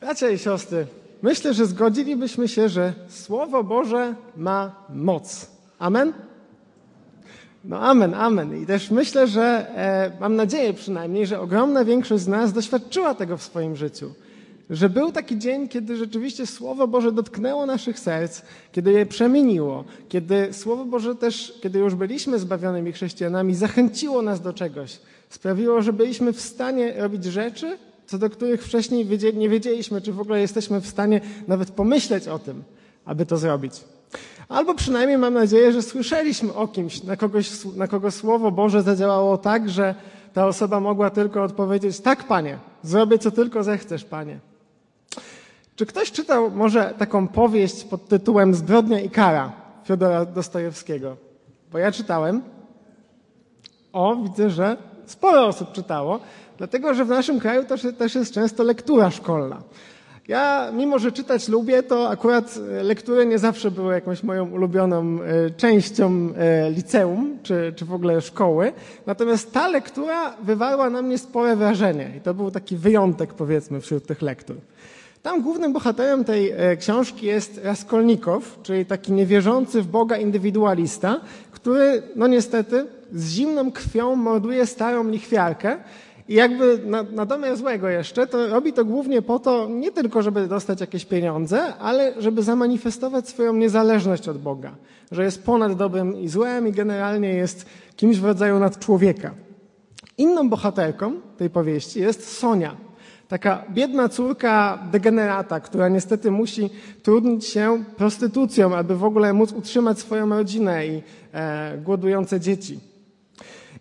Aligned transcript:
Bracia 0.00 0.30
i 0.30 0.38
siostry, 0.38 0.86
myślę, 1.22 1.54
że 1.54 1.66
zgodzilibyśmy 1.66 2.48
się, 2.48 2.68
że 2.68 2.92
Słowo 3.08 3.64
Boże 3.64 4.14
ma 4.36 4.86
moc. 4.94 5.46
Amen? 5.78 6.12
No 7.64 7.78
amen, 7.80 8.14
amen. 8.14 8.62
I 8.62 8.66
też 8.66 8.90
myślę, 8.90 9.26
że 9.26 9.42
e, 9.76 10.12
mam 10.20 10.36
nadzieję 10.36 10.72
przynajmniej, 10.74 11.26
że 11.26 11.40
ogromna 11.40 11.84
większość 11.84 12.24
z 12.24 12.28
nas 12.28 12.52
doświadczyła 12.52 13.14
tego 13.14 13.36
w 13.36 13.42
swoim 13.42 13.76
życiu. 13.76 14.14
Że 14.70 14.88
był 14.88 15.12
taki 15.12 15.38
dzień, 15.38 15.68
kiedy 15.68 15.96
rzeczywiście 15.96 16.46
Słowo 16.46 16.88
Boże 16.88 17.12
dotknęło 17.12 17.66
naszych 17.66 17.98
serc, 17.98 18.42
kiedy 18.72 18.92
je 18.92 19.06
przemieniło, 19.06 19.84
kiedy 20.08 20.52
Słowo 20.52 20.84
Boże 20.84 21.14
też, 21.14 21.58
kiedy 21.62 21.78
już 21.78 21.94
byliśmy 21.94 22.38
zbawionymi 22.38 22.92
chrześcijanami, 22.92 23.54
zachęciło 23.54 24.22
nas 24.22 24.40
do 24.40 24.52
czegoś. 24.52 24.98
Sprawiło, 25.28 25.82
że 25.82 25.92
byliśmy 25.92 26.32
w 26.32 26.40
stanie 26.40 26.92
robić 26.96 27.24
rzeczy, 27.24 27.78
co 28.10 28.18
do 28.18 28.30
których 28.30 28.64
wcześniej 28.64 29.06
nie 29.34 29.48
wiedzieliśmy, 29.48 30.00
czy 30.00 30.12
w 30.12 30.20
ogóle 30.20 30.40
jesteśmy 30.40 30.80
w 30.80 30.86
stanie 30.86 31.20
nawet 31.48 31.70
pomyśleć 31.70 32.28
o 32.28 32.38
tym, 32.38 32.64
aby 33.04 33.26
to 33.26 33.36
zrobić. 33.36 33.74
Albo 34.48 34.74
przynajmniej 34.74 35.18
mam 35.18 35.34
nadzieję, 35.34 35.72
że 35.72 35.82
słyszeliśmy 35.82 36.54
o 36.54 36.68
kimś, 36.68 37.02
na, 37.02 37.16
kogoś, 37.16 37.50
na 37.76 37.88
kogo 37.88 38.10
Słowo 38.10 38.50
Boże 38.50 38.82
zadziałało 38.82 39.38
tak, 39.38 39.68
że 39.68 39.94
ta 40.32 40.46
osoba 40.46 40.80
mogła 40.80 41.10
tylko 41.10 41.42
odpowiedzieć: 41.42 42.00
Tak, 42.00 42.24
panie, 42.24 42.58
zrobię 42.82 43.18
co 43.18 43.30
tylko 43.30 43.64
zechcesz, 43.64 44.04
panie. 44.04 44.38
Czy 45.76 45.86
ktoś 45.86 46.12
czytał 46.12 46.50
może 46.50 46.94
taką 46.98 47.28
powieść 47.28 47.84
pod 47.84 48.08
tytułem 48.08 48.54
Zbrodnia 48.54 49.00
i 49.00 49.10
kara 49.10 49.52
Fiodora 49.84 50.24
Dostojewskiego? 50.24 51.16
Bo 51.72 51.78
ja 51.78 51.92
czytałem. 51.92 52.42
O, 53.92 54.16
widzę, 54.16 54.50
że 54.50 54.76
sporo 55.06 55.46
osób 55.46 55.72
czytało, 55.72 56.20
dlatego 56.60 56.94
że 56.94 57.04
w 57.04 57.08
naszym 57.08 57.40
kraju 57.40 57.64
też, 57.64 57.86
też 57.98 58.14
jest 58.14 58.32
często 58.32 58.62
lektura 58.62 59.10
szkolna. 59.10 59.62
Ja, 60.28 60.70
mimo 60.72 60.98
że 60.98 61.12
czytać 61.12 61.48
lubię, 61.48 61.82
to 61.82 62.08
akurat 62.08 62.58
e, 62.78 62.82
lektury 62.82 63.26
nie 63.26 63.38
zawsze 63.38 63.70
były 63.70 63.94
jakąś 63.94 64.22
moją 64.22 64.50
ulubioną 64.50 65.18
e, 65.22 65.50
częścią 65.50 66.28
e, 66.36 66.70
liceum 66.70 67.38
czy, 67.42 67.72
czy 67.76 67.84
w 67.84 67.92
ogóle 67.94 68.20
szkoły. 68.20 68.72
Natomiast 69.06 69.52
ta 69.52 69.68
lektura 69.68 70.36
wywarła 70.42 70.90
na 70.90 71.02
mnie 71.02 71.18
spore 71.18 71.56
wrażenie 71.56 72.10
i 72.18 72.20
to 72.20 72.34
był 72.34 72.50
taki 72.50 72.76
wyjątek, 72.76 73.34
powiedzmy, 73.34 73.80
wśród 73.80 74.06
tych 74.06 74.22
lektur. 74.22 74.56
Tam 75.22 75.42
głównym 75.42 75.72
bohaterem 75.72 76.24
tej 76.24 76.54
książki 76.78 77.26
jest 77.26 77.60
Raskolnikow, 77.64 78.58
czyli 78.62 78.86
taki 78.86 79.12
niewierzący 79.12 79.82
w 79.82 79.86
Boga 79.86 80.16
indywidualista, 80.16 81.20
który, 81.50 82.02
no 82.16 82.26
niestety, 82.26 82.86
z 83.12 83.30
zimną 83.30 83.72
krwią 83.72 84.16
morduje 84.16 84.66
starą 84.66 85.08
lichwiarkę, 85.08 85.76
i 86.30 86.34
jakby 86.34 86.80
na, 86.86 87.02
na 87.02 87.26
domiar 87.26 87.56
złego 87.56 87.88
jeszcze, 87.88 88.26
to 88.26 88.46
robi 88.46 88.72
to 88.72 88.84
głównie 88.84 89.22
po 89.22 89.38
to, 89.38 89.68
nie 89.70 89.92
tylko 89.92 90.22
żeby 90.22 90.46
dostać 90.46 90.80
jakieś 90.80 91.04
pieniądze, 91.04 91.74
ale 91.76 92.14
żeby 92.18 92.42
zamanifestować 92.42 93.28
swoją 93.28 93.52
niezależność 93.52 94.28
od 94.28 94.38
Boga. 94.38 94.74
Że 95.12 95.24
jest 95.24 95.42
ponad 95.44 95.76
dobrem 95.76 96.16
i 96.16 96.28
złem 96.28 96.68
i 96.68 96.72
generalnie 96.72 97.28
jest 97.28 97.66
kimś 97.96 98.18
w 98.18 98.24
rodzaju 98.24 98.58
nadczłowieka. 98.58 99.34
Inną 100.18 100.48
bohaterką 100.48 101.12
tej 101.36 101.50
powieści 101.50 102.00
jest 102.00 102.38
Sonia. 102.38 102.76
Taka 103.28 103.64
biedna 103.70 104.08
córka 104.08 104.78
degenerata, 104.92 105.60
która 105.60 105.88
niestety 105.88 106.30
musi 106.30 106.70
trudnić 107.02 107.46
się 107.46 107.84
prostytucją, 107.96 108.76
aby 108.76 108.96
w 108.96 109.04
ogóle 109.04 109.32
móc 109.32 109.52
utrzymać 109.52 109.98
swoją 109.98 110.28
rodzinę 110.28 110.86
i 110.86 111.02
e, 111.32 111.78
głodujące 111.78 112.40
dzieci. 112.40 112.89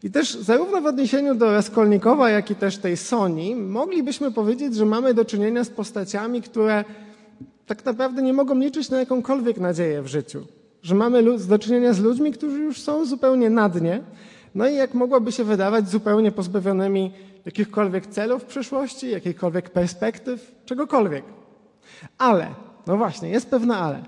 I 0.04 0.12
też 0.12 0.34
zarówno 0.34 0.82
w 0.82 0.86
odniesieniu 0.86 1.36
do 1.36 1.52
Raskolnikowa, 1.52 2.30
jak 2.30 2.52
i 2.52 2.56
też 2.56 2.78
tej 2.78 2.98
Soni 2.98 3.56
moglibyśmy 3.56 4.32
powiedzieć, 4.32 4.76
że 4.76 4.86
mamy 4.86 5.14
do 5.14 5.26
czynienia 5.26 5.64
z 5.64 5.70
postaciami, 5.70 6.42
które 6.42 6.84
tak 7.66 7.86
naprawdę 7.86 8.22
nie 8.22 8.34
mogą 8.34 8.60
liczyć 8.60 8.90
na 8.90 9.00
jakąkolwiek 9.00 9.58
nadzieję 9.58 10.02
w 10.02 10.08
życiu. 10.08 10.46
Że 10.84 10.96
mamy 10.96 11.24
do 11.48 11.60
czynienia 11.60 11.94
z 11.94 12.00
ludźmi, 12.00 12.32
którzy 12.32 12.60
już 12.60 12.82
są 12.82 13.06
zupełnie 13.06 13.50
na 13.50 13.70
dnie, 13.70 14.02
no 14.56 14.68
i 14.68 14.76
jak 14.76 14.94
mogłoby 14.94 15.32
się 15.32 15.44
wydawać, 15.44 15.90
zupełnie 15.90 16.32
pozbawionymi 16.32 17.12
jakichkolwiek 17.46 18.08
celów 18.08 18.44
w 18.44 18.46
przyszłości, 18.46 19.12
jakichkolwiek 19.12 19.70
perspektyw, 19.70 20.52
czegokolwiek. 20.66 21.24
Ale, 22.18 22.48
no 22.88 22.98
właśnie, 22.98 23.30
jest 23.30 23.50
pewne 23.50 23.78
ale 23.78 24.04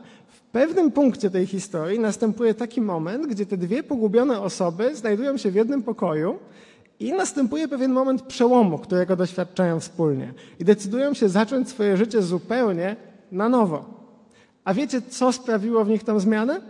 pewnym 0.51 0.91
punkcie 0.91 1.29
tej 1.29 1.47
historii 1.47 1.99
następuje 1.99 2.53
taki 2.53 2.81
moment, 2.81 3.27
gdzie 3.27 3.45
te 3.45 3.57
dwie 3.57 3.83
pogubione 3.83 4.39
osoby 4.39 4.95
znajdują 4.95 5.37
się 5.37 5.51
w 5.51 5.55
jednym 5.55 5.83
pokoju 5.83 6.39
i 6.99 7.13
następuje 7.13 7.67
pewien 7.67 7.91
moment 7.91 8.21
przełomu, 8.21 8.77
którego 8.77 9.15
doświadczają 9.15 9.79
wspólnie. 9.79 10.33
I 10.59 10.65
decydują 10.65 11.13
się 11.13 11.29
zacząć 11.29 11.69
swoje 11.69 11.97
życie 11.97 12.21
zupełnie 12.21 12.95
na 13.31 13.49
nowo. 13.49 13.85
A 14.63 14.73
wiecie, 14.73 15.01
co 15.01 15.31
sprawiło 15.31 15.85
w 15.85 15.89
nich 15.89 16.03
tę 16.03 16.19
zmianę? 16.19 16.61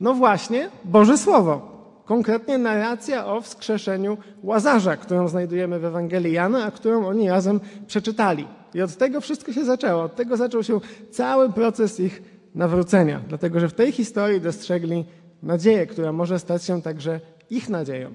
No 0.00 0.14
właśnie, 0.14 0.68
Boże 0.84 1.18
Słowo. 1.18 1.74
Konkretnie 2.04 2.58
narracja 2.58 3.26
o 3.26 3.40
wskrzeszeniu 3.40 4.18
Łazarza, 4.42 4.96
którą 4.96 5.28
znajdujemy 5.28 5.78
w 5.78 5.84
Ewangelii 5.84 6.32
Jana, 6.32 6.64
a 6.64 6.70
którą 6.70 7.06
oni 7.06 7.30
razem 7.30 7.60
przeczytali. 7.86 8.46
I 8.74 8.82
od 8.82 8.96
tego 8.96 9.20
wszystko 9.20 9.52
się 9.52 9.64
zaczęło. 9.64 10.02
Od 10.02 10.16
tego 10.16 10.36
zaczął 10.36 10.62
się 10.62 10.80
cały 11.10 11.52
proces 11.52 12.00
ich 12.00 12.22
nawrócenia. 12.54 13.20
Dlatego, 13.28 13.60
że 13.60 13.68
w 13.68 13.74
tej 13.74 13.92
historii 13.92 14.40
dostrzegli 14.40 15.04
nadzieję, 15.42 15.86
która 15.86 16.12
może 16.12 16.38
stać 16.38 16.64
się 16.64 16.82
także 16.82 17.20
ich 17.50 17.68
nadzieją. 17.68 18.10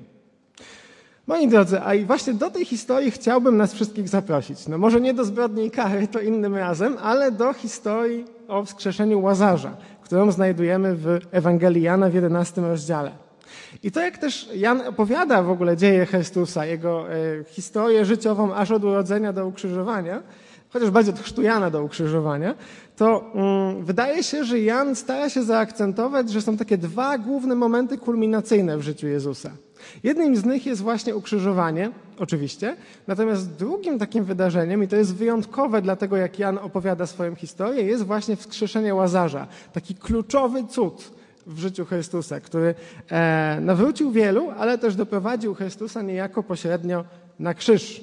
Moi 1.27 1.47
drodzy, 1.47 1.81
a 1.81 1.93
i 1.93 2.05
właśnie 2.05 2.33
do 2.33 2.49
tej 2.49 2.65
historii 2.65 3.11
chciałbym 3.11 3.57
nas 3.57 3.73
wszystkich 3.73 4.09
zaprosić. 4.09 4.67
No 4.67 4.77
może 4.77 5.01
nie 5.01 5.13
do 5.13 5.25
zbrodni 5.25 5.65
i 5.65 5.71
kary, 5.71 6.07
to 6.07 6.19
innym 6.19 6.55
razem, 6.55 6.97
ale 7.01 7.31
do 7.31 7.53
historii 7.53 8.25
o 8.47 8.65
wskrzeszeniu 8.65 9.21
Łazarza, 9.21 9.77
którą 10.01 10.31
znajdujemy 10.31 10.95
w 10.95 11.19
Ewangelii 11.31 11.83
Jana 11.83 12.09
w 12.09 12.13
11 12.13 12.61
rozdziale. 12.61 13.11
I 13.83 13.91
to 13.91 14.01
jak 14.01 14.17
też 14.17 14.49
Jan 14.55 14.81
opowiada 14.81 15.43
w 15.43 15.49
ogóle 15.49 15.77
dzieje 15.77 16.05
Chrystusa, 16.05 16.65
jego 16.65 17.13
e, 17.13 17.43
historię 17.43 18.05
życiową 18.05 18.53
aż 18.53 18.71
od 18.71 18.83
urodzenia 18.83 19.33
do 19.33 19.47
ukrzyżowania, 19.47 20.21
chociaż 20.69 20.89
bardziej 20.89 21.13
od 21.13 21.19
chrztu 21.19 21.41
Jana 21.41 21.69
do 21.69 21.83
ukrzyżowania, 21.83 22.55
to 22.95 23.31
mm, 23.35 23.85
wydaje 23.85 24.23
się, 24.23 24.43
że 24.43 24.59
Jan 24.59 24.95
stara 24.95 25.29
się 25.29 25.43
zaakcentować, 25.43 26.31
że 26.31 26.41
są 26.41 26.57
takie 26.57 26.77
dwa 26.77 27.17
główne 27.17 27.55
momenty 27.55 27.97
kulminacyjne 27.97 28.77
w 28.77 28.81
życiu 28.81 29.07
Jezusa. 29.07 29.51
Jednym 30.03 30.35
z 30.35 30.45
nich 30.45 30.65
jest 30.65 30.81
właśnie 30.81 31.15
ukrzyżowanie, 31.15 31.91
oczywiście, 32.19 32.75
natomiast 33.07 33.55
drugim 33.55 33.99
takim 33.99 34.23
wydarzeniem, 34.23 34.83
i 34.83 34.87
to 34.87 34.95
jest 34.95 35.15
wyjątkowe 35.15 35.81
dlatego, 35.81 36.17
jak 36.17 36.39
Jan 36.39 36.57
opowiada 36.57 37.05
swoją 37.05 37.35
historię, 37.35 37.83
jest 37.83 38.03
właśnie 38.03 38.35
wskrzeszenie 38.35 38.95
Łazarza. 38.95 39.47
Taki 39.73 39.95
kluczowy 39.95 40.67
cud, 40.67 41.11
w 41.47 41.59
życiu 41.59 41.85
Chrystusa, 41.85 42.39
który 42.39 42.75
e, 43.09 43.57
nawrócił 43.61 44.11
wielu, 44.11 44.49
ale 44.57 44.77
też 44.77 44.95
doprowadził 44.95 45.55
Chrystusa 45.55 46.01
niejako 46.01 46.43
pośrednio 46.43 47.03
na 47.39 47.53
krzyż. 47.53 48.01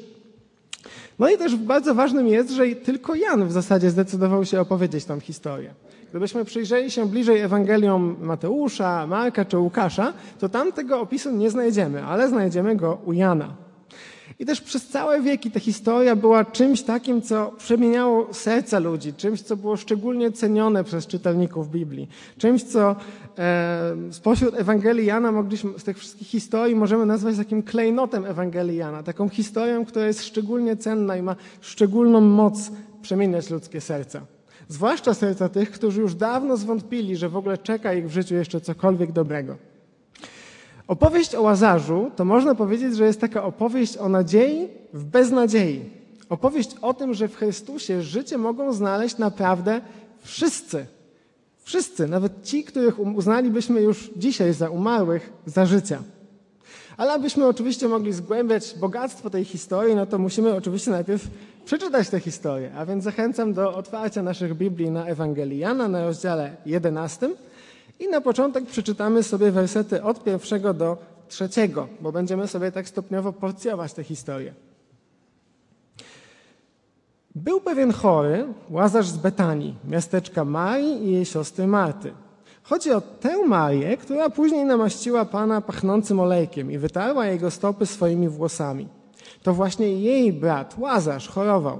No 1.18 1.30
i 1.30 1.38
też 1.38 1.56
bardzo 1.56 1.94
ważnym 1.94 2.28
jest, 2.28 2.50
że 2.50 2.66
tylko 2.66 3.14
Jan 3.14 3.48
w 3.48 3.52
zasadzie 3.52 3.90
zdecydował 3.90 4.44
się 4.44 4.60
opowiedzieć 4.60 5.04
tą 5.04 5.20
historię. 5.20 5.74
Gdybyśmy 6.10 6.44
przyjrzeli 6.44 6.90
się 6.90 7.06
bliżej 7.06 7.40
Ewangeliom 7.40 8.16
Mateusza, 8.20 9.06
Marka 9.06 9.44
czy 9.44 9.58
Łukasza, 9.58 10.12
to 10.38 10.48
tam 10.48 10.72
tego 10.72 11.00
opisu 11.00 11.32
nie 11.32 11.50
znajdziemy, 11.50 12.04
ale 12.04 12.28
znajdziemy 12.28 12.76
go 12.76 12.98
u 13.04 13.12
Jana. 13.12 13.65
I 14.38 14.46
też 14.46 14.60
przez 14.60 14.88
całe 14.88 15.22
wieki 15.22 15.50
ta 15.50 15.60
historia 15.60 16.16
była 16.16 16.44
czymś 16.44 16.82
takim, 16.82 17.22
co 17.22 17.52
przemieniało 17.58 18.34
serca 18.34 18.78
ludzi, 18.78 19.12
czymś, 19.14 19.42
co 19.42 19.56
było 19.56 19.76
szczególnie 19.76 20.32
cenione 20.32 20.84
przez 20.84 21.06
czytelników 21.06 21.70
Biblii, 21.70 22.08
czymś, 22.38 22.62
co 22.62 22.96
e, 23.38 23.96
spośród 24.10 24.54
Ewangelii 24.54 25.06
Jana 25.06 25.32
mogliśmy, 25.32 25.78
z 25.78 25.84
tych 25.84 25.98
wszystkich 25.98 26.28
historii 26.28 26.76
możemy 26.76 27.06
nazwać 27.06 27.36
takim 27.36 27.62
klejnotem 27.62 28.24
Ewangelii 28.24 28.76
Jana, 28.76 29.02
taką 29.02 29.28
historią, 29.28 29.84
która 29.84 30.06
jest 30.06 30.24
szczególnie 30.24 30.76
cenna 30.76 31.16
i 31.16 31.22
ma 31.22 31.36
szczególną 31.60 32.20
moc 32.20 32.70
przemieniać 33.02 33.50
ludzkie 33.50 33.80
serca. 33.80 34.20
Zwłaszcza 34.68 35.14
serca 35.14 35.48
tych, 35.48 35.70
którzy 35.70 36.00
już 36.00 36.14
dawno 36.14 36.56
zwątpili, 36.56 37.16
że 37.16 37.28
w 37.28 37.36
ogóle 37.36 37.58
czeka 37.58 37.94
ich 37.94 38.08
w 38.08 38.12
życiu 38.12 38.34
jeszcze 38.34 38.60
cokolwiek 38.60 39.12
dobrego. 39.12 39.56
Opowieść 40.88 41.34
o 41.34 41.42
Łazarzu 41.42 42.10
to 42.16 42.24
można 42.24 42.54
powiedzieć, 42.54 42.96
że 42.96 43.06
jest 43.06 43.20
taka 43.20 43.44
opowieść 43.44 43.96
o 43.96 44.08
nadziei 44.08 44.68
w 44.92 45.04
beznadziei. 45.04 45.84
Opowieść 46.28 46.70
o 46.82 46.94
tym, 46.94 47.14
że 47.14 47.28
w 47.28 47.36
Chrystusie 47.36 48.02
życie 48.02 48.38
mogą 48.38 48.72
znaleźć 48.72 49.18
naprawdę 49.18 49.80
wszyscy. 50.20 50.86
Wszyscy, 51.62 52.08
nawet 52.08 52.44
ci, 52.44 52.64
których 52.64 52.98
uznalibyśmy 52.98 53.82
już 53.82 54.10
dzisiaj 54.16 54.52
za 54.52 54.70
umarłych, 54.70 55.32
za 55.46 55.66
życia. 55.66 56.02
Ale 56.96 57.12
abyśmy 57.12 57.46
oczywiście 57.46 57.88
mogli 57.88 58.12
zgłębiać 58.12 58.74
bogactwo 58.80 59.30
tej 59.30 59.44
historii, 59.44 59.94
no 59.94 60.06
to 60.06 60.18
musimy 60.18 60.54
oczywiście 60.54 60.90
najpierw 60.90 61.28
przeczytać 61.64 62.08
tę 62.08 62.20
historię. 62.20 62.70
A 62.76 62.86
więc 62.86 63.04
zachęcam 63.04 63.52
do 63.52 63.74
otwarcia 63.74 64.22
naszych 64.22 64.54
Biblii 64.54 64.90
na 64.90 65.06
Ewangelii 65.06 65.58
Jana 65.58 65.88
na 65.88 66.04
rozdziale 66.04 66.56
11. 66.66 67.28
I 68.00 68.08
na 68.08 68.20
początek 68.20 68.66
przeczytamy 68.66 69.22
sobie 69.22 69.50
wersety 69.50 70.02
od 70.02 70.24
pierwszego 70.24 70.74
do 70.74 70.96
trzeciego, 71.28 71.88
bo 72.00 72.12
będziemy 72.12 72.48
sobie 72.48 72.72
tak 72.72 72.88
stopniowo 72.88 73.32
porcjować 73.32 73.92
tę 73.92 74.04
historię. 74.04 74.54
Był 77.34 77.60
pewien 77.60 77.92
chory, 77.92 78.46
Łazarz 78.70 79.08
z 79.08 79.16
Betanii, 79.16 79.74
miasteczka 79.84 80.44
Marii 80.44 81.04
i 81.04 81.12
jej 81.12 81.24
siostry 81.24 81.66
Marty. 81.66 82.12
Chodzi 82.62 82.92
o 82.92 83.00
tę 83.00 83.46
Marię, 83.46 83.96
która 83.96 84.30
później 84.30 84.64
namaściła 84.64 85.24
Pana 85.24 85.60
pachnącym 85.60 86.20
olejkiem 86.20 86.72
i 86.72 86.78
wytarła 86.78 87.26
jego 87.26 87.50
stopy 87.50 87.86
swoimi 87.86 88.28
włosami. 88.28 88.88
To 89.42 89.54
właśnie 89.54 89.92
jej 89.92 90.32
brat, 90.32 90.74
Łazarz, 90.78 91.28
chorował. 91.28 91.78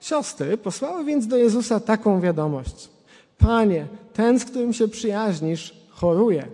Siostry 0.00 0.56
posłały 0.56 1.04
więc 1.04 1.26
do 1.26 1.36
Jezusa 1.36 1.80
taką 1.80 2.20
wiadomość. 2.20 2.90
Panie, 3.38 3.86
ten, 4.16 4.38
z 4.38 4.44
którym 4.44 4.72
się 4.72 4.88
przyjaźnisz, 4.88 5.74
choruje. 5.90 6.48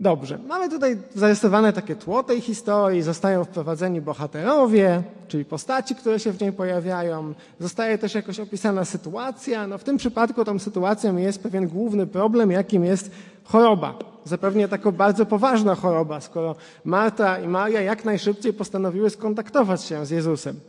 Dobrze, 0.00 0.38
mamy 0.46 0.68
tutaj 0.68 0.98
zarysowane 1.14 1.72
takie 1.72 1.96
tło 1.96 2.22
tej 2.22 2.40
historii, 2.40 3.02
zostają 3.02 3.44
wprowadzeni 3.44 4.00
bohaterowie, 4.00 5.02
czyli 5.28 5.44
postaci, 5.44 5.94
które 5.94 6.20
się 6.20 6.32
w 6.32 6.40
niej 6.40 6.52
pojawiają, 6.52 7.34
zostaje 7.60 7.98
też 7.98 8.14
jakoś 8.14 8.40
opisana 8.40 8.84
sytuacja. 8.84 9.66
No 9.66 9.78
w 9.78 9.84
tym 9.84 9.96
przypadku 9.96 10.44
tą 10.44 10.58
sytuacją 10.58 11.16
jest 11.16 11.42
pewien 11.42 11.68
główny 11.68 12.06
problem, 12.06 12.50
jakim 12.50 12.84
jest 12.84 13.10
choroba. 13.44 13.98
Zapewne 14.24 14.68
taka 14.68 14.92
bardzo 14.92 15.26
poważna 15.26 15.74
choroba, 15.74 16.20
skoro 16.20 16.56
Marta 16.84 17.38
i 17.38 17.48
Maria 17.48 17.80
jak 17.80 18.04
najszybciej 18.04 18.52
postanowiły 18.52 19.10
skontaktować 19.10 19.84
się 19.84 20.06
z 20.06 20.10
Jezusem. 20.10 20.60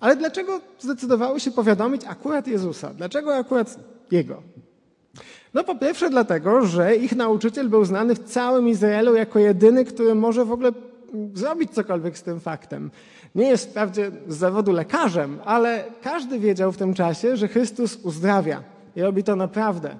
Ale 0.00 0.16
dlaczego 0.16 0.60
zdecydowały 0.78 1.40
się 1.40 1.50
powiadomić 1.50 2.02
akurat 2.04 2.46
Jezusa? 2.46 2.94
Dlaczego 2.94 3.36
akurat 3.36 3.78
Jego? 4.10 4.42
No 5.54 5.64
po 5.64 5.74
pierwsze 5.74 6.10
dlatego, 6.10 6.66
że 6.66 6.96
ich 6.96 7.16
nauczyciel 7.16 7.68
był 7.68 7.84
znany 7.84 8.14
w 8.14 8.24
całym 8.24 8.68
Izraelu 8.68 9.14
jako 9.14 9.38
jedyny, 9.38 9.84
który 9.84 10.14
może 10.14 10.44
w 10.44 10.52
ogóle 10.52 10.72
zrobić 11.34 11.70
cokolwiek 11.70 12.18
z 12.18 12.22
tym 12.22 12.40
faktem. 12.40 12.90
Nie 13.34 13.48
jest 13.48 13.70
wprawdzie 13.70 14.10
z 14.28 14.36
zawodu 14.36 14.72
lekarzem, 14.72 15.38
ale 15.44 15.84
każdy 16.02 16.38
wiedział 16.38 16.72
w 16.72 16.76
tym 16.76 16.94
czasie, 16.94 17.36
że 17.36 17.48
Chrystus 17.48 17.98
uzdrawia 18.02 18.62
i 18.96 19.02
robi 19.02 19.24
to 19.24 19.36
naprawdę. 19.36 19.96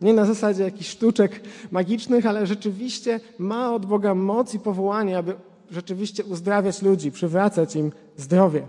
Nie 0.00 0.12
na 0.12 0.24
zasadzie 0.24 0.64
jakichś 0.64 0.90
sztuczek 0.90 1.40
magicznych, 1.70 2.26
ale 2.26 2.46
rzeczywiście 2.46 3.20
ma 3.38 3.74
od 3.74 3.86
Boga 3.86 4.14
moc 4.14 4.54
i 4.54 4.58
powołanie, 4.58 5.18
aby 5.18 5.34
rzeczywiście 5.70 6.24
uzdrawiać 6.24 6.82
ludzi, 6.82 7.12
przywracać 7.12 7.76
im 7.76 7.92
zdrowie. 8.16 8.62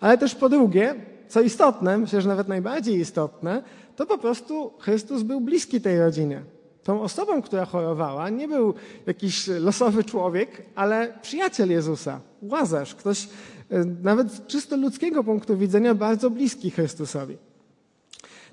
Ale 0.00 0.18
też 0.18 0.34
po 0.34 0.48
drugie, 0.48 0.94
co 1.28 1.40
istotne, 1.40 1.98
myślę, 1.98 2.20
że 2.20 2.28
nawet 2.28 2.48
najbardziej 2.48 3.00
istotne, 3.00 3.62
to 3.96 4.06
po 4.06 4.18
prostu 4.18 4.72
Chrystus 4.78 5.22
był 5.22 5.40
bliski 5.40 5.80
tej 5.80 5.98
rodzinie. 5.98 6.42
Tą 6.82 7.00
osobą, 7.02 7.42
która 7.42 7.64
chorowała, 7.64 8.30
nie 8.30 8.48
był 8.48 8.74
jakiś 9.06 9.46
losowy 9.46 10.04
człowiek, 10.04 10.62
ale 10.74 11.18
przyjaciel 11.22 11.70
Jezusa, 11.70 12.20
łazarz, 12.42 12.94
ktoś 12.94 13.28
e, 13.70 13.84
nawet 14.02 14.32
z 14.32 14.46
czysto 14.46 14.76
ludzkiego 14.76 15.24
punktu 15.24 15.56
widzenia 15.56 15.94
bardzo 15.94 16.30
bliski 16.30 16.70
Chrystusowi. 16.70 17.36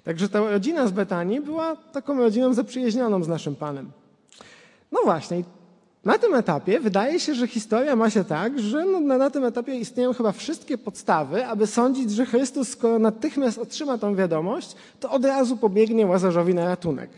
Także 0.03 0.29
ta 0.29 0.39
rodzina 0.39 0.87
z 0.87 0.91
Betanii 0.91 1.41
była 1.41 1.75
taką 1.75 2.17
rodziną 2.17 2.53
zaprzyjaźnioną 2.53 3.23
z 3.23 3.27
naszym 3.27 3.55
Panem. 3.55 3.91
No 4.91 4.99
właśnie, 5.03 5.43
na 6.05 6.17
tym 6.17 6.35
etapie 6.35 6.79
wydaje 6.79 7.19
się, 7.19 7.35
że 7.35 7.47
historia 7.47 7.95
ma 7.95 8.09
się 8.09 8.23
tak, 8.23 8.59
że 8.59 8.85
no, 8.85 8.99
na 8.99 9.29
tym 9.29 9.45
etapie 9.45 9.75
istnieją 9.75 10.13
chyba 10.13 10.31
wszystkie 10.31 10.77
podstawy, 10.77 11.45
aby 11.45 11.67
sądzić, 11.67 12.11
że 12.11 12.25
Chrystus, 12.25 12.69
skoro 12.69 12.99
natychmiast 12.99 13.57
otrzyma 13.57 13.97
tą 13.97 14.15
wiadomość, 14.15 14.75
to 14.99 15.11
od 15.11 15.25
razu 15.25 15.57
pobiegnie 15.57 16.07
Łazarzowi 16.07 16.53
na 16.53 16.65
ratunek. 16.65 17.09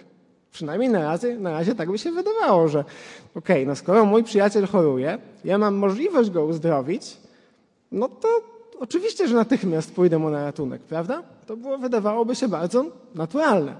Przynajmniej 0.52 0.90
na 0.90 1.04
razie, 1.04 1.38
na 1.38 1.52
razie 1.52 1.76
tak 1.76 1.92
by 1.92 1.98
się 1.98 2.12
wydawało, 2.12 2.68
że 2.68 2.80
okej, 3.36 3.56
okay, 3.56 3.66
no 3.66 3.76
skoro 3.76 4.06
mój 4.06 4.24
przyjaciel 4.24 4.68
choruje, 4.68 5.18
ja 5.46 5.58
mam 5.58 5.76
możliwość 5.76 6.30
go 6.30 6.46
uzdrowić, 6.46 7.18
no 7.92 8.10
to 8.10 8.28
oczywiście, 8.80 9.28
że 9.28 9.36
natychmiast 9.36 9.96
pójdę 9.96 10.20
mu 10.20 10.30
na 10.30 10.46
ratunek, 10.46 10.82
prawda? 10.82 11.24
To 11.48 11.58
było, 11.58 11.78
wydawałoby 11.78 12.36
się 12.36 12.48
bardzo 12.48 12.86
naturalne. 13.16 13.76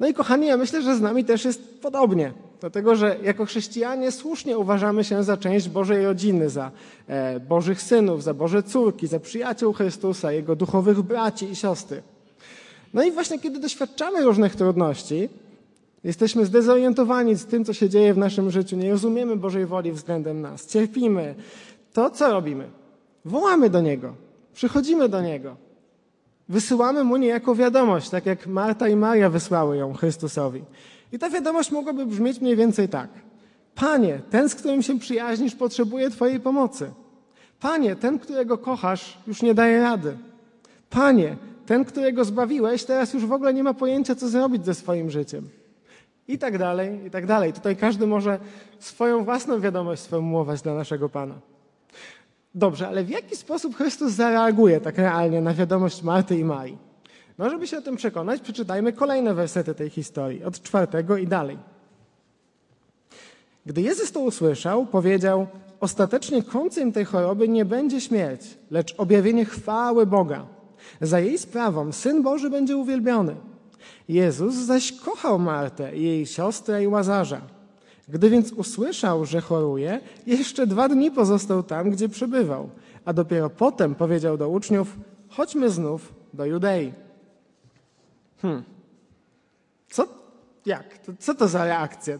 No 0.00 0.08
i 0.08 0.14
kochani, 0.14 0.46
ja 0.46 0.56
myślę, 0.56 0.82
że 0.82 0.96
z 0.96 1.00
nami 1.00 1.24
też 1.24 1.44
jest 1.44 1.80
podobnie. 1.82 2.32
Dlatego, 2.62 2.96
że 2.96 3.16
jako 3.22 3.44
chrześcijanie 3.44 4.12
słusznie 4.12 4.58
uważamy 4.58 5.04
się 5.04 5.24
za 5.24 5.36
część 5.36 5.68
Bożej 5.68 6.04
rodziny, 6.04 6.50
za 6.50 6.70
e, 7.08 7.40
Bożych 7.40 7.82
synów, 7.82 8.22
za 8.22 8.34
Boże 8.34 8.62
córki, 8.62 9.06
za 9.06 9.20
przyjaciół 9.20 9.72
Chrystusa, 9.72 10.32
Jego 10.32 10.56
duchowych 10.56 11.02
braci 11.02 11.50
i 11.50 11.56
siostry. 11.56 12.02
No 12.94 13.02
i 13.02 13.12
właśnie 13.12 13.38
kiedy 13.38 13.58
doświadczamy 13.58 14.22
różnych 14.24 14.56
trudności, 14.56 15.28
jesteśmy 16.04 16.46
zdezorientowani 16.46 17.34
z 17.34 17.46
tym, 17.46 17.64
co 17.64 17.72
się 17.72 17.88
dzieje 17.88 18.14
w 18.14 18.18
naszym 18.18 18.50
życiu, 18.50 18.76
nie 18.76 18.90
rozumiemy 18.90 19.36
Bożej 19.36 19.66
woli 19.66 19.92
względem 19.92 20.40
nas, 20.40 20.66
cierpimy, 20.66 21.34
to 21.92 22.10
co 22.10 22.30
robimy? 22.30 22.68
Wołamy 23.24 23.70
do 23.70 23.80
Niego, 23.80 24.14
przychodzimy 24.54 25.08
do 25.08 25.22
Niego, 25.22 25.56
wysyłamy 26.48 27.04
Mu 27.04 27.16
niejako 27.16 27.54
wiadomość, 27.54 28.10
tak 28.10 28.26
jak 28.26 28.46
Marta 28.46 28.88
i 28.88 28.96
Maria 28.96 29.30
wysłały 29.30 29.76
ją 29.76 29.94
Chrystusowi. 29.94 30.62
I 31.12 31.18
ta 31.18 31.30
wiadomość 31.30 31.70
mogłaby 31.70 32.06
brzmieć 32.06 32.40
mniej 32.40 32.56
więcej 32.56 32.88
tak. 32.88 33.08
Panie, 33.74 34.20
ten, 34.30 34.48
z 34.48 34.54
którym 34.54 34.82
się 34.82 34.98
przyjaźnisz, 34.98 35.54
potrzebuje 35.54 36.10
Twojej 36.10 36.40
pomocy. 36.40 36.90
Panie, 37.60 37.96
ten, 37.96 38.18
którego 38.18 38.58
kochasz, 38.58 39.18
już 39.26 39.42
nie 39.42 39.54
daje 39.54 39.82
rady. 39.82 40.16
Panie, 40.90 41.36
ten, 41.66 41.84
którego 41.84 42.24
zbawiłeś, 42.24 42.84
teraz 42.84 43.14
już 43.14 43.26
w 43.26 43.32
ogóle 43.32 43.54
nie 43.54 43.62
ma 43.62 43.74
pojęcia, 43.74 44.14
co 44.14 44.28
zrobić 44.28 44.64
ze 44.64 44.74
swoim 44.74 45.10
życiem. 45.10 45.48
I 46.28 46.38
tak 46.38 46.58
dalej, 46.58 47.06
i 47.06 47.10
tak 47.10 47.26
dalej. 47.26 47.52
Tutaj 47.52 47.76
każdy 47.76 48.06
może 48.06 48.38
swoją 48.78 49.24
własną 49.24 49.60
wiadomość 49.60 50.02
sformułować 50.02 50.62
dla 50.62 50.74
naszego 50.74 51.08
Pana. 51.08 51.34
Dobrze, 52.54 52.88
ale 52.88 53.04
w 53.04 53.10
jaki 53.10 53.36
sposób 53.36 53.76
Chrystus 53.76 54.12
zareaguje 54.12 54.80
tak 54.80 54.98
realnie 54.98 55.40
na 55.40 55.54
wiadomość 55.54 56.02
Marty 56.02 56.38
i 56.38 56.44
Marii? 56.44 56.91
No, 57.38 57.50
żeby 57.50 57.66
się 57.66 57.78
o 57.78 57.82
tym 57.82 57.96
przekonać, 57.96 58.40
przeczytajmy 58.40 58.92
kolejne 58.92 59.34
wersety 59.34 59.74
tej 59.74 59.90
historii, 59.90 60.44
od 60.44 60.62
czwartego 60.62 61.16
i 61.16 61.26
dalej. 61.26 61.58
Gdy 63.66 63.82
Jezus 63.82 64.12
to 64.12 64.20
usłyszał, 64.20 64.86
powiedział: 64.86 65.46
Ostatecznie 65.80 66.42
końcem 66.42 66.92
tej 66.92 67.04
choroby 67.04 67.48
nie 67.48 67.64
będzie 67.64 68.00
śmierć, 68.00 68.58
lecz 68.70 68.94
objawienie 68.98 69.44
chwały 69.44 70.06
Boga. 70.06 70.46
Za 71.00 71.20
jej 71.20 71.38
sprawą 71.38 71.92
syn 71.92 72.22
Boży 72.22 72.50
będzie 72.50 72.76
uwielbiony. 72.76 73.36
Jezus 74.08 74.54
zaś 74.54 74.92
kochał 74.92 75.38
Martę, 75.38 75.96
jej 75.96 76.26
siostrę 76.26 76.84
i 76.84 76.86
łazarza. 76.86 77.40
Gdy 78.08 78.30
więc 78.30 78.52
usłyszał, 78.52 79.24
że 79.24 79.40
choruje, 79.40 80.00
jeszcze 80.26 80.66
dwa 80.66 80.88
dni 80.88 81.10
pozostał 81.10 81.62
tam, 81.62 81.90
gdzie 81.90 82.08
przebywał, 82.08 82.70
a 83.04 83.12
dopiero 83.12 83.50
potem 83.50 83.94
powiedział 83.94 84.36
do 84.38 84.48
uczniów: 84.48 84.96
Chodźmy 85.28 85.70
znów 85.70 86.14
do 86.34 86.46
Judei. 86.46 86.92
Hmm. 88.42 88.62
Co? 89.90 90.08
Jak? 90.66 90.98
Co 91.18 91.34
to 91.34 91.48
za 91.48 91.64
reakcja? 91.64 92.18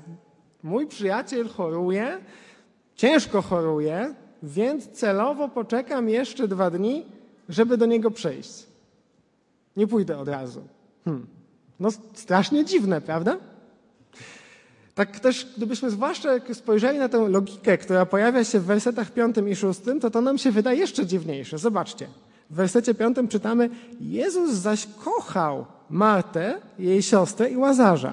Mój 0.63 0.87
przyjaciel 0.87 1.49
choruje, 1.49 2.19
ciężko 2.95 3.43
choruje, 3.43 4.15
więc 4.43 4.89
celowo 4.89 5.49
poczekam 5.49 6.09
jeszcze 6.09 6.49
dwa 6.49 6.71
dni, 6.71 7.07
żeby 7.49 7.77
do 7.77 7.87
niego 7.87 8.11
przejść. 8.11 8.67
Nie 9.77 9.87
pójdę 9.87 10.19
od 10.19 10.29
razu. 10.29 10.63
Hmm. 11.05 11.27
No 11.81 11.89
strasznie 12.15 12.65
dziwne, 12.65 13.01
prawda? 13.01 13.37
Tak 14.95 15.21
też, 15.21 15.53
gdybyśmy 15.57 15.91
zwłaszcza 15.91 16.29
spojrzeli 16.53 16.99
na 16.99 17.09
tę 17.09 17.29
logikę, 17.29 17.79
która 17.79 18.07
pojawia 18.07 18.45
się 18.45 18.61
w 18.61 18.65
wersetach 18.65 19.11
piątym 19.11 19.49
i 19.49 19.57
szóstym, 19.57 20.01
to 20.01 20.11
to 20.11 20.21
nam 20.21 20.39
się 20.39 20.51
wydaje 20.51 20.79
jeszcze 20.79 21.07
dziwniejsze. 21.07 21.59
Zobaczcie. 21.59 22.07
W 22.51 22.55
wersecie 22.55 22.95
piątym 22.95 23.29
czytamy: 23.29 23.71
Jezus 24.01 24.51
zaś 24.51 24.87
kochał 25.05 25.67
Martę, 25.93 26.61
jej 26.79 27.03
siostrę 27.03 27.51
i 27.51 27.57
Łazarza. 27.57 28.13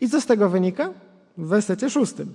I 0.00 0.08
co 0.08 0.20
z 0.20 0.26
tego 0.26 0.48
wynika? 0.48 0.90
W 1.38 1.46
wersecie 1.46 1.90
szóstym. 1.90 2.32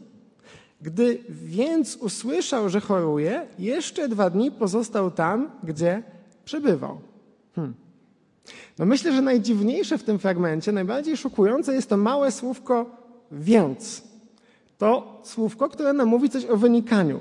Gdy 0.81 1.23
więc 1.29 1.95
usłyszał, 1.95 2.69
że 2.69 2.81
choruje, 2.81 3.47
jeszcze 3.59 4.09
dwa 4.09 4.29
dni 4.29 4.51
pozostał 4.51 5.11
tam, 5.11 5.51
gdzie 5.63 6.03
przebywał. 6.45 6.99
Hmm. 7.55 7.73
No 8.79 8.85
myślę, 8.85 9.13
że 9.13 9.21
najdziwniejsze 9.21 9.97
w 9.97 10.03
tym 10.03 10.19
fragmencie, 10.19 10.71
najbardziej 10.71 11.17
szokujące 11.17 11.73
jest 11.73 11.89
to 11.89 11.97
małe 11.97 12.31
słówko 12.31 12.85
więc. 13.31 14.03
To 14.77 15.21
słówko, 15.23 15.69
które 15.69 15.93
nam 15.93 16.07
mówi 16.07 16.29
coś 16.29 16.45
o 16.45 16.57
wynikaniu. 16.57 17.19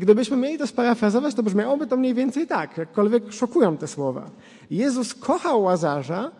Gdybyśmy 0.00 0.36
mieli 0.36 0.58
to 0.58 0.66
sparafrazować, 0.66 1.34
to 1.34 1.42
brzmiałoby 1.42 1.86
to 1.86 1.96
mniej 1.96 2.14
więcej 2.14 2.46
tak, 2.46 2.78
jakkolwiek 2.78 3.32
szokują 3.32 3.76
te 3.76 3.88
słowa. 3.88 4.30
Jezus 4.70 5.14
kochał 5.14 5.62
Łazarza, 5.62 6.30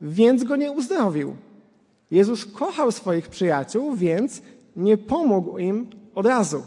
więc 0.00 0.44
go 0.44 0.56
nie 0.56 0.72
uzdrowił. 0.72 1.36
Jezus 2.10 2.44
kochał 2.44 2.92
swoich 2.92 3.28
przyjaciół, 3.28 3.94
więc 3.94 4.42
nie 4.76 4.96
pomógł 4.96 5.58
im 5.58 5.86
od 6.14 6.26
razu. 6.26 6.62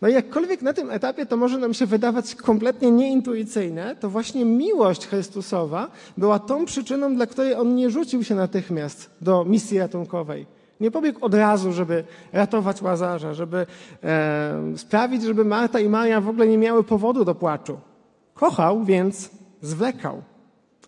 No 0.00 0.08
i 0.08 0.12
jakkolwiek 0.12 0.62
na 0.62 0.72
tym 0.72 0.90
etapie 0.90 1.26
to 1.26 1.36
może 1.36 1.58
nam 1.58 1.74
się 1.74 1.86
wydawać 1.86 2.34
kompletnie 2.34 2.90
nieintuicyjne, 2.90 3.96
to 3.96 4.10
właśnie 4.10 4.44
miłość 4.44 5.06
Chrystusowa 5.06 5.90
była 6.16 6.38
tą 6.38 6.64
przyczyną, 6.64 7.16
dla 7.16 7.26
której 7.26 7.54
On 7.54 7.74
nie 7.74 7.90
rzucił 7.90 8.24
się 8.24 8.34
natychmiast 8.34 9.10
do 9.20 9.44
misji 9.44 9.78
ratunkowej. 9.78 10.59
Nie 10.80 10.90
pobiegł 10.90 11.24
od 11.24 11.34
razu, 11.34 11.72
żeby 11.72 12.04
ratować 12.32 12.82
Łazarza, 12.82 13.34
żeby 13.34 13.66
e, 14.02 14.54
sprawić, 14.76 15.22
żeby 15.22 15.44
Marta 15.44 15.80
i 15.80 15.88
Maria 15.88 16.20
w 16.20 16.28
ogóle 16.28 16.46
nie 16.46 16.58
miały 16.58 16.84
powodu 16.84 17.24
do 17.24 17.34
płaczu. 17.34 17.80
Kochał, 18.34 18.84
więc 18.84 19.30
zwlekał. 19.62 20.22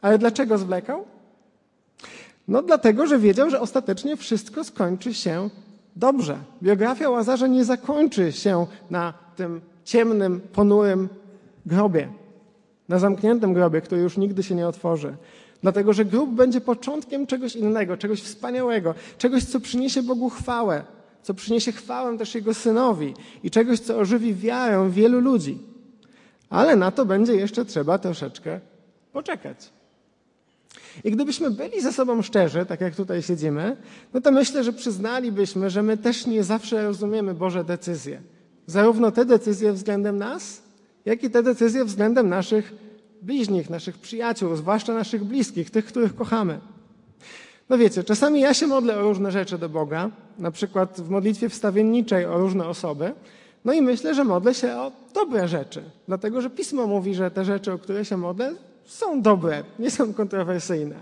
Ale 0.03 0.19
dlaczego 0.19 0.59
zwlekał? 0.59 1.05
No 2.49 2.63
dlatego, 2.63 3.07
że 3.07 3.19
wiedział, 3.19 3.51
że 3.51 3.61
ostatecznie 3.61 4.17
wszystko 4.17 4.65
skończy 4.65 5.15
się 5.15 5.51
dobrze. 5.97 6.39
Biografia 6.63 7.11
Łazarza 7.11 7.47
nie 7.47 7.65
zakończy 7.65 8.33
się 8.33 8.67
na 8.91 9.15
tym 9.37 9.61
ciemnym, 9.85 10.41
ponurym 10.53 11.09
grobie, 11.67 12.09
na 12.89 12.99
zamkniętym 12.99 13.55
grobie, 13.55 13.81
który 13.81 14.01
już 14.01 14.17
nigdy 14.17 14.43
się 14.43 14.55
nie 14.55 14.69
otworzy. 14.69 15.17
Dlatego, 15.63 15.93
że 15.93 16.05
grób 16.05 16.31
będzie 16.31 16.61
początkiem 16.61 17.27
czegoś 17.27 17.57
innego, 17.57 17.97
czegoś 17.97 18.23
wspaniałego, 18.23 18.95
czegoś, 19.19 19.45
co 19.45 19.61
przyniesie 19.61 20.03
Bogu 20.03 20.31
chwałę, 20.31 20.85
co 21.23 21.35
przyniesie 21.35 21.73
chwałę 21.73 22.19
też 22.19 22.35
Jego 22.35 22.55
Synowi 22.55 23.15
i 23.43 23.51
czegoś, 23.51 23.81
co 23.81 23.99
ożywi 23.99 24.35
wiarę 24.35 24.91
wielu 24.91 25.21
ludzi. 25.21 25.59
Ale 26.51 26.77
na 26.77 26.91
to 26.91 27.05
będzie 27.05 27.35
jeszcze 27.35 27.65
trzeba 27.65 27.99
troszeczkę 27.99 28.61
poczekać. 29.13 29.73
I 31.05 31.11
gdybyśmy 31.11 31.51
byli 31.51 31.81
ze 31.81 31.93
sobą 31.93 32.23
szczerzy, 32.23 32.67
tak 32.67 32.81
jak 32.81 32.95
tutaj 32.95 33.23
siedzimy, 33.23 33.77
no 34.15 34.21
to 34.21 34.33
myślę, 34.33 34.65
że 34.65 34.73
przyznalibyśmy, 34.73 35.71
że 35.71 35.83
my 35.83 35.97
też 35.97 36.27
nie 36.27 36.45
zawsze 36.45 36.83
rozumiemy 36.83 37.35
Boże 37.35 37.65
decyzje. 37.65 38.23
Zarówno 38.67 39.11
te 39.11 39.25
decyzje 39.25 39.73
względem 39.73 40.19
nas, 40.19 40.63
jak 41.05 41.25
i 41.25 41.31
te 41.31 41.43
decyzje 41.43 41.85
względem 41.85 42.29
naszych 42.29 42.73
bliźnich, 43.23 43.71
naszych 43.71 43.99
przyjaciół, 43.99 44.57
zwłaszcza 44.57 44.95
naszych 44.95 45.25
bliskich, 45.25 45.71
tych, 45.71 45.87
których 45.87 46.15
kochamy. 46.15 46.61
No 47.69 47.79
wiecie, 47.79 48.05
czasami 48.05 48.41
ja 48.41 48.55
się 48.55 48.67
modlę 48.67 48.97
o 48.97 49.03
różne 49.03 49.33
rzeczy 49.33 49.59
do 49.59 49.69
Boga, 49.69 50.11
na 50.39 50.51
przykład 50.51 51.01
w 51.01 51.11
modlitwie 51.11 51.49
wstawienniczej 51.49 52.27
o 52.27 52.39
różne 52.39 52.67
osoby, 52.67 53.13
no 53.65 53.73
i 53.73 53.83
myślę, 53.83 54.15
że 54.15 54.25
modlę 54.25 54.55
się 54.55 54.77
o 54.77 54.93
dobre 55.15 55.49
rzeczy, 55.49 55.83
dlatego 56.09 56.41
że 56.41 56.51
Pismo 56.51 56.87
mówi, 56.87 57.15
że 57.15 57.31
te 57.31 57.45
rzeczy, 57.45 57.73
o 57.73 57.79
które 57.79 58.05
się 58.05 58.17
modlę, 58.17 58.55
są 58.85 59.23
dobre, 59.23 59.65
nie 59.79 59.91
są 59.91 60.15
kontrowersyjne. 60.15 60.97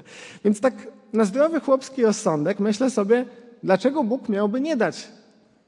Więc 0.45 0.61
tak 0.61 0.75
na 1.13 1.25
zdrowy 1.25 1.61
chłopski 1.61 2.03
rozsądek 2.03 2.61
myślę 2.61 2.91
sobie, 2.91 3.25
dlaczego 3.63 4.05
Bóg 4.05 4.29
miałby 4.29 4.61
nie 4.61 4.77
dać 4.77 5.09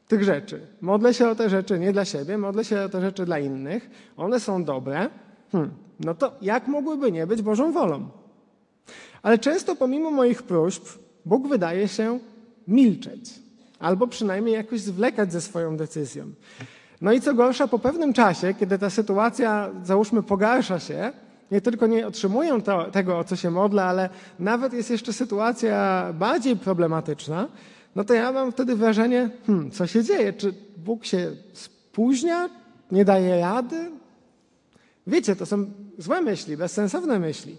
tych 0.08 0.24
rzeczy. 0.24 0.60
Modlę 0.80 1.14
się 1.14 1.28
o 1.28 1.34
te 1.34 1.50
rzeczy 1.50 1.78
nie 1.78 1.92
dla 1.92 2.04
siebie, 2.04 2.38
modlę 2.38 2.64
się 2.64 2.82
o 2.82 2.88
te 2.88 3.00
rzeczy 3.00 3.24
dla 3.24 3.38
innych. 3.38 3.90
One 4.16 4.40
są 4.40 4.64
dobre. 4.64 5.08
Hmm. 5.52 5.70
No 6.00 6.14
to 6.14 6.32
jak 6.42 6.68
mogłyby 6.68 7.12
nie 7.12 7.26
być 7.26 7.42
Bożą 7.42 7.72
wolą? 7.72 8.08
Ale 9.22 9.38
często 9.38 9.76
pomimo 9.76 10.10
moich 10.10 10.42
próśb 10.42 10.84
Bóg 11.24 11.48
wydaje 11.48 11.88
się 11.88 12.18
milczeć 12.68 13.42
albo 13.78 14.06
przynajmniej 14.06 14.54
jakoś 14.54 14.80
zwlekać 14.80 15.32
ze 15.32 15.40
swoją 15.40 15.76
decyzją. 15.76 16.24
No 17.00 17.12
i 17.12 17.20
co 17.20 17.34
gorsza, 17.34 17.68
po 17.68 17.78
pewnym 17.78 18.12
czasie, 18.12 18.54
kiedy 18.54 18.78
ta 18.78 18.90
sytuacja, 18.90 19.70
załóżmy, 19.84 20.22
pogarsza 20.22 20.78
się, 20.80 21.12
nie 21.50 21.60
tylko 21.60 21.86
nie 21.86 22.06
otrzymują 22.06 22.62
to, 22.62 22.90
tego, 22.90 23.18
o 23.18 23.24
co 23.24 23.36
się 23.36 23.50
modlę, 23.50 23.84
ale 23.84 24.08
nawet 24.38 24.72
jest 24.72 24.90
jeszcze 24.90 25.12
sytuacja 25.12 26.06
bardziej 26.14 26.56
problematyczna, 26.56 27.48
no 27.96 28.04
to 28.04 28.14
ja 28.14 28.32
mam 28.32 28.52
wtedy 28.52 28.76
wrażenie, 28.76 29.30
hmm, 29.46 29.70
co 29.70 29.86
się 29.86 30.04
dzieje? 30.04 30.32
Czy 30.32 30.54
Bóg 30.76 31.04
się 31.04 31.30
spóźnia? 31.52 32.48
Nie 32.90 33.04
daje 33.04 33.40
rady? 33.40 33.90
Wiecie, 35.06 35.36
to 35.36 35.46
są 35.46 35.70
złe 35.98 36.20
myśli, 36.20 36.56
bezsensowne 36.56 37.18
myśli. 37.18 37.56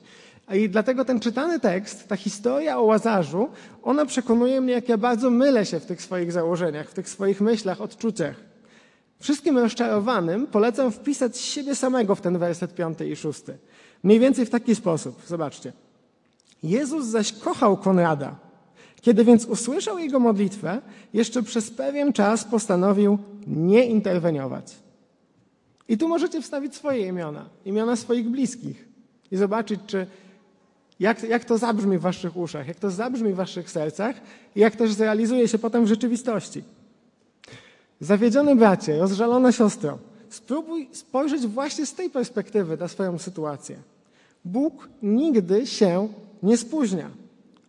I 0.53 0.69
dlatego 0.69 1.05
ten 1.05 1.19
czytany 1.19 1.59
tekst, 1.59 2.07
ta 2.07 2.15
historia 2.15 2.77
o 2.79 2.83
Łazarzu, 2.83 3.49
ona 3.83 4.05
przekonuje 4.05 4.61
mnie, 4.61 4.73
jak 4.73 4.89
ja 4.89 4.97
bardzo 4.97 5.29
mylę 5.29 5.65
się 5.65 5.79
w 5.79 5.85
tych 5.85 6.01
swoich 6.01 6.31
założeniach, 6.31 6.89
w 6.89 6.93
tych 6.93 7.09
swoich 7.09 7.41
myślach, 7.41 7.81
odczuciach. 7.81 8.35
Wszystkim 9.19 9.57
rozczarowanym 9.57 10.47
polecam 10.47 10.91
wpisać 10.91 11.37
siebie 11.37 11.75
samego 11.75 12.15
w 12.15 12.21
ten 12.21 12.37
werset 12.37 12.75
piąty 12.75 13.09
i 13.09 13.15
szósty. 13.15 13.57
Mniej 14.03 14.19
więcej 14.19 14.45
w 14.45 14.49
taki 14.49 14.75
sposób. 14.75 15.21
Zobaczcie. 15.27 15.73
Jezus 16.63 17.05
zaś 17.05 17.33
kochał 17.33 17.77
Konrada. 17.77 18.35
Kiedy 19.01 19.25
więc 19.25 19.45
usłyszał 19.45 19.99
jego 19.99 20.19
modlitwę, 20.19 20.81
jeszcze 21.13 21.43
przez 21.43 21.71
pewien 21.71 22.13
czas 22.13 22.43
postanowił 22.43 23.17
nie 23.47 23.85
interweniować. 23.85 24.82
I 25.93 25.97
tu 25.97 26.07
możecie 26.07 26.41
wstawić 26.41 26.75
swoje 26.75 27.07
imiona, 27.07 27.45
imiona 27.65 27.95
swoich 27.95 28.29
bliskich 28.29 28.87
i 29.31 29.37
zobaczyć, 29.37 29.79
czy 29.87 30.07
jak, 30.99 31.23
jak 31.23 31.45
to 31.45 31.57
zabrzmi 31.57 31.97
w 31.97 32.01
waszych 32.01 32.37
uszach, 32.37 32.67
jak 32.67 32.79
to 32.79 32.89
zabrzmi 32.89 33.33
w 33.33 33.35
waszych 33.35 33.71
sercach 33.71 34.15
i 34.55 34.59
jak 34.59 34.75
też 34.75 34.93
zrealizuje 34.93 35.47
się 35.47 35.57
potem 35.57 35.85
w 35.85 35.87
rzeczywistości. 35.87 36.63
Zawiedziony 37.99 38.55
bracie, 38.55 38.99
rozżalona 38.99 39.51
siostro, 39.51 39.97
spróbuj 40.29 40.89
spojrzeć 40.91 41.47
właśnie 41.47 41.85
z 41.85 41.93
tej 41.93 42.09
perspektywy 42.09 42.77
na 42.77 42.87
swoją 42.87 43.17
sytuację. 43.17 43.77
Bóg 44.45 44.89
nigdy 45.03 45.67
się 45.67 46.07
nie 46.43 46.57
spóźnia. 46.57 47.09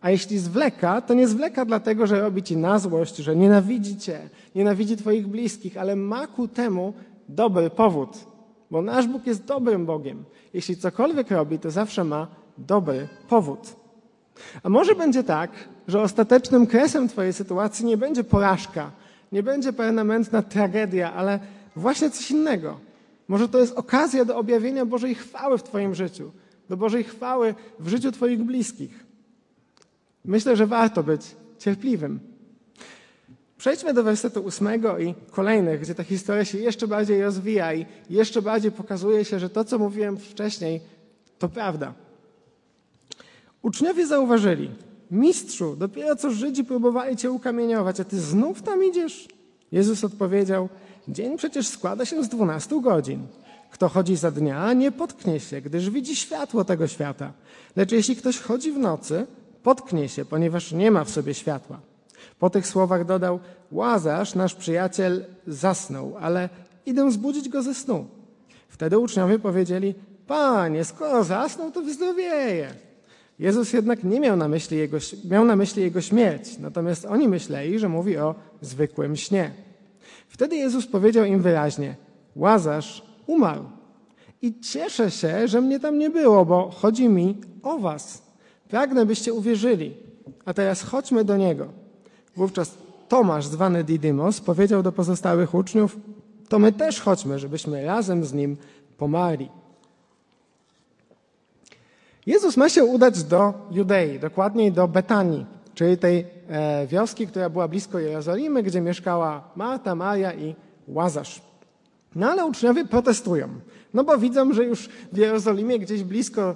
A 0.01 0.09
jeśli 0.09 0.39
zwleka, 0.39 1.01
to 1.01 1.13
nie 1.13 1.27
zwleka 1.27 1.65
dlatego, 1.65 2.07
że 2.07 2.21
robi 2.21 2.43
ci 2.43 2.57
na 2.57 2.79
złość, 2.79 3.15
że 3.15 3.35
nienawidzi 3.35 3.97
cię, 3.97 4.29
nienawidzi 4.55 4.97
twoich 4.97 5.27
bliskich, 5.27 5.77
ale 5.77 5.95
ma 5.95 6.27
ku 6.27 6.47
temu 6.47 6.93
dobry 7.29 7.69
powód. 7.69 8.09
Bo 8.71 8.81
nasz 8.81 9.07
Bóg 9.07 9.27
jest 9.27 9.45
dobrym 9.45 9.85
Bogiem. 9.85 10.23
Jeśli 10.53 10.77
cokolwiek 10.77 11.31
robi, 11.31 11.59
to 11.59 11.71
zawsze 11.71 12.03
ma 12.03 12.27
dobry 12.57 13.07
powód. 13.29 13.75
A 14.63 14.69
może 14.69 14.95
będzie 14.95 15.23
tak, 15.23 15.51
że 15.87 16.01
ostatecznym 16.01 16.67
kresem 16.67 17.07
twojej 17.07 17.33
sytuacji 17.33 17.85
nie 17.85 17.97
będzie 17.97 18.23
porażka, 18.23 18.91
nie 19.31 19.43
będzie 19.43 19.73
permanentna 19.73 20.41
tragedia, 20.41 21.13
ale 21.13 21.39
właśnie 21.75 22.09
coś 22.09 22.31
innego. 22.31 22.79
Może 23.27 23.49
to 23.49 23.59
jest 23.59 23.77
okazja 23.77 24.25
do 24.25 24.37
objawienia 24.37 24.85
Bożej 24.85 25.15
chwały 25.15 25.57
w 25.57 25.63
twoim 25.63 25.95
życiu 25.95 26.31
do 26.69 26.77
Bożej 26.77 27.03
chwały 27.03 27.55
w 27.79 27.87
życiu 27.87 28.11
Twoich 28.11 28.43
bliskich. 28.43 29.05
Myślę, 30.25 30.55
że 30.55 30.67
warto 30.67 31.03
być 31.03 31.21
cierpliwym. 31.59 32.19
Przejdźmy 33.57 33.93
do 33.93 34.03
wersetu 34.03 34.41
ósmego 34.41 34.99
i 34.99 35.15
kolejnych, 35.31 35.81
gdzie 35.81 35.95
ta 35.95 36.03
historia 36.03 36.45
się 36.45 36.57
jeszcze 36.57 36.87
bardziej 36.87 37.21
rozwija 37.21 37.73
i 37.73 37.85
jeszcze 38.09 38.41
bardziej 38.41 38.71
pokazuje 38.71 39.25
się, 39.25 39.39
że 39.39 39.49
to, 39.49 39.63
co 39.63 39.79
mówiłem 39.79 40.17
wcześniej, 40.17 40.81
to 41.39 41.49
prawda. 41.49 41.93
Uczniowie 43.61 44.07
zauważyli, 44.07 44.71
mistrzu, 45.11 45.75
dopiero 45.75 46.15
co 46.15 46.31
Żydzi 46.31 46.63
próbowali 46.63 47.17
cię 47.17 47.31
ukamieniować, 47.31 47.99
a 47.99 48.03
ty 48.03 48.19
znów 48.19 48.61
tam 48.61 48.83
idziesz? 48.83 49.27
Jezus 49.71 50.03
odpowiedział, 50.03 50.69
dzień 51.07 51.37
przecież 51.37 51.67
składa 51.67 52.05
się 52.05 52.23
z 52.23 52.29
dwunastu 52.29 52.81
godzin. 52.81 53.27
Kto 53.71 53.89
chodzi 53.89 54.15
za 54.15 54.31
dnia, 54.31 54.73
nie 54.73 54.91
potknie 54.91 55.39
się, 55.39 55.61
gdyż 55.61 55.89
widzi 55.89 56.15
światło 56.15 56.65
tego 56.65 56.87
świata. 56.87 57.33
Lecz 57.75 57.91
jeśli 57.91 58.15
ktoś 58.15 58.39
chodzi 58.39 58.71
w 58.71 58.77
nocy, 58.77 59.27
potknie 59.63 60.09
się, 60.09 60.25
ponieważ 60.25 60.71
nie 60.71 60.91
ma 60.91 61.03
w 61.03 61.09
sobie 61.09 61.33
światła. 61.33 61.79
Po 62.39 62.49
tych 62.49 62.67
słowach 62.67 63.05
dodał: 63.05 63.39
Łazarz, 63.71 64.35
nasz 64.35 64.55
przyjaciel, 64.55 65.25
zasnął, 65.47 66.17
ale 66.19 66.49
idę 66.85 67.11
zbudzić 67.11 67.49
go 67.49 67.63
ze 67.63 67.73
snu. 67.73 68.07
Wtedy 68.69 68.99
uczniowie 68.99 69.39
powiedzieli: 69.39 69.95
Panie, 70.27 70.85
skoro 70.85 71.23
zasnął, 71.23 71.71
to 71.71 71.81
wyzdrowieje. 71.81 72.69
Jezus 73.39 73.73
jednak 73.73 74.03
nie 74.03 74.19
miał 74.19 74.37
na 74.37 74.47
myśli 74.47 74.77
jego, 74.77 74.97
miał 75.29 75.45
na 75.45 75.55
myśli 75.55 75.83
jego 75.83 76.01
śmierć, 76.01 76.57
natomiast 76.59 77.05
oni 77.05 77.27
myśleli, 77.27 77.79
że 77.79 77.89
mówi 77.89 78.17
o 78.17 78.35
zwykłym 78.61 79.15
śnie. 79.15 79.51
Wtedy 80.27 80.55
Jezus 80.55 80.87
powiedział 80.87 81.25
im 81.25 81.41
wyraźnie: 81.41 81.95
Łazarz 82.35 83.03
umarł. 83.27 83.63
I 84.41 84.59
cieszę 84.59 85.11
się, 85.11 85.47
że 85.47 85.61
mnie 85.61 85.79
tam 85.79 85.99
nie 85.99 86.09
było, 86.09 86.45
bo 86.45 86.71
chodzi 86.71 87.09
mi 87.09 87.41
o 87.63 87.77
was. 87.77 88.23
Pragnę, 88.69 89.05
byście 89.05 89.33
uwierzyli. 89.33 89.97
A 90.45 90.53
teraz 90.53 90.81
chodźmy 90.81 91.25
do 91.25 91.37
niego. 91.37 91.84
Wówczas 92.35 92.77
Tomasz, 93.09 93.45
zwany 93.47 93.83
Didymos, 93.83 94.41
powiedział 94.41 94.83
do 94.83 94.91
pozostałych 94.91 95.53
uczniów, 95.53 95.97
to 96.49 96.59
my 96.59 96.71
też 96.71 97.01
chodźmy, 97.01 97.39
żebyśmy 97.39 97.85
razem 97.85 98.25
z 98.25 98.33
nim 98.33 98.57
pomarli. 98.97 99.49
Jezus 102.25 102.57
ma 102.57 102.69
się 102.69 102.83
udać 102.83 103.23
do 103.23 103.53
Judei, 103.71 104.19
dokładniej 104.19 104.71
do 104.71 104.87
Betanii, 104.87 105.45
czyli 105.73 105.97
tej 105.97 106.25
e, 106.49 106.87
wioski, 106.87 107.27
która 107.27 107.49
była 107.49 107.67
blisko 107.67 107.99
Jerozolimy, 107.99 108.63
gdzie 108.63 108.81
mieszkała 108.81 109.43
Marta, 109.55 109.95
Maria 109.95 110.33
i 110.33 110.55
Łazarz. 110.87 111.41
No 112.15 112.31
ale 112.31 112.45
uczniowie 112.45 112.85
protestują, 112.85 113.47
no 113.93 114.03
bo 114.03 114.17
widzą, 114.17 114.53
że 114.53 114.63
już 114.63 114.89
w 115.13 115.17
Jerozolimie, 115.17 115.79
gdzieś 115.79 116.03
blisko 116.03 116.55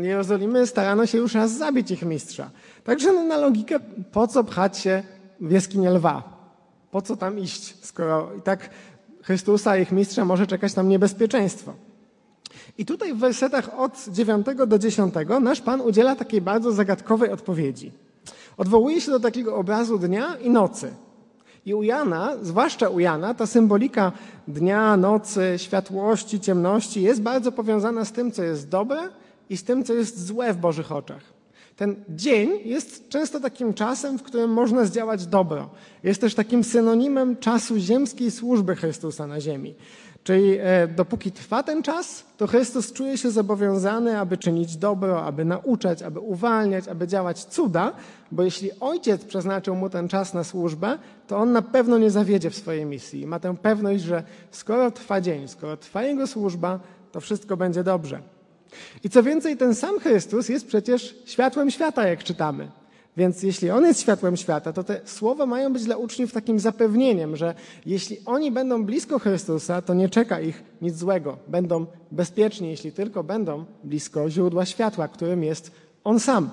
Jerozolimy, 0.00 0.66
starano 0.66 1.06
się 1.06 1.18
już 1.18 1.34
raz 1.34 1.52
zabić 1.52 1.90
ich 1.90 2.02
mistrza. 2.02 2.50
Także 2.84 3.12
no, 3.12 3.24
na 3.24 3.36
logikę, 3.36 3.80
po 4.12 4.26
co 4.26 4.44
pchać 4.44 4.78
się 4.78 5.02
w 5.40 5.50
jaskinię 5.50 5.90
lwa? 5.90 6.22
Po 6.90 7.02
co 7.02 7.16
tam 7.16 7.38
iść, 7.38 7.86
skoro 7.86 8.30
i 8.38 8.42
tak 8.42 8.70
Chrystusa, 9.22 9.76
ich 9.76 9.92
mistrza, 9.92 10.24
może 10.24 10.46
czekać 10.46 10.74
tam 10.74 10.88
niebezpieczeństwo? 10.88 11.74
I 12.78 12.86
tutaj 12.86 13.14
w 13.14 13.18
wersetach 13.18 13.78
od 13.78 14.08
9 14.08 14.46
do 14.66 14.78
10 14.78 15.14
nasz 15.40 15.60
Pan 15.60 15.80
udziela 15.80 16.16
takiej 16.16 16.40
bardzo 16.40 16.72
zagadkowej 16.72 17.30
odpowiedzi. 17.30 17.92
Odwołuje 18.56 19.00
się 19.00 19.10
do 19.10 19.20
takiego 19.20 19.56
obrazu 19.56 19.98
dnia 19.98 20.36
i 20.36 20.50
nocy. 20.50 20.94
I 21.66 21.74
u 21.74 21.82
Jana, 21.82 22.36
zwłaszcza 22.42 22.88
u 22.88 23.00
Jana, 23.00 23.34
ta 23.34 23.46
symbolika 23.46 24.12
dnia, 24.48 24.96
nocy, 24.96 25.54
światłości, 25.56 26.40
ciemności 26.40 27.02
jest 27.02 27.22
bardzo 27.22 27.52
powiązana 27.52 28.04
z 28.04 28.12
tym, 28.12 28.32
co 28.32 28.42
jest 28.42 28.68
dobre 28.68 29.08
i 29.52 29.56
z 29.56 29.64
tym, 29.64 29.84
co 29.84 29.94
jest 29.94 30.26
złe 30.26 30.52
w 30.52 30.56
Bożych 30.56 30.92
oczach. 30.92 31.22
Ten 31.76 32.04
dzień 32.08 32.50
jest 32.64 33.08
często 33.08 33.40
takim 33.40 33.74
czasem, 33.74 34.18
w 34.18 34.22
którym 34.22 34.50
można 34.50 34.84
zdziałać 34.84 35.26
dobro. 35.26 35.70
Jest 36.02 36.20
też 36.20 36.34
takim 36.34 36.64
synonimem 36.64 37.36
czasu 37.36 37.78
ziemskiej 37.78 38.30
służby 38.30 38.76
Chrystusa 38.76 39.26
na 39.26 39.40
ziemi. 39.40 39.74
Czyli 40.24 40.58
e, 40.60 40.88
dopóki 40.88 41.32
trwa 41.32 41.62
ten 41.62 41.82
czas, 41.82 42.24
to 42.36 42.46
Chrystus 42.46 42.92
czuje 42.92 43.18
się 43.18 43.30
zobowiązany, 43.30 44.18
aby 44.18 44.36
czynić 44.36 44.76
dobro, 44.76 45.24
aby 45.24 45.44
nauczać, 45.44 46.02
aby 46.02 46.20
uwalniać, 46.20 46.88
aby 46.88 47.08
działać 47.08 47.44
cuda, 47.44 47.92
bo 48.30 48.42
jeśli 48.42 48.70
Ojciec 48.80 49.24
przeznaczył 49.24 49.74
mu 49.74 49.90
ten 49.90 50.08
czas 50.08 50.34
na 50.34 50.44
służbę, 50.44 50.98
to 51.26 51.36
on 51.36 51.52
na 51.52 51.62
pewno 51.62 51.98
nie 51.98 52.10
zawiedzie 52.10 52.50
w 52.50 52.56
swojej 52.56 52.86
misji. 52.86 53.26
Ma 53.26 53.40
tę 53.40 53.56
pewność, 53.56 54.02
że 54.02 54.22
skoro 54.50 54.90
trwa 54.90 55.20
dzień, 55.20 55.48
skoro 55.48 55.76
trwa 55.76 56.02
jego 56.02 56.26
służba, 56.26 56.80
to 57.12 57.20
wszystko 57.20 57.56
będzie 57.56 57.84
dobrze. 57.84 58.31
I 59.04 59.10
co 59.10 59.22
więcej, 59.22 59.56
ten 59.56 59.74
sam 59.74 59.98
Chrystus 60.00 60.48
jest 60.48 60.66
przecież 60.66 61.16
światłem 61.24 61.70
świata, 61.70 62.08
jak 62.08 62.24
czytamy. 62.24 62.68
Więc 63.16 63.42
jeśli 63.42 63.70
On 63.70 63.84
jest 63.84 64.00
światłem 64.00 64.36
świata, 64.36 64.72
to 64.72 64.84
te 64.84 65.00
słowa 65.04 65.46
mają 65.46 65.72
być 65.72 65.84
dla 65.84 65.96
uczniów 65.96 66.32
takim 66.32 66.60
zapewnieniem, 66.60 67.36
że 67.36 67.54
jeśli 67.86 68.16
oni 68.26 68.50
będą 68.50 68.84
blisko 68.84 69.18
Chrystusa, 69.18 69.82
to 69.82 69.94
nie 69.94 70.08
czeka 70.08 70.40
ich 70.40 70.62
nic 70.82 70.96
złego. 70.96 71.36
Będą 71.48 71.86
bezpieczni, 72.12 72.70
jeśli 72.70 72.92
tylko 72.92 73.24
będą 73.24 73.64
blisko 73.84 74.30
źródła 74.30 74.66
światła, 74.66 75.08
którym 75.08 75.44
jest 75.44 75.70
On 76.04 76.20
sam. 76.20 76.50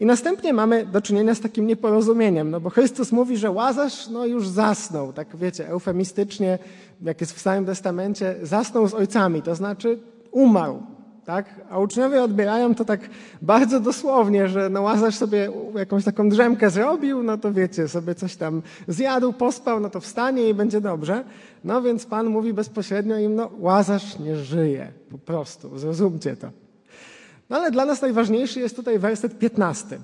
I 0.00 0.06
następnie 0.06 0.52
mamy 0.52 0.86
do 0.86 1.00
czynienia 1.00 1.34
z 1.34 1.40
takim 1.40 1.66
nieporozumieniem, 1.66 2.50
no 2.50 2.60
bo 2.60 2.70
Chrystus 2.70 3.12
mówi, 3.12 3.36
że 3.36 3.50
Łazarz 3.50 4.08
no 4.08 4.26
już 4.26 4.48
zasnął, 4.48 5.12
tak 5.12 5.36
wiecie, 5.36 5.68
eufemistycznie, 5.68 6.58
jak 7.02 7.20
jest 7.20 7.32
w 7.32 7.40
Starym 7.40 7.66
Testamencie, 7.66 8.36
zasnął 8.42 8.88
z 8.88 8.94
ojcami, 8.94 9.42
to 9.42 9.54
znaczy 9.54 9.98
umarł. 10.30 10.82
Tak? 11.26 11.46
A 11.70 11.78
uczniowie 11.78 12.22
odbierają 12.22 12.74
to 12.74 12.84
tak 12.84 13.00
bardzo 13.42 13.80
dosłownie, 13.80 14.48
że 14.48 14.70
no 14.70 14.82
Łazarz 14.82 15.14
sobie 15.14 15.50
jakąś 15.74 16.04
taką 16.04 16.28
drzemkę 16.28 16.70
zrobił, 16.70 17.22
no 17.22 17.38
to 17.38 17.52
wiecie, 17.52 17.88
sobie 17.88 18.14
coś 18.14 18.36
tam 18.36 18.62
zjadł, 18.88 19.32
pospał, 19.32 19.80
no 19.80 19.90
to 19.90 20.00
wstanie 20.00 20.48
i 20.48 20.54
będzie 20.54 20.80
dobrze. 20.80 21.24
No 21.64 21.82
więc 21.82 22.06
Pan 22.06 22.26
mówi 22.26 22.52
bezpośrednio 22.52 23.18
im, 23.18 23.34
no 23.34 23.50
Łazarz 23.58 24.18
nie 24.18 24.36
żyje, 24.36 24.92
po 25.10 25.18
prostu, 25.18 25.78
zrozumcie 25.78 26.36
to. 26.36 26.50
No 27.50 27.56
ale 27.56 27.70
dla 27.70 27.84
nas 27.84 28.02
najważniejszy 28.02 28.60
jest 28.60 28.76
tutaj 28.76 28.98
werset 28.98 29.38
15, 29.38 29.98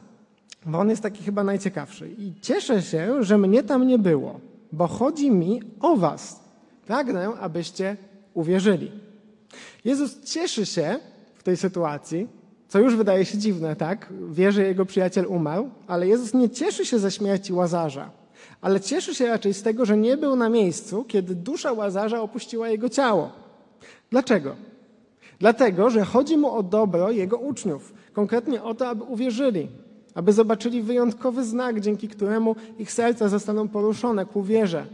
bo 0.66 0.78
on 0.78 0.90
jest 0.90 1.02
taki 1.02 1.24
chyba 1.24 1.44
najciekawszy. 1.44 2.10
I 2.18 2.32
cieszę 2.40 2.82
się, 2.82 3.24
że 3.24 3.38
mnie 3.38 3.62
tam 3.62 3.86
nie 3.86 3.98
było, 3.98 4.40
bo 4.72 4.86
chodzi 4.86 5.30
mi 5.30 5.62
o 5.80 5.96
was. 5.96 6.40
Pragnę, 6.86 7.28
abyście 7.40 7.96
uwierzyli. 8.34 8.92
Jezus 9.84 10.24
cieszy 10.24 10.66
się, 10.66 10.98
w 11.42 11.44
tej 11.44 11.56
sytuacji, 11.56 12.28
co 12.68 12.78
już 12.78 12.96
wydaje 12.96 13.24
się 13.24 13.38
dziwne, 13.38 13.76
tak? 13.76 14.12
Wie, 14.30 14.52
że 14.52 14.62
jego 14.62 14.86
przyjaciel 14.86 15.26
umarł, 15.26 15.70
ale 15.86 16.08
Jezus 16.08 16.34
nie 16.34 16.50
cieszy 16.50 16.86
się 16.86 16.98
ze 16.98 17.10
śmierci 17.10 17.52
Łazarza, 17.52 18.10
ale 18.60 18.80
cieszy 18.80 19.14
się 19.14 19.26
raczej 19.26 19.54
z 19.54 19.62
tego, 19.62 19.84
że 19.84 19.96
nie 19.96 20.16
był 20.16 20.36
na 20.36 20.48
miejscu, 20.48 21.04
kiedy 21.04 21.34
dusza 21.34 21.72
Łazarza 21.72 22.22
opuściła 22.22 22.68
jego 22.68 22.88
ciało. 22.88 23.32
Dlaczego? 24.10 24.56
Dlatego, 25.38 25.90
że 25.90 26.04
chodzi 26.04 26.36
mu 26.36 26.50
o 26.50 26.62
dobro 26.62 27.10
jego 27.10 27.38
uczniów, 27.38 27.94
konkretnie 28.12 28.62
o 28.62 28.74
to, 28.74 28.88
aby 28.88 29.04
uwierzyli, 29.04 29.68
aby 30.14 30.32
zobaczyli 30.32 30.82
wyjątkowy 30.82 31.44
znak, 31.44 31.80
dzięki 31.80 32.08
któremu 32.08 32.56
ich 32.78 32.92
serca 32.92 33.28
zostaną 33.28 33.68
poruszone 33.68 34.26
ku 34.26 34.42
wierze 34.42 34.86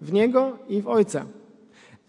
w 0.00 0.12
Niego 0.12 0.58
i 0.68 0.82
w 0.82 0.88
Ojca. 0.88 1.24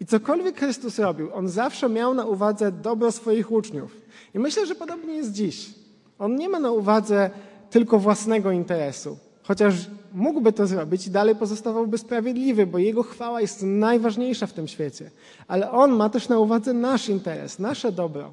I 0.04 0.06
cokolwiek 0.06 0.58
Chrystus 0.58 0.98
robił, 0.98 1.34
on 1.34 1.48
zawsze 1.48 1.88
miał 1.88 2.14
na 2.14 2.24
uwadze 2.24 2.72
dobro 2.72 3.12
swoich 3.12 3.52
uczniów. 3.52 3.96
I 4.34 4.38
myślę, 4.38 4.66
że 4.66 4.74
podobnie 4.74 5.14
jest 5.14 5.32
dziś. 5.32 5.74
On 6.18 6.36
nie 6.36 6.48
ma 6.48 6.58
na 6.58 6.70
uwadze 6.70 7.30
tylko 7.70 7.98
własnego 7.98 8.50
interesu, 8.50 9.18
chociaż 9.42 9.74
mógłby 10.14 10.52
to 10.52 10.66
zrobić 10.66 11.06
i 11.06 11.10
dalej 11.10 11.36
pozostawałby 11.36 11.98
sprawiedliwy, 11.98 12.66
bo 12.66 12.78
jego 12.78 13.02
chwała 13.02 13.40
jest 13.40 13.62
najważniejsza 13.62 14.46
w 14.46 14.52
tym 14.52 14.68
świecie. 14.68 15.10
Ale 15.48 15.70
on 15.70 15.92
ma 15.92 16.08
też 16.08 16.28
na 16.28 16.38
uwadze 16.38 16.72
nasz 16.72 17.08
interes, 17.08 17.58
nasze 17.58 17.92
dobro, 17.92 18.32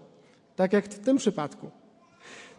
tak 0.55 0.73
jak 0.73 0.86
w 0.86 0.99
tym 0.99 1.17
przypadku. 1.17 1.69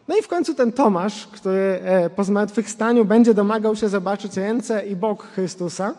No 0.08 0.16
i 0.16 0.22
w 0.22 0.28
końcu 0.28 0.54
ten 0.54 0.72
Tomasz, 0.72 1.26
który 1.26 1.80
e, 1.82 2.10
po 2.10 2.24
zmartwychwstaniu 2.24 3.04
będzie 3.04 3.34
domagał 3.34 3.76
się 3.76 3.88
zobaczyć 3.88 4.36
ręce 4.36 4.86
i 4.86 4.96
bok 4.96 5.22
Chrystusa, 5.22 5.94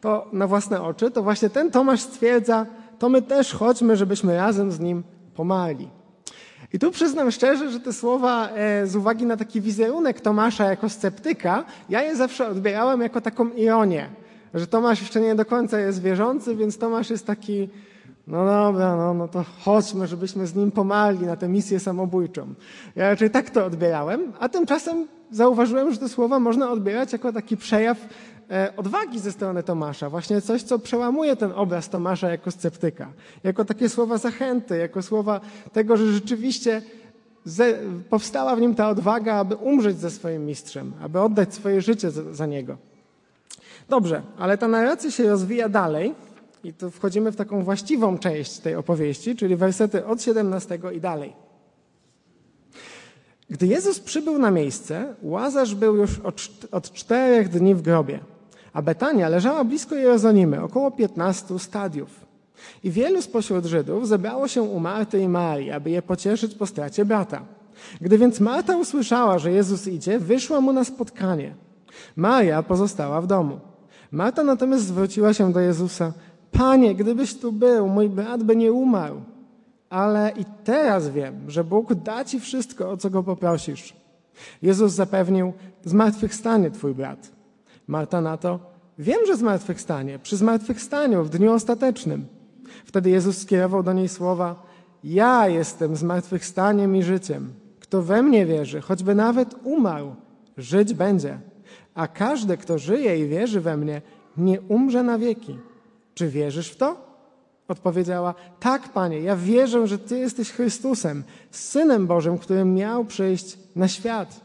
to 0.00 0.28
na 0.32 0.46
własne 0.46 0.82
oczy, 0.82 1.10
to 1.10 1.22
właśnie 1.22 1.50
ten 1.50 1.70
Tomasz 1.70 2.00
stwierdza, 2.00 2.66
to 2.98 3.08
my 3.08 3.22
też 3.22 3.52
chodźmy, 3.52 3.96
żebyśmy 3.96 4.36
razem 4.36 4.72
z 4.72 4.80
nim 4.80 5.02
pomarli. 5.34 5.88
I 6.72 6.78
tu 6.78 6.90
przyznam 6.90 7.30
szczerze, 7.30 7.70
że 7.70 7.80
te 7.80 7.92
słowa 7.92 8.48
e, 8.48 8.86
z 8.86 8.96
uwagi 8.96 9.26
na 9.26 9.36
taki 9.36 9.60
wizerunek 9.60 10.20
Tomasza 10.20 10.64
jako 10.64 10.88
sceptyka, 10.88 11.64
ja 11.88 12.02
je 12.02 12.16
zawsze 12.16 12.48
odbierałem 12.48 13.00
jako 13.00 13.20
taką 13.20 13.50
ironię, 13.50 14.08
że 14.54 14.66
Tomasz 14.66 15.00
jeszcze 15.00 15.20
nie 15.20 15.34
do 15.34 15.44
końca 15.44 15.78
jest 15.78 16.02
wierzący, 16.02 16.56
więc 16.56 16.78
Tomasz 16.78 17.10
jest 17.10 17.26
taki, 17.26 17.68
no 18.26 18.46
dobra, 18.46 18.96
no, 18.96 19.14
no 19.14 19.28
to 19.28 19.44
chodźmy, 19.64 20.06
żebyśmy 20.06 20.46
z 20.46 20.54
nim 20.54 20.70
pomarli 20.70 21.26
na 21.26 21.36
tę 21.36 21.48
misję 21.48 21.80
samobójczą. 21.80 22.54
Ja 22.96 23.10
raczej 23.10 23.30
tak 23.30 23.50
to 23.50 23.64
odbierałem, 23.64 24.32
a 24.40 24.48
tymczasem 24.48 25.06
zauważyłem, 25.30 25.92
że 25.92 25.98
te 25.98 26.08
słowa 26.08 26.38
można 26.38 26.70
odbierać 26.70 27.12
jako 27.12 27.32
taki 27.32 27.56
przejaw 27.56 27.98
odwagi 28.76 29.18
ze 29.18 29.32
strony 29.32 29.62
Tomasza, 29.62 30.10
właśnie 30.10 30.40
coś, 30.40 30.62
co 30.62 30.78
przełamuje 30.78 31.36
ten 31.36 31.52
obraz 31.52 31.88
Tomasza 31.88 32.30
jako 32.30 32.50
sceptyka, 32.50 33.12
jako 33.44 33.64
takie 33.64 33.88
słowa 33.88 34.18
zachęty, 34.18 34.78
jako 34.78 35.02
słowa 35.02 35.40
tego, 35.72 35.96
że 35.96 36.12
rzeczywiście 36.12 36.82
powstała 38.10 38.56
w 38.56 38.60
nim 38.60 38.74
ta 38.74 38.88
odwaga, 38.88 39.34
aby 39.34 39.54
umrzeć 39.54 39.98
ze 39.98 40.10
swoim 40.10 40.46
mistrzem, 40.46 40.92
aby 41.02 41.20
oddać 41.20 41.54
swoje 41.54 41.80
życie 41.80 42.10
za 42.10 42.46
niego. 42.46 42.76
Dobrze, 43.88 44.22
ale 44.38 44.58
ta 44.58 44.68
narracja 44.68 45.10
się 45.10 45.28
rozwija 45.28 45.68
dalej 45.68 46.14
i 46.64 46.72
tu 46.72 46.90
wchodzimy 46.90 47.32
w 47.32 47.36
taką 47.36 47.64
właściwą 47.64 48.18
część 48.18 48.58
tej 48.58 48.74
opowieści, 48.74 49.36
czyli 49.36 49.56
wersety 49.56 50.06
od 50.06 50.22
17 50.22 50.78
i 50.94 51.00
dalej. 51.00 51.32
Gdy 53.50 53.66
Jezus 53.66 54.00
przybył 54.00 54.38
na 54.38 54.50
miejsce, 54.50 55.14
Łazarz 55.22 55.74
był 55.74 55.96
już 55.96 56.20
od 56.70 56.92
czterech 56.92 57.48
dni 57.48 57.74
w 57.74 57.82
grobie 57.82 58.20
a 58.76 58.82
Betania 58.82 59.28
leżała 59.28 59.64
blisko 59.64 59.94
Jerozolimy, 59.94 60.62
około 60.62 60.90
15 60.90 61.58
stadiów. 61.58 62.26
I 62.84 62.90
wielu 62.90 63.22
spośród 63.22 63.64
Żydów 63.64 64.08
zebrało 64.08 64.48
się 64.48 64.62
u 64.62 64.80
Marty 64.80 65.20
i 65.20 65.28
Marii, 65.28 65.70
aby 65.70 65.90
je 65.90 66.02
pocieszyć 66.02 66.54
po 66.54 66.66
stracie 66.66 67.04
brata. 67.04 67.42
Gdy 68.00 68.18
więc 68.18 68.40
Marta 68.40 68.76
usłyszała, 68.76 69.38
że 69.38 69.52
Jezus 69.52 69.86
idzie, 69.86 70.18
wyszła 70.18 70.60
mu 70.60 70.72
na 70.72 70.84
spotkanie. 70.84 71.54
Maria 72.16 72.62
pozostała 72.62 73.20
w 73.20 73.26
domu. 73.26 73.60
Marta 74.10 74.44
natomiast 74.44 74.84
zwróciła 74.84 75.34
się 75.34 75.52
do 75.52 75.60
Jezusa: 75.60 76.12
Panie, 76.52 76.94
gdybyś 76.94 77.34
tu 77.34 77.52
był, 77.52 77.88
mój 77.88 78.08
brat 78.08 78.42
by 78.42 78.56
nie 78.56 78.72
umarł. 78.72 79.20
Ale 79.90 80.32
i 80.36 80.44
teraz 80.64 81.08
wiem, 81.08 81.50
że 81.50 81.64
Bóg 81.64 81.94
da 81.94 82.24
ci 82.24 82.40
wszystko, 82.40 82.90
o 82.90 82.96
co 82.96 83.10
go 83.10 83.22
poprosisz. 83.22 83.96
Jezus 84.62 84.92
zapewnił: 84.92 85.52
Zmartwychwstanie 85.84 86.70
twój 86.70 86.94
brat. 86.94 87.35
Marta 87.86 88.20
na 88.20 88.36
to, 88.36 88.58
wiem, 88.98 89.26
że 89.26 89.36
zmartwychwstanie, 89.36 90.18
przy 90.18 90.36
zmartwychwstaniu, 90.36 91.24
w 91.24 91.30
dniu 91.30 91.52
ostatecznym. 91.52 92.26
Wtedy 92.84 93.10
Jezus 93.10 93.38
skierował 93.38 93.82
do 93.82 93.92
niej 93.92 94.08
słowa, 94.08 94.62
ja 95.04 95.48
jestem 95.48 95.96
zmartwychwstaniem 95.96 96.96
i 96.96 97.02
życiem. 97.02 97.52
Kto 97.80 98.02
we 98.02 98.22
mnie 98.22 98.46
wierzy, 98.46 98.80
choćby 98.80 99.14
nawet 99.14 99.54
umarł, 99.64 100.14
żyć 100.56 100.94
będzie. 100.94 101.38
A 101.94 102.08
każdy, 102.08 102.56
kto 102.56 102.78
żyje 102.78 103.18
i 103.18 103.28
wierzy 103.28 103.60
we 103.60 103.76
mnie, 103.76 104.02
nie 104.36 104.60
umrze 104.60 105.02
na 105.02 105.18
wieki. 105.18 105.58
Czy 106.14 106.28
wierzysz 106.28 106.70
w 106.70 106.76
to? 106.76 107.06
Odpowiedziała: 107.68 108.34
Tak, 108.60 108.88
panie, 108.92 109.20
ja 109.20 109.36
wierzę, 109.36 109.86
że 109.86 109.98
Ty 109.98 110.18
jesteś 110.18 110.52
Chrystusem, 110.52 111.24
synem 111.50 112.06
Bożym, 112.06 112.38
który 112.38 112.64
miał 112.64 113.04
przyjść 113.04 113.58
na 113.76 113.88
świat. 113.88 114.40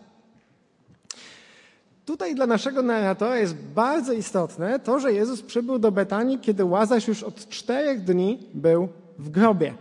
Tutaj 2.12 2.36
dla 2.36 2.47
naszego 2.47 2.82
narratora 2.82 3.38
jest 3.38 3.56
bardzo 3.56 4.13
istotne 4.13 4.80
to, 4.80 5.00
że 5.00 5.13
Jezus 5.13 5.41
przybył 5.41 5.80
do 5.80 5.91
Betanii, 5.91 6.39
kiedy 6.39 6.65
Łazarz 6.65 7.08
już 7.08 7.24
od 7.24 7.50
czterech 7.50 8.04
dni 8.04 8.39
był 8.54 8.89
w 9.19 9.30
grobie. 9.30 9.74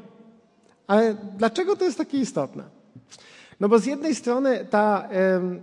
Ale 0.86 1.16
dlaczego 1.38 1.76
to 1.76 1.84
jest 1.84 1.98
takie 1.98 2.18
istotne? 2.18 2.64
No 3.60 3.68
bo 3.68 3.78
z 3.78 3.86
jednej 3.86 4.14
strony 4.14 4.66
ta 4.70 5.08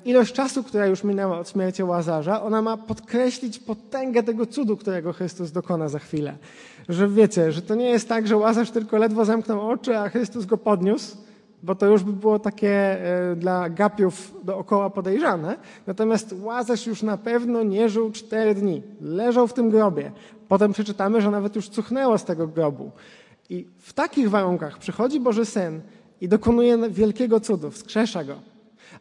ilość 0.05 0.33
czasu, 0.33 0.63
która 0.63 0.85
już 0.85 1.03
minęła 1.03 1.39
od 1.39 1.49
śmierci 1.49 1.83
Łazarza, 1.83 2.43
ona 2.43 2.61
ma 2.61 2.77
podkreślić 2.77 3.59
potęgę 3.59 4.23
tego 4.23 4.45
cudu, 4.45 4.77
którego 4.77 5.13
Chrystus 5.13 5.51
dokona 5.51 5.89
za 5.89 5.99
chwilę. 5.99 6.37
Że 6.89 7.07
wiecie, 7.07 7.51
że 7.51 7.61
to 7.61 7.75
nie 7.75 7.89
jest 7.89 8.09
tak, 8.09 8.27
że 8.27 8.37
Łazarz 8.37 8.71
tylko 8.71 8.97
ledwo 8.97 9.25
zamknął 9.25 9.69
oczy, 9.69 9.97
a 9.97 10.09
Chrystus 10.09 10.45
go 10.45 10.57
podniósł, 10.57 11.17
bo 11.63 11.75
to 11.75 11.85
już 11.85 12.03
by 12.03 12.13
było 12.13 12.39
takie 12.39 12.69
e, 12.71 13.35
dla 13.35 13.69
gapiów 13.69 14.35
dookoła 14.43 14.89
podejrzane. 14.89 15.57
Natomiast 15.87 16.35
Łazarz 16.41 16.87
już 16.87 17.03
na 17.03 17.17
pewno 17.17 17.63
nie 17.63 17.89
żył 17.89 18.11
cztery 18.11 18.55
dni. 18.55 18.83
Leżał 19.01 19.47
w 19.47 19.53
tym 19.53 19.69
grobie. 19.69 20.11
Potem 20.47 20.73
przeczytamy, 20.73 21.21
że 21.21 21.31
nawet 21.31 21.55
już 21.55 21.69
cuchnęło 21.69 22.17
z 22.17 22.25
tego 22.25 22.47
grobu. 22.47 22.91
I 23.49 23.67
w 23.79 23.93
takich 23.93 24.29
warunkach 24.29 24.77
przychodzi 24.77 25.19
Boży 25.19 25.45
Syn 25.45 25.81
i 26.21 26.27
dokonuje 26.27 26.89
wielkiego 26.89 27.39
cudu, 27.39 27.71
wskrzesza 27.71 28.23
go. 28.23 28.35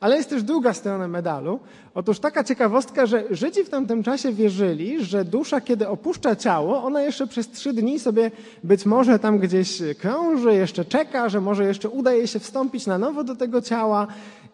Ale 0.00 0.16
jest 0.16 0.30
też 0.30 0.42
druga 0.42 0.72
strona 0.72 1.08
medalu. 1.08 1.60
Otóż 1.94 2.18
taka 2.18 2.44
ciekawostka, 2.44 3.06
że 3.06 3.24
Żydzi 3.30 3.64
w 3.64 3.70
tamtym 3.70 4.02
czasie 4.02 4.32
wierzyli, 4.32 5.04
że 5.04 5.24
dusza, 5.24 5.60
kiedy 5.60 5.88
opuszcza 5.88 6.36
ciało, 6.36 6.82
ona 6.82 7.02
jeszcze 7.02 7.26
przez 7.26 7.50
trzy 7.50 7.72
dni 7.72 7.98
sobie 7.98 8.30
być 8.64 8.86
może 8.86 9.18
tam 9.18 9.38
gdzieś 9.38 9.82
krąży, 9.98 10.54
jeszcze 10.54 10.84
czeka, 10.84 11.28
że 11.28 11.40
może 11.40 11.64
jeszcze 11.64 11.88
uda 11.88 12.12
jej 12.12 12.26
się 12.26 12.38
wstąpić 12.38 12.86
na 12.86 12.98
nowo 12.98 13.24
do 13.24 13.36
tego 13.36 13.62
ciała. 13.62 14.06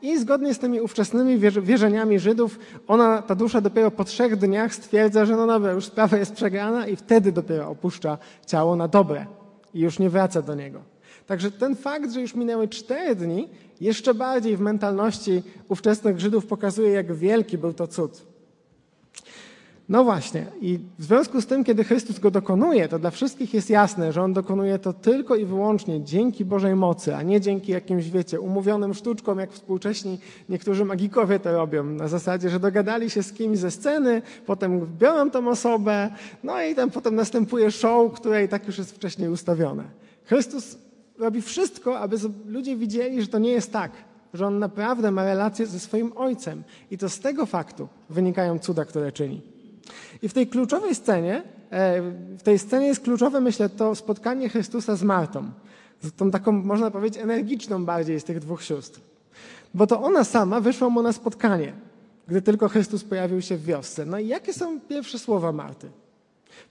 I 0.03 0.19
zgodnie 0.19 0.55
z 0.55 0.59
tymi 0.59 0.81
ówczesnymi 0.81 1.39
wierzeniami 1.39 2.19
Żydów, 2.19 2.59
ona, 2.89 3.23
ta 3.23 3.35
dusza 3.35 3.61
dopiero 3.61 3.91
po 3.91 4.05
trzech 4.05 4.37
dniach 4.37 4.75
stwierdza, 4.75 5.27
że 5.27 5.37
no 5.37 5.47
dobra, 5.47 5.73
już 5.73 5.85
sprawa 5.85 6.17
jest 6.17 6.33
przegrana 6.33 6.87
i 6.87 6.97
wtedy 6.97 7.33
dopiero 7.33 7.69
opuszcza 7.69 8.19
ciało 8.47 8.77
na 8.77 8.89
dobre 8.89 9.27
i 9.75 9.81
już 9.81 9.99
nie 9.99 10.11
wraca 10.11 10.43
do 10.43 10.55
niego. 10.55 10.92
Także 11.27 11.51
ten 11.51 11.77
fakt, 11.77 12.13
że 12.13 12.21
już 12.21 12.35
minęły 12.35 12.69
cztery 12.69 13.17
dni, 13.17 13.49
jeszcze 13.81 14.15
bardziej 14.15 14.57
w 14.57 14.61
mentalności 14.61 15.43
ówczesnych 15.69 16.21
Żydów 16.21 16.47
pokazuje, 16.47 16.91
jak 16.91 17.15
wielki 17.15 17.59
był 17.59 17.73
to 17.73 17.87
cud. 17.87 18.23
No 19.89 20.05
właśnie, 20.05 20.47
i 20.61 20.79
w 20.99 21.05
związku 21.05 21.41
z 21.41 21.47
tym, 21.47 21.65
kiedy 21.65 21.85
Chrystus 21.85 22.19
go 22.19 22.31
dokonuje, 22.31 22.89
to 22.89 22.99
dla 22.99 23.11
wszystkich 23.11 23.55
jest 23.55 23.71
jasne, 23.71 24.13
że 24.13 24.23
on 24.23 24.33
dokonuje 24.33 24.79
to 24.79 24.93
tylko 24.93 25.37
i 25.37 25.45
wyłącznie 25.45 26.05
dzięki 26.05 26.45
Bożej 26.45 26.75
mocy, 26.75 27.17
a 27.17 27.23
nie 27.23 27.41
dzięki 27.41 27.73
jakimś, 27.73 28.11
wiecie, 28.11 28.41
umówionym 28.41 28.95
sztuczkom, 28.95 29.39
jak 29.39 29.53
współcześni 29.53 30.19
niektórzy 30.49 30.85
magikowie 30.85 31.41
to 31.41 31.53
robią. 31.53 31.85
Na 31.85 32.09
zasadzie, 32.09 32.51
że 32.51 32.61
dogadali 32.61 33.11
się 33.11 33.23
z 33.23 33.33
kimś 33.33 33.59
ze 33.59 33.71
sceny, 33.71 34.23
potem 34.47 34.87
biorą 34.99 35.31
tą 35.31 35.49
osobę, 35.49 36.11
no 36.45 36.63
i 36.63 36.75
tam 36.75 36.91
potem 36.91 37.15
następuje 37.15 37.71
show, 37.71 38.13
które 38.13 38.45
i 38.45 38.49
tak 38.49 38.67
już 38.67 38.79
jest 38.79 38.93
wcześniej 38.93 39.29
ustawione. 39.29 39.85
Chrystus 40.25 40.79
robi 41.23 41.43
wszystko, 41.43 41.99
aby 41.99 42.17
ludzie 42.47 42.77
widzieli, 42.77 43.23
że 43.23 43.29
to 43.29 43.39
nie 43.39 43.51
jest 43.51 43.73
tak, 43.73 43.91
że 44.35 44.47
on 44.47 44.59
naprawdę 44.59 45.11
ma 45.11 45.25
relację 45.25 45.67
ze 45.67 45.81
swoim 45.81 46.13
ojcem. 46.17 46.65
I 46.91 46.99
to 46.99 47.09
z 47.09 47.21
tego 47.21 47.47
faktu 47.47 47.89
wynikają 48.11 48.59
cuda, 48.59 48.85
które 48.85 49.13
czyni. 49.13 49.41
I 50.23 50.29
w 50.29 50.33
tej 50.33 50.47
kluczowej 50.47 50.95
scenie, 50.95 51.43
e, 51.71 52.03
w 52.39 52.43
tej 52.43 52.59
scenie 52.59 52.87
jest 52.87 53.01
kluczowe, 53.01 53.41
myślę, 53.41 53.69
to 53.69 53.95
spotkanie 53.95 54.49
Chrystusa 54.49 54.97
z 54.97 55.03
Martą. 55.03 55.51
Z 56.03 56.13
tą 56.13 56.31
taką, 56.31 56.53
można 56.53 56.91
powiedzieć, 56.91 57.23
energiczną 57.23 57.85
bardziej 57.85 58.21
z 58.21 58.25
tych 58.25 58.39
dwóch 58.39 58.63
sióstr. 58.63 59.01
Bo 59.75 59.87
to 59.87 60.03
ona 60.03 60.25
sama 60.25 60.61
wyszła 60.61 60.89
mu 60.89 61.03
na 61.03 61.13
spotkanie, 61.13 61.73
gdy 62.29 62.43
tylko 62.43 62.69
Chrystus 62.69 63.05
pojawił 63.05 63.43
się 63.43 63.57
w 63.57 63.65
wiosce. 63.65 64.07
No 64.07 64.19
i 64.19 64.29
jakie 64.29 64.53
są 64.53 64.81
pierwsze 64.81 65.19
słowa 65.19 65.53
Marty? 65.53 65.91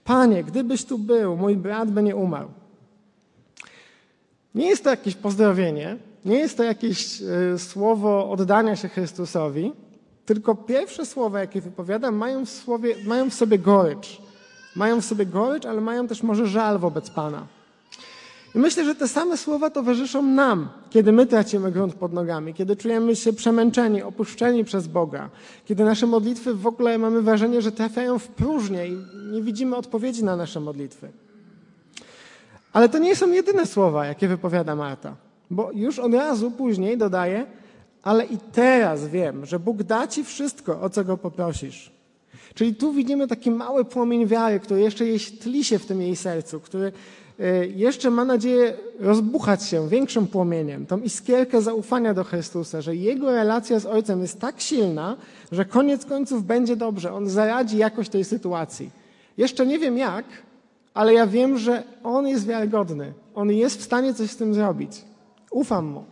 Panie, 0.04 0.44
gdybyś 0.44 0.84
tu 0.84 0.98
był, 0.98 1.36
mój 1.36 1.56
brat 1.56 1.90
by 1.90 2.02
nie 2.02 2.16
umarł. 2.16 2.48
Nie 4.54 4.66
jest 4.66 4.84
to 4.84 4.90
jakieś 4.90 5.14
pozdrowienie, 5.14 5.96
nie 6.24 6.38
jest 6.38 6.56
to 6.56 6.62
jakieś 6.62 7.22
e, 7.22 7.58
słowo 7.58 8.30
oddania 8.30 8.76
się 8.76 8.88
Chrystusowi, 8.88 9.72
tylko 10.26 10.54
pierwsze 10.54 11.06
słowa, 11.06 11.40
jakie 11.40 11.60
wypowiadam, 11.60 12.14
mają 12.16 12.46
w, 12.46 12.50
słowie, 12.50 12.94
mają 13.06 13.30
w 13.30 13.34
sobie 13.34 13.58
gorycz. 13.58 14.22
Mają 14.76 15.00
w 15.00 15.04
sobie 15.04 15.26
gorycz, 15.26 15.66
ale 15.66 15.80
mają 15.80 16.08
też 16.08 16.22
może 16.22 16.46
żal 16.46 16.78
wobec 16.78 17.10
Pana. 17.10 17.46
I 18.54 18.58
myślę, 18.58 18.84
że 18.84 18.94
te 18.94 19.08
same 19.08 19.36
słowa 19.36 19.70
towarzyszą 19.70 20.22
nam, 20.22 20.68
kiedy 20.90 21.12
my 21.12 21.26
tracimy 21.26 21.72
grunt 21.72 21.94
pod 21.94 22.12
nogami, 22.12 22.54
kiedy 22.54 22.76
czujemy 22.76 23.16
się 23.16 23.32
przemęczeni, 23.32 24.02
opuszczeni 24.02 24.64
przez 24.64 24.86
Boga, 24.86 25.30
kiedy 25.64 25.84
nasze 25.84 26.06
modlitwy 26.06 26.54
w 26.54 26.66
ogóle 26.66 26.98
mamy 26.98 27.22
wrażenie, 27.22 27.62
że 27.62 27.72
trafiają 27.72 28.18
w 28.18 28.28
próżnię 28.28 28.88
i 28.88 28.98
nie 29.32 29.42
widzimy 29.42 29.76
odpowiedzi 29.76 30.24
na 30.24 30.36
nasze 30.36 30.60
modlitwy. 30.60 31.08
Ale 32.72 32.88
to 32.88 32.98
nie 32.98 33.16
są 33.16 33.32
jedyne 33.32 33.66
słowa, 33.66 34.06
jakie 34.06 34.28
wypowiada 34.28 34.76
Marta, 34.76 35.16
bo 35.50 35.70
już 35.74 35.98
od 35.98 36.14
razu 36.14 36.50
później 36.50 36.98
dodaje, 36.98 37.46
ale 38.02 38.24
i 38.24 38.38
teraz 38.52 39.06
wiem, 39.06 39.46
że 39.46 39.58
Bóg 39.58 39.82
da 39.82 40.06
ci 40.06 40.24
wszystko, 40.24 40.80
o 40.80 40.90
co 40.90 41.04
go 41.04 41.16
poprosisz. 41.16 41.92
Czyli 42.54 42.74
tu 42.74 42.92
widzimy 42.92 43.28
taki 43.28 43.50
mały 43.50 43.84
płomień 43.84 44.26
wiary, 44.26 44.60
który 44.60 44.80
jeszcze 44.80 45.04
tli 45.40 45.64
się 45.64 45.78
w 45.78 45.86
tym 45.86 46.00
jej 46.00 46.16
sercu, 46.16 46.60
który 46.60 46.92
e, 47.40 47.66
jeszcze 47.66 48.10
ma 48.10 48.24
nadzieję 48.24 48.74
rozbuchać 49.00 49.62
się 49.62 49.88
większym 49.88 50.26
płomieniem, 50.26 50.86
tą 50.86 51.00
iskierkę 51.00 51.62
zaufania 51.62 52.14
do 52.14 52.24
Chrystusa, 52.24 52.80
że 52.80 52.96
jego 52.96 53.32
relacja 53.32 53.78
z 53.78 53.86
Ojcem 53.86 54.22
jest 54.22 54.40
tak 54.40 54.60
silna, 54.60 55.16
że 55.52 55.64
koniec 55.64 56.04
końców 56.04 56.44
będzie 56.44 56.76
dobrze. 56.76 57.12
On 57.12 57.28
zaradzi 57.28 57.78
jakoś 57.78 58.08
tej 58.08 58.24
sytuacji. 58.24 58.90
Jeszcze 59.36 59.66
nie 59.66 59.78
wiem 59.78 59.98
jak, 59.98 60.24
ale 60.94 61.14
ja 61.14 61.26
wiem, 61.26 61.58
że 61.58 61.82
On 62.02 62.28
jest 62.28 62.46
wiarygodny. 62.46 63.12
On 63.34 63.50
jest 63.50 63.80
w 63.80 63.82
stanie 63.82 64.14
coś 64.14 64.30
z 64.30 64.36
tym 64.36 64.54
zrobić. 64.54 65.04
Ufam 65.50 65.86
Mu. 65.86 66.04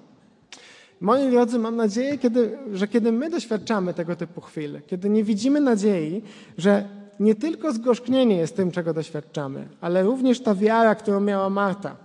Moi 1.00 1.30
drodzy, 1.30 1.58
mam 1.58 1.76
nadzieję, 1.76 2.18
kiedy, 2.18 2.58
że 2.72 2.88
kiedy 2.88 3.12
my 3.12 3.30
doświadczamy 3.30 3.94
tego 3.94 4.16
typu 4.16 4.40
chwil, 4.40 4.80
kiedy 4.86 5.10
nie 5.10 5.24
widzimy 5.24 5.60
nadziei, 5.60 6.22
że 6.58 6.88
nie 7.20 7.34
tylko 7.34 7.72
zgorzknienie 7.72 8.36
jest 8.36 8.56
tym, 8.56 8.70
czego 8.70 8.94
doświadczamy, 8.94 9.68
ale 9.80 10.02
również 10.02 10.40
ta 10.40 10.54
wiara, 10.54 10.94
którą 10.94 11.20
miała 11.20 11.50
Marta, 11.50 11.96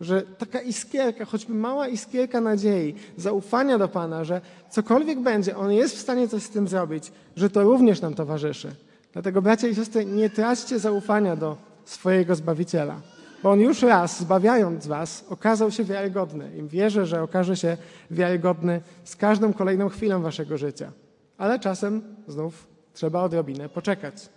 że 0.00 0.22
taka 0.22 0.60
iskierka, 0.60 1.24
choćby 1.24 1.54
mała 1.54 1.88
iskierka 1.88 2.40
nadziei, 2.40 2.94
zaufania 3.16 3.78
do 3.78 3.88
Pana, 3.88 4.24
że 4.24 4.40
cokolwiek 4.70 5.20
będzie, 5.20 5.56
On 5.56 5.72
jest 5.72 5.96
w 5.96 6.00
stanie 6.00 6.28
coś 6.28 6.42
z 6.42 6.50
tym 6.50 6.68
zrobić, 6.68 7.12
że 7.36 7.50
to 7.50 7.62
również 7.62 8.00
nam 8.00 8.14
towarzyszy. 8.14 8.74
Dlatego, 9.12 9.42
bracia 9.42 9.68
i 9.68 9.74
siostry, 9.74 10.06
nie 10.06 10.30
traćcie 10.30 10.78
zaufania 10.78 11.36
do 11.36 11.56
swojego 11.90 12.34
Zbawiciela. 12.34 13.00
Bo 13.42 13.50
On 13.50 13.60
już 13.60 13.82
raz, 13.82 14.20
zbawiając 14.20 14.86
was, 14.86 15.24
okazał 15.28 15.70
się 15.70 15.84
wiarygodny. 15.84 16.50
I 16.56 16.68
wierzę, 16.68 17.06
że 17.06 17.22
okaże 17.22 17.56
się 17.56 17.76
wiarygodny 18.10 18.80
z 19.04 19.16
każdą 19.16 19.52
kolejną 19.52 19.88
chwilą 19.88 20.22
waszego 20.22 20.58
życia. 20.58 20.92
Ale 21.38 21.58
czasem 21.58 22.02
znów 22.28 22.66
trzeba 22.94 23.22
odrobinę 23.22 23.68
poczekać. 23.68 24.28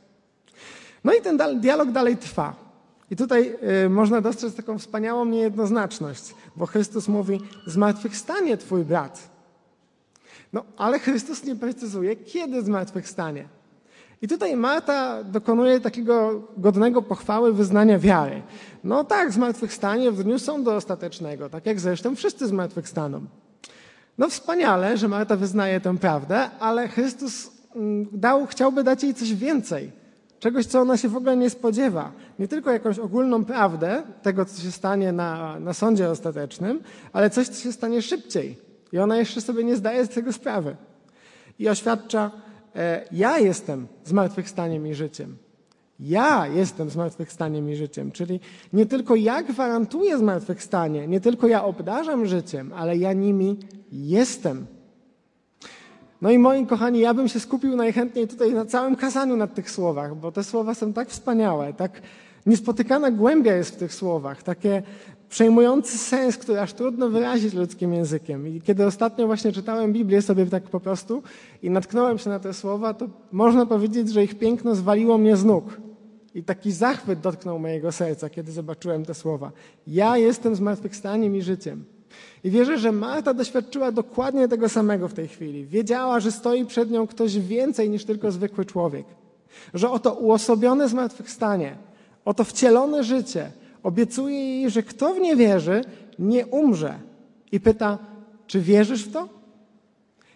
No 1.04 1.14
i 1.14 1.22
ten 1.22 1.60
dialog 1.62 1.92
dalej 1.92 2.18
trwa. 2.18 2.56
I 3.12 3.16
tutaj 3.16 3.56
y, 3.86 3.90
można 3.90 4.22
dostrzec 4.22 4.56
taką 4.56 4.80
wspaniałą 4.80 5.26
niejednoznaczność, 5.26 6.36
bo 6.56 6.66
Chrystus 6.66 7.08
mówi: 7.08 7.42
Zmartwychwstanie 7.68 8.58
Twój 8.58 8.84
brat. 8.84 9.30
No, 10.54 10.64
ale 10.78 11.00
Chrystus 11.00 11.44
nie 11.44 11.56
precyzuje, 11.56 12.16
kiedy 12.16 12.62
zmartwychwstanie. 12.62 13.48
I 14.22 14.28
tutaj 14.28 14.56
Marta 14.56 15.24
dokonuje 15.24 15.80
takiego 15.80 16.42
godnego 16.58 17.02
pochwały 17.02 17.54
wyznania 17.54 18.00
wiary. 18.00 18.42
No 18.84 19.04
tak, 19.04 19.32
zmartwychwstanie 19.32 20.12
w 20.12 20.24
dniu 20.24 20.40
sądu 20.40 20.72
ostatecznego, 20.72 21.50
tak 21.50 21.66
jak 21.66 21.80
zresztą 21.80 22.16
wszyscy 22.16 22.48
zmartwychwstaną. 22.48 23.22
No 24.18 24.30
wspaniale, 24.30 24.98
że 24.98 25.08
Marta 25.08 25.36
wyznaje 25.36 25.82
tę 25.82 25.98
prawdę, 25.98 26.50
ale 26.60 26.88
Chrystus 26.88 27.52
mm, 27.76 28.08
dał, 28.12 28.46
chciałby 28.46 28.84
dać 28.84 29.04
jej 29.04 29.14
coś 29.14 29.34
więcej. 29.34 29.92
Czegoś, 30.40 30.66
co 30.66 30.82
ona 30.82 30.98
się 30.98 31.10
w 31.10 31.18
ogóle 31.18 31.38
nie 31.38 31.50
spodziewa. 31.50 32.12
Nie 32.40 32.48
tylko 32.48 32.72
jakąś 32.72 33.00
ogólną 33.00 33.46
prawdę 33.46 34.04
tego, 34.22 34.46
co 34.46 34.62
się 34.62 34.72
stanie 34.72 35.12
na, 35.12 35.60
na 35.60 35.74
sądzie 35.74 36.10
ostatecznym, 36.10 36.80
ale 37.14 37.30
coś, 37.30 37.48
co 37.48 37.64
się 37.64 37.72
stanie 37.72 38.02
szybciej. 38.02 38.58
I 38.94 38.98
ona 38.98 39.18
jeszcze 39.18 39.42
sobie 39.42 39.64
nie 39.64 39.76
zdaje 39.76 40.06
z 40.06 40.10
tego 40.10 40.34
sprawy. 40.34 40.76
I 41.60 41.70
oświadcza, 41.70 42.32
ja 43.12 43.40
jestem 43.40 43.88
zmartwychwstaniem 44.04 44.88
i 44.88 44.94
życiem. 44.94 45.38
Ja 46.00 46.48
jestem 46.48 46.90
zmartwychwstaniem 46.90 47.70
i 47.70 47.76
życiem, 47.76 48.12
czyli 48.12 48.40
nie 48.74 48.86
tylko 48.86 49.16
ja 49.16 49.44
gwarantuję 49.44 50.18
zmartwychwstanie, 50.18 51.08
nie 51.08 51.22
tylko 51.22 51.48
ja 51.48 51.64
obdarzam 51.64 52.26
życiem, 52.26 52.74
ale 52.76 52.98
ja 52.98 53.14
nimi 53.14 53.58
jestem. 53.92 54.66
No 56.22 56.32
i 56.32 56.40
moi 56.40 56.66
kochani, 56.66 57.00
ja 57.00 57.14
bym 57.14 57.28
się 57.28 57.40
skupił 57.40 57.76
najchętniej 57.76 58.28
tutaj 58.28 58.54
na 58.54 58.66
całym 58.66 58.96
kazaniu 58.96 59.36
nad 59.36 59.54
tych 59.54 59.72
słowach, 59.72 60.16
bo 60.16 60.32
te 60.32 60.44
słowa 60.44 60.74
są 60.74 60.94
tak 60.94 61.10
wspaniałe, 61.10 61.74
tak 61.74 62.02
niespotykana 62.46 63.12
głębia 63.12 63.56
jest 63.56 63.76
w 63.76 63.78
tych 63.78 63.94
słowach, 63.94 64.44
takie 64.44 64.84
przejmujący 65.30 65.98
sens, 65.98 66.38
który 66.38 66.60
aż 66.60 66.74
trudno 66.74 67.10
wyrazić 67.10 67.54
ludzkim 67.54 67.94
językiem. 67.94 68.48
I 68.48 68.62
kiedy 68.62 68.86
ostatnio 68.86 69.28
właśnie 69.28 69.52
czytałem 69.52 69.94
Biblię 69.94 70.22
sobie 70.22 70.46
tak 70.46 70.64
po 70.64 70.80
prostu 70.80 71.24
i 71.64 71.70
natknąłem 71.70 72.18
się 72.18 72.30
na 72.30 72.40
te 72.40 72.54
słowa, 72.54 72.94
to 72.94 73.08
można 73.32 73.66
powiedzieć, 73.66 74.10
że 74.10 74.24
ich 74.24 74.40
piękno 74.40 74.76
zwaliło 74.76 75.18
mnie 75.18 75.38
z 75.38 75.46
nóg. 75.46 75.78
I 76.36 76.44
taki 76.44 76.72
zachwyt 76.72 77.20
dotknął 77.20 77.60
mojego 77.60 77.92
serca, 77.92 78.30
kiedy 78.30 78.52
zobaczyłem 78.52 79.06
te 79.06 79.14
słowa. 79.14 79.52
Ja 79.88 80.18
jestem 80.18 80.56
zmartwychwstaniem 80.56 81.36
i 81.36 81.42
życiem. 81.42 81.86
I 82.44 82.50
wierzę, 82.50 82.78
że 82.78 82.92
Marta 82.92 83.34
doświadczyła 83.34 83.92
dokładnie 83.92 84.48
tego 84.48 84.70
samego 84.70 85.08
w 85.08 85.14
tej 85.14 85.28
chwili. 85.28 85.66
Wiedziała, 85.66 86.20
że 86.20 86.32
stoi 86.32 86.66
przed 86.66 86.92
nią 86.92 87.08
ktoś 87.08 87.40
więcej 87.40 87.90
niż 87.90 88.06
tylko 88.06 88.32
zwykły 88.32 88.66
człowiek. 88.66 89.06
Że 89.74 89.92
oto 89.92 90.14
uosobione 90.14 90.90
zmartwychwstanie, 90.90 91.78
oto 92.30 92.44
wcielone 92.44 93.04
życie, 93.04 93.52
Obiecuje 93.84 94.40
jej, 94.40 94.70
że 94.70 94.84
kto 94.84 95.14
w 95.14 95.20
nie 95.20 95.36
wierzy, 95.36 95.82
nie 96.20 96.46
umrze. 96.46 97.00
I 97.52 97.60
pyta, 97.60 97.98
Czy 98.48 98.62
wierzysz 98.62 99.04
w 99.04 99.12
to? 99.14 99.30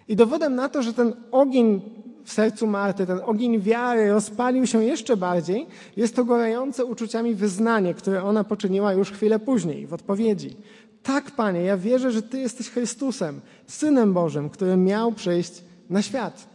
I 0.07 0.15
dowodem 0.15 0.55
na 0.55 0.69
to, 0.69 0.83
że 0.83 0.93
ten 0.93 1.13
ogień 1.31 1.81
w 2.23 2.33
sercu 2.33 2.67
Marty, 2.67 3.05
ten 3.05 3.19
ogień 3.25 3.59
wiary 3.59 4.11
rozpalił 4.11 4.67
się 4.67 4.83
jeszcze 4.83 5.17
bardziej, 5.17 5.67
jest 5.97 6.15
to 6.15 6.25
gorące 6.25 6.85
uczuciami 6.85 7.35
wyznanie, 7.35 7.93
które 7.93 8.23
ona 8.23 8.43
poczyniła 8.43 8.93
już 8.93 9.11
chwilę 9.11 9.39
później 9.39 9.87
w 9.87 9.93
odpowiedzi. 9.93 10.57
Tak, 11.03 11.31
Panie, 11.31 11.61
ja 11.61 11.77
wierzę, 11.77 12.11
że 12.11 12.21
Ty 12.21 12.39
jesteś 12.39 12.69
Chrystusem, 12.69 13.41
Synem 13.67 14.13
Bożym, 14.13 14.49
który 14.49 14.77
miał 14.77 15.11
przyjść 15.11 15.63
na 15.89 16.01
świat. 16.01 16.52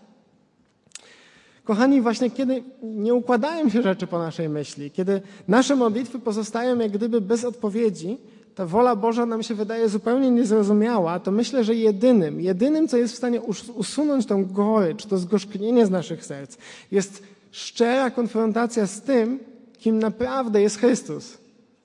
Kochani, 1.69 2.01
właśnie 2.01 2.31
kiedy 2.31 2.63
nie 2.83 3.15
układają 3.15 3.69
się 3.69 3.83
rzeczy 3.83 4.07
po 4.07 4.19
naszej 4.19 4.49
myśli, 4.49 4.91
kiedy 4.91 5.21
nasze 5.49 5.77
modlitwy 5.77 6.19
pozostają 6.19 6.79
jak 6.79 6.93
gdyby 6.93 7.21
bez 7.21 7.45
odpowiedzi, 7.45 8.19
ta 8.55 8.67
wola 8.67 8.97
Boża 8.97 9.27
nam 9.27 9.43
się 9.43 9.55
wydaje 9.55 9.89
zupełnie 9.89 10.31
niezrozumiała, 10.31 11.21
to 11.21 11.31
myślę, 11.31 11.65
że 11.65 11.75
jedynym, 11.75 12.41
jedynym, 12.41 12.89
co 12.89 12.97
jest 12.97 13.15
w 13.15 13.17
stanie 13.17 13.41
usunąć 13.75 14.27
tą 14.27 14.47
gorycz, 14.47 15.07
to 15.07 15.19
zgorzknienie 15.19 15.87
z 15.87 15.91
naszych 15.91 16.25
serc, 16.25 16.57
jest 16.93 17.23
szczera 17.51 18.11
konfrontacja 18.11 18.87
z 18.87 19.03
tym, 19.03 19.39
kim 19.79 19.99
naprawdę 19.99 20.63
jest 20.63 20.79
Chrystus. 20.79 21.39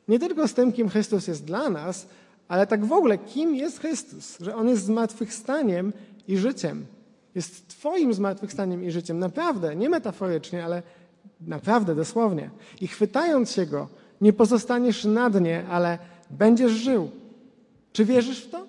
Nie 0.07 0.19
tylko 0.19 0.47
z 0.47 0.53
tym, 0.53 0.71
kim 0.71 0.89
Chrystus 0.89 1.27
jest 1.27 1.45
dla 1.45 1.69
nas, 1.69 2.07
ale 2.47 2.67
tak 2.67 2.85
w 2.85 2.93
ogóle, 2.93 3.17
kim 3.17 3.55
jest 3.55 3.79
Chrystus, 3.79 4.37
że 4.39 4.55
On 4.55 4.69
jest 4.69 4.85
zmartwychwstaniem 4.85 5.93
i 6.27 6.37
życiem. 6.37 6.85
Jest 7.35 7.67
Twoim 7.67 8.13
zmartwychwstaniem 8.13 8.83
i 8.83 8.91
życiem. 8.91 9.19
Naprawdę, 9.19 9.75
nie 9.75 9.89
metaforycznie, 9.89 10.65
ale 10.65 10.83
naprawdę, 11.41 11.95
dosłownie. 11.95 12.49
I 12.81 12.87
chwytając 12.87 13.51
się 13.51 13.65
Go, 13.65 13.87
nie 14.21 14.33
pozostaniesz 14.33 15.05
na 15.05 15.29
dnie, 15.29 15.65
ale 15.69 15.97
będziesz 16.29 16.71
żył. 16.71 17.11
Czy 17.93 18.05
wierzysz 18.05 18.45
w 18.45 18.49
to? 18.49 18.67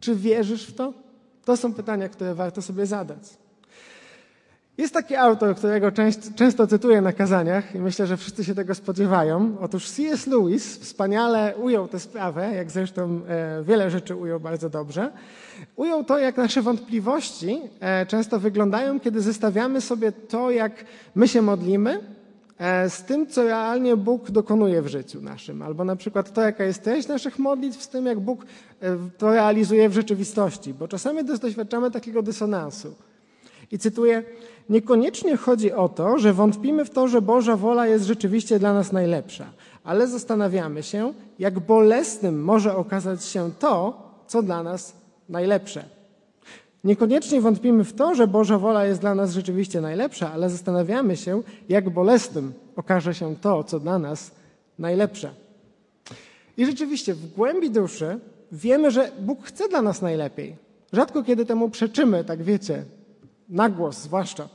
Czy 0.00 0.14
wierzysz 0.14 0.66
w 0.66 0.74
to? 0.74 0.92
To 1.44 1.56
są 1.56 1.74
pytania, 1.74 2.08
które 2.08 2.34
warto 2.34 2.62
sobie 2.62 2.86
zadać. 2.86 3.22
Jest 4.78 4.94
taki 4.94 5.16
autor, 5.16 5.56
którego 5.56 5.92
część, 5.92 6.18
często 6.34 6.66
cytuję 6.66 7.00
na 7.00 7.12
kazaniach 7.12 7.74
i 7.74 7.78
myślę, 7.78 8.06
że 8.06 8.16
wszyscy 8.16 8.44
się 8.44 8.54
tego 8.54 8.74
spodziewają. 8.74 9.56
Otóż 9.60 9.90
C.S. 9.90 10.26
Lewis 10.26 10.78
wspaniale 10.78 11.54
ujął 11.56 11.88
tę 11.88 12.00
sprawę, 12.00 12.54
jak 12.54 12.70
zresztą 12.70 13.20
e, 13.28 13.62
wiele 13.64 13.90
rzeczy 13.90 14.16
ujął 14.16 14.40
bardzo 14.40 14.70
dobrze. 14.70 15.10
Ujął 15.76 16.04
to, 16.04 16.18
jak 16.18 16.36
nasze 16.36 16.62
wątpliwości 16.62 17.60
e, 17.80 18.06
często 18.06 18.40
wyglądają, 18.40 19.00
kiedy 19.00 19.20
zestawiamy 19.20 19.80
sobie 19.80 20.12
to, 20.12 20.50
jak 20.50 20.84
my 21.14 21.28
się 21.28 21.42
modlimy, 21.42 22.00
e, 22.58 22.90
z 22.90 23.02
tym, 23.02 23.26
co 23.26 23.44
realnie 23.44 23.96
Bóg 23.96 24.30
dokonuje 24.30 24.82
w 24.82 24.88
życiu 24.88 25.20
naszym. 25.22 25.62
Albo 25.62 25.84
na 25.84 25.96
przykład 25.96 26.32
to, 26.32 26.42
jaka 26.42 26.64
jest 26.64 26.82
treść 26.82 27.08
naszych 27.08 27.38
modlitw, 27.38 27.82
z 27.82 27.88
tym, 27.88 28.06
jak 28.06 28.20
Bóg 28.20 28.46
to 29.18 29.32
realizuje 29.32 29.88
w 29.88 29.92
rzeczywistości. 29.92 30.74
Bo 30.74 30.88
czasami 30.88 31.24
doświadczamy 31.24 31.90
takiego 31.90 32.22
dysonansu. 32.22 32.94
I 33.72 33.78
cytuję, 33.78 34.22
niekoniecznie 34.68 35.36
chodzi 35.36 35.72
o 35.72 35.88
to, 35.88 36.18
że 36.18 36.32
wątpimy 36.32 36.84
w 36.84 36.90
to, 36.90 37.08
że 37.08 37.22
Boża 37.22 37.56
wola 37.56 37.86
jest 37.86 38.04
rzeczywiście 38.04 38.58
dla 38.58 38.74
nas 38.74 38.92
najlepsza, 38.92 39.46
ale 39.84 40.06
zastanawiamy 40.06 40.82
się, 40.82 41.12
jak 41.38 41.60
bolesnym 41.60 42.42
może 42.42 42.76
okazać 42.76 43.24
się 43.24 43.50
to, 43.58 44.02
co 44.26 44.42
dla 44.42 44.62
nas 44.62 44.92
najlepsze. 45.28 45.84
Niekoniecznie 46.84 47.40
wątpimy 47.40 47.84
w 47.84 47.92
to, 47.92 48.14
że 48.14 48.26
Boża 48.26 48.58
wola 48.58 48.84
jest 48.84 49.00
dla 49.00 49.14
nas 49.14 49.32
rzeczywiście 49.32 49.80
najlepsza, 49.80 50.32
ale 50.32 50.50
zastanawiamy 50.50 51.16
się, 51.16 51.42
jak 51.68 51.90
bolesnym 51.90 52.52
okaże 52.76 53.14
się 53.14 53.36
to, 53.36 53.64
co 53.64 53.80
dla 53.80 53.98
nas 53.98 54.30
najlepsze. 54.78 55.30
I 56.56 56.66
rzeczywiście 56.66 57.14
w 57.14 57.34
głębi 57.34 57.70
duszy 57.70 58.20
wiemy, 58.52 58.90
że 58.90 59.10
Bóg 59.20 59.44
chce 59.44 59.68
dla 59.68 59.82
nas 59.82 60.02
najlepiej. 60.02 60.56
Rzadko 60.92 61.22
kiedy 61.22 61.46
temu 61.46 61.68
przeczymy, 61.68 62.24
tak 62.24 62.42
wiecie, 62.42 62.84
na 63.48 63.68
głos 63.68 63.98
zwłaszcza. 63.98 64.48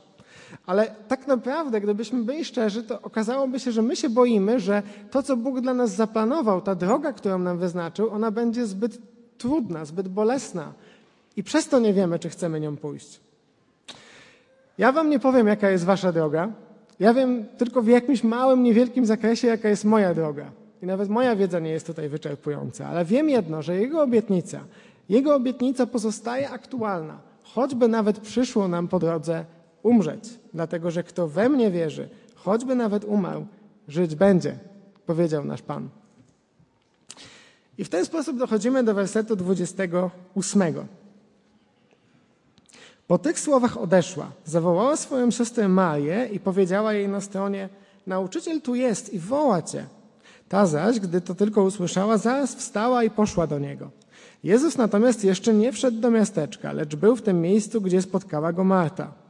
Ale 0.65 0.95
tak 1.07 1.27
naprawdę, 1.27 1.81
gdybyśmy 1.81 2.23
byli 2.23 2.45
szczerzy, 2.45 2.83
to 2.83 3.01
okazałoby 3.01 3.59
się, 3.59 3.71
że 3.71 3.81
my 3.81 3.95
się 3.95 4.09
boimy, 4.09 4.59
że 4.59 4.83
to, 5.11 5.23
co 5.23 5.37
Bóg 5.37 5.61
dla 5.61 5.73
nas 5.73 5.91
zaplanował, 5.91 6.61
ta 6.61 6.75
droga, 6.75 7.13
którą 7.13 7.39
nam 7.39 7.57
wyznaczył, 7.57 8.09
ona 8.09 8.31
będzie 8.31 8.65
zbyt 8.65 8.97
trudna, 9.37 9.85
zbyt 9.85 10.07
bolesna. 10.07 10.73
I 11.37 11.43
przez 11.43 11.67
to 11.67 11.79
nie 11.79 11.93
wiemy, 11.93 12.19
czy 12.19 12.29
chcemy 12.29 12.59
nią 12.59 12.77
pójść. 12.77 13.19
Ja 14.77 14.91
wam 14.91 15.09
nie 15.09 15.19
powiem, 15.19 15.47
jaka 15.47 15.69
jest 15.69 15.85
wasza 15.85 16.11
droga. 16.11 16.49
Ja 16.99 17.13
wiem 17.13 17.45
tylko 17.57 17.81
w 17.81 17.87
jakimś 17.87 18.23
małym, 18.23 18.63
niewielkim 18.63 19.05
zakresie, 19.05 19.47
jaka 19.47 19.69
jest 19.69 19.85
moja 19.85 20.13
droga. 20.13 20.51
I 20.81 20.85
nawet 20.85 21.09
moja 21.09 21.35
wiedza 21.35 21.59
nie 21.59 21.69
jest 21.69 21.87
tutaj 21.87 22.09
wyczerpująca. 22.09 22.87
Ale 22.87 23.05
wiem 23.05 23.29
jedno, 23.29 23.61
że 23.61 23.75
Jego 23.75 24.01
obietnica, 24.01 24.59
Jego 25.09 25.35
obietnica 25.35 25.85
pozostaje 25.85 26.49
aktualna 26.49 27.33
choćby 27.43 27.87
nawet 27.87 28.19
przyszło 28.19 28.67
nam 28.67 28.87
po 28.87 28.99
drodze 28.99 29.45
umrzeć, 29.83 30.39
dlatego 30.53 30.91
że 30.91 31.03
kto 31.03 31.27
we 31.27 31.49
mnie 31.49 31.71
wierzy, 31.71 32.09
choćby 32.35 32.75
nawet 32.75 33.05
umarł, 33.05 33.45
żyć 33.87 34.15
będzie, 34.15 34.59
powiedział 35.05 35.45
nasz 35.45 35.61
Pan. 35.61 35.89
I 37.77 37.83
w 37.83 37.89
ten 37.89 38.05
sposób 38.05 38.37
dochodzimy 38.37 38.83
do 38.83 38.93
wersetu 38.93 39.35
28. 39.35 40.73
Po 43.07 43.17
tych 43.17 43.39
słowach 43.39 43.77
odeszła, 43.77 44.31
zawołała 44.45 44.95
swoją 44.95 45.31
siostrę 45.31 45.67
Marię 45.67 46.29
i 46.31 46.39
powiedziała 46.39 46.93
jej 46.93 47.07
na 47.07 47.21
stronie: 47.21 47.69
Nauczyciel 48.07 48.61
tu 48.61 48.75
jest 48.75 49.13
i 49.13 49.19
woła 49.19 49.61
cię. 49.61 49.85
Ta 50.49 50.65
zaś, 50.65 50.99
gdy 50.99 51.21
to 51.21 51.35
tylko 51.35 51.63
usłyszała, 51.63 52.17
zaraz 52.17 52.55
wstała 52.55 53.03
i 53.03 53.09
poszła 53.09 53.47
do 53.47 53.59
niego. 53.59 53.91
Jezus 54.43 54.77
natomiast 54.77 55.23
jeszcze 55.23 55.53
nie 55.53 55.71
wszedł 55.71 55.99
do 55.99 56.11
miasteczka, 56.11 56.71
lecz 56.71 56.95
był 56.95 57.15
w 57.15 57.21
tym 57.21 57.41
miejscu, 57.41 57.81
gdzie 57.81 58.01
spotkała 58.01 58.53
go 58.53 58.63
Marta. 58.63 59.22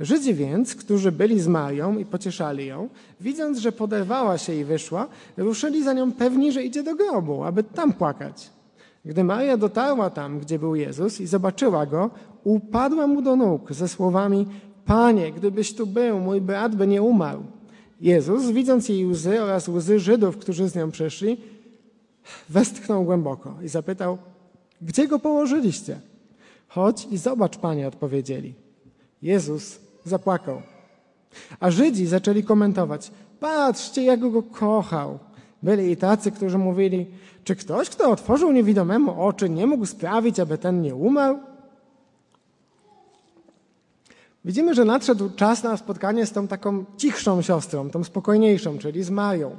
Żydzi 0.00 0.34
więc, 0.34 0.74
którzy 0.74 1.12
byli 1.12 1.40
z 1.40 1.48
Marią 1.48 1.98
i 1.98 2.04
pocieszali 2.04 2.66
ją, 2.66 2.88
widząc, 3.20 3.58
że 3.58 3.72
poderwała 3.72 4.38
się 4.38 4.54
i 4.54 4.64
wyszła, 4.64 5.08
ruszyli 5.36 5.84
za 5.84 5.92
nią 5.92 6.12
pewni, 6.12 6.52
że 6.52 6.62
idzie 6.62 6.82
do 6.82 6.94
grobu, 6.94 7.44
aby 7.44 7.62
tam 7.64 7.92
płakać. 7.92 8.50
Gdy 9.04 9.24
Maria 9.24 9.56
dotarła 9.56 10.10
tam, 10.10 10.40
gdzie 10.40 10.58
był 10.58 10.74
Jezus 10.74 11.20
i 11.20 11.26
zobaczyła 11.26 11.86
go, 11.86 12.10
upadła 12.44 13.06
mu 13.06 13.22
do 13.22 13.36
nóg 13.36 13.72
ze 13.72 13.88
słowami: 13.88 14.46
Panie, 14.84 15.32
gdybyś 15.32 15.74
tu 15.74 15.86
był, 15.86 16.18
mój 16.18 16.40
brat 16.40 16.76
by 16.76 16.86
nie 16.86 17.02
umarł. 17.02 17.42
Jezus, 18.00 18.50
widząc 18.50 18.88
jej 18.88 19.06
łzy 19.06 19.42
oraz 19.42 19.68
łzy 19.68 19.98
Żydów, 19.98 20.38
którzy 20.38 20.68
z 20.68 20.74
nią 20.74 20.90
przyszli, 20.90 21.40
westchnął 22.48 23.04
głęboko 23.04 23.54
i 23.62 23.68
zapytał: 23.68 24.18
gdzie 24.82 25.08
go 25.08 25.18
położyliście? 25.18 26.00
Chodź 26.68 27.06
i 27.10 27.18
zobacz, 27.18 27.56
panie, 27.56 27.88
odpowiedzieli. 27.88 28.61
Jezus 29.22 29.78
zapłakał. 30.04 30.62
A 31.60 31.70
Żydzi 31.70 32.06
zaczęli 32.06 32.44
komentować: 32.44 33.10
Patrzcie, 33.40 34.02
jak 34.04 34.20
go 34.20 34.42
kochał. 34.42 35.18
Byli 35.62 35.90
i 35.90 35.96
tacy, 35.96 36.32
którzy 36.32 36.58
mówili: 36.58 37.06
Czy 37.44 37.56
ktoś, 37.56 37.90
kto 37.90 38.10
otworzył 38.10 38.52
niewidomemu 38.52 39.24
oczy, 39.24 39.50
nie 39.50 39.66
mógł 39.66 39.86
sprawić, 39.86 40.40
aby 40.40 40.58
ten 40.58 40.82
nie 40.82 40.94
umarł? 40.94 41.38
Widzimy, 44.44 44.74
że 44.74 44.84
nadszedł 44.84 45.30
czas 45.30 45.62
na 45.62 45.76
spotkanie 45.76 46.26
z 46.26 46.32
tą 46.32 46.48
taką 46.48 46.84
cichszą 46.96 47.42
siostrą, 47.42 47.90
tą 47.90 48.04
spokojniejszą, 48.04 48.78
czyli 48.78 49.02
z 49.02 49.10
Marią. 49.10 49.56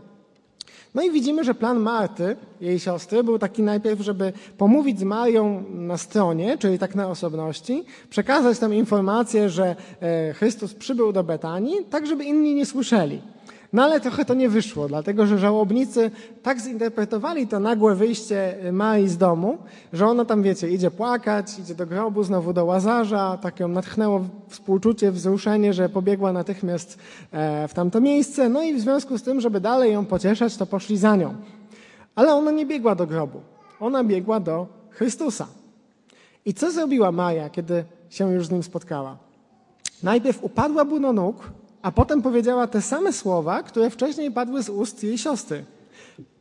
No 0.96 1.02
i 1.02 1.12
widzimy, 1.12 1.44
że 1.44 1.56
plan 1.56 1.80
Marty, 1.80 2.36
jej 2.62 2.80
siostry, 2.80 3.24
był 3.24 3.40
taki 3.40 3.64
najpierw, 3.64 4.02
żeby 4.02 4.34
pomówić 4.58 5.00
z 5.00 5.04
Marią 5.04 5.64
na 5.70 5.98
stronie, 5.98 6.58
czyli 6.58 6.80
tak 6.80 6.96
na 6.96 7.08
osobności, 7.08 7.84
przekazać 8.10 8.60
tam 8.60 8.74
informację, 8.74 9.50
że 9.50 9.76
e, 10.02 10.34
Chrystus 10.34 10.74
przybył 10.74 11.12
do 11.12 11.24
Betanii, 11.24 11.76
tak 11.90 12.08
żeby 12.08 12.24
inni 12.24 12.56
nie 12.56 12.66
słyszeli. 12.66 13.22
No 13.74 13.84
ale 13.84 14.00
trochę 14.00 14.26
to 14.26 14.34
nie 14.34 14.50
wyszło, 14.50 14.88
dlatego 14.88 15.28
że 15.28 15.38
żałobnicy 15.38 16.12
tak 16.44 16.62
zinterpretowali 16.62 17.48
to 17.48 17.60
nagłe 17.60 17.96
wyjście 17.96 18.56
Marii 18.72 19.10
z 19.10 19.18
domu, 19.18 19.58
że 19.94 20.08
ona 20.08 20.26
tam, 20.26 20.44
wiecie, 20.44 20.70
idzie 20.70 20.92
płakać, 20.92 21.60
idzie 21.60 21.76
do 21.76 21.86
grobu, 21.86 22.24
znowu 22.24 22.54
do 22.54 22.66
łazarza, 22.66 23.38
tak 23.42 23.60
ją 23.60 23.68
natchnęło 23.68 24.26
współczucie, 24.48 25.12
wzruszenie, 25.12 25.74
że 25.74 25.90
pobiegła 25.90 26.34
natychmiast 26.34 26.98
e, 27.32 27.68
w 27.68 27.74
tamto 27.74 28.02
miejsce. 28.02 28.50
No 28.50 28.64
i 28.64 28.74
w 28.74 28.80
związku 28.80 29.18
z 29.18 29.24
tym, 29.24 29.42
żeby 29.42 29.62
dalej 29.62 29.94
ją 29.94 30.06
pocieszać, 30.06 30.58
to 30.58 30.66
poszli 30.66 30.98
za 30.98 31.16
nią. 31.16 31.36
Ale 32.16 32.34
ona 32.34 32.52
nie 32.52 32.66
biegła 32.66 32.96
do 32.96 33.08
grobu. 33.08 33.42
Ona 33.80 34.04
biegła 34.04 34.40
do 34.40 34.68
Chrystusa. 34.90 35.48
I 36.46 36.54
co 36.54 36.72
zrobiła 36.72 37.12
Maja, 37.12 37.50
kiedy 37.50 37.84
się 38.10 38.34
już 38.34 38.48
z 38.48 38.52
nim 38.52 38.64
spotkała? 38.64 39.18
Najpierw 40.04 40.44
upadła 40.44 40.84
mu 40.84 41.00
do 41.00 41.14
nóg, 41.14 41.52
a 41.84 41.92
potem 41.92 42.22
powiedziała 42.22 42.68
te 42.68 42.82
same 42.82 43.14
słowa, 43.14 43.64
które 43.64 43.90
wcześniej 43.90 44.32
padły 44.32 44.64
z 44.64 44.70
ust 44.70 45.04
jej 45.04 45.18
siostry. 45.18 45.66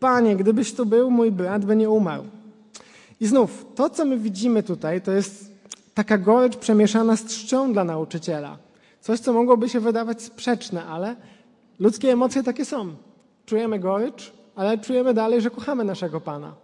Panie, 0.01 0.37
gdybyś 0.37 0.75
tu 0.75 0.87
był, 0.87 1.11
mój 1.11 1.33
brat 1.33 1.65
by 1.65 1.77
nie 1.77 1.91
umarł. 1.91 2.25
I 3.21 3.27
znów, 3.27 3.67
to 3.75 3.91
co 3.91 4.05
my 4.05 4.19
widzimy 4.19 4.63
tutaj, 4.63 5.03
to 5.03 5.13
jest 5.13 5.53
taka 5.95 6.19
gorycz 6.19 6.57
przemieszana 6.57 7.17
z 7.17 7.25
trzcią 7.25 7.73
dla 7.73 7.85
nauczyciela. 7.85 8.59
Coś, 9.01 9.21
co 9.21 9.33
mogłoby 9.33 9.69
się 9.69 9.81
wydawać 9.81 10.23
sprzeczne, 10.23 10.85
ale 10.85 11.17
ludzkie 11.79 12.13
emocje 12.13 12.43
takie 12.43 12.65
są. 12.65 12.95
Czujemy 13.47 13.79
gorycz, 13.79 14.33
ale 14.55 14.79
czujemy 14.79 15.15
dalej, 15.15 15.41
że 15.41 15.51
kochamy 15.51 15.85
naszego 15.85 16.21
Pana. 16.21 16.55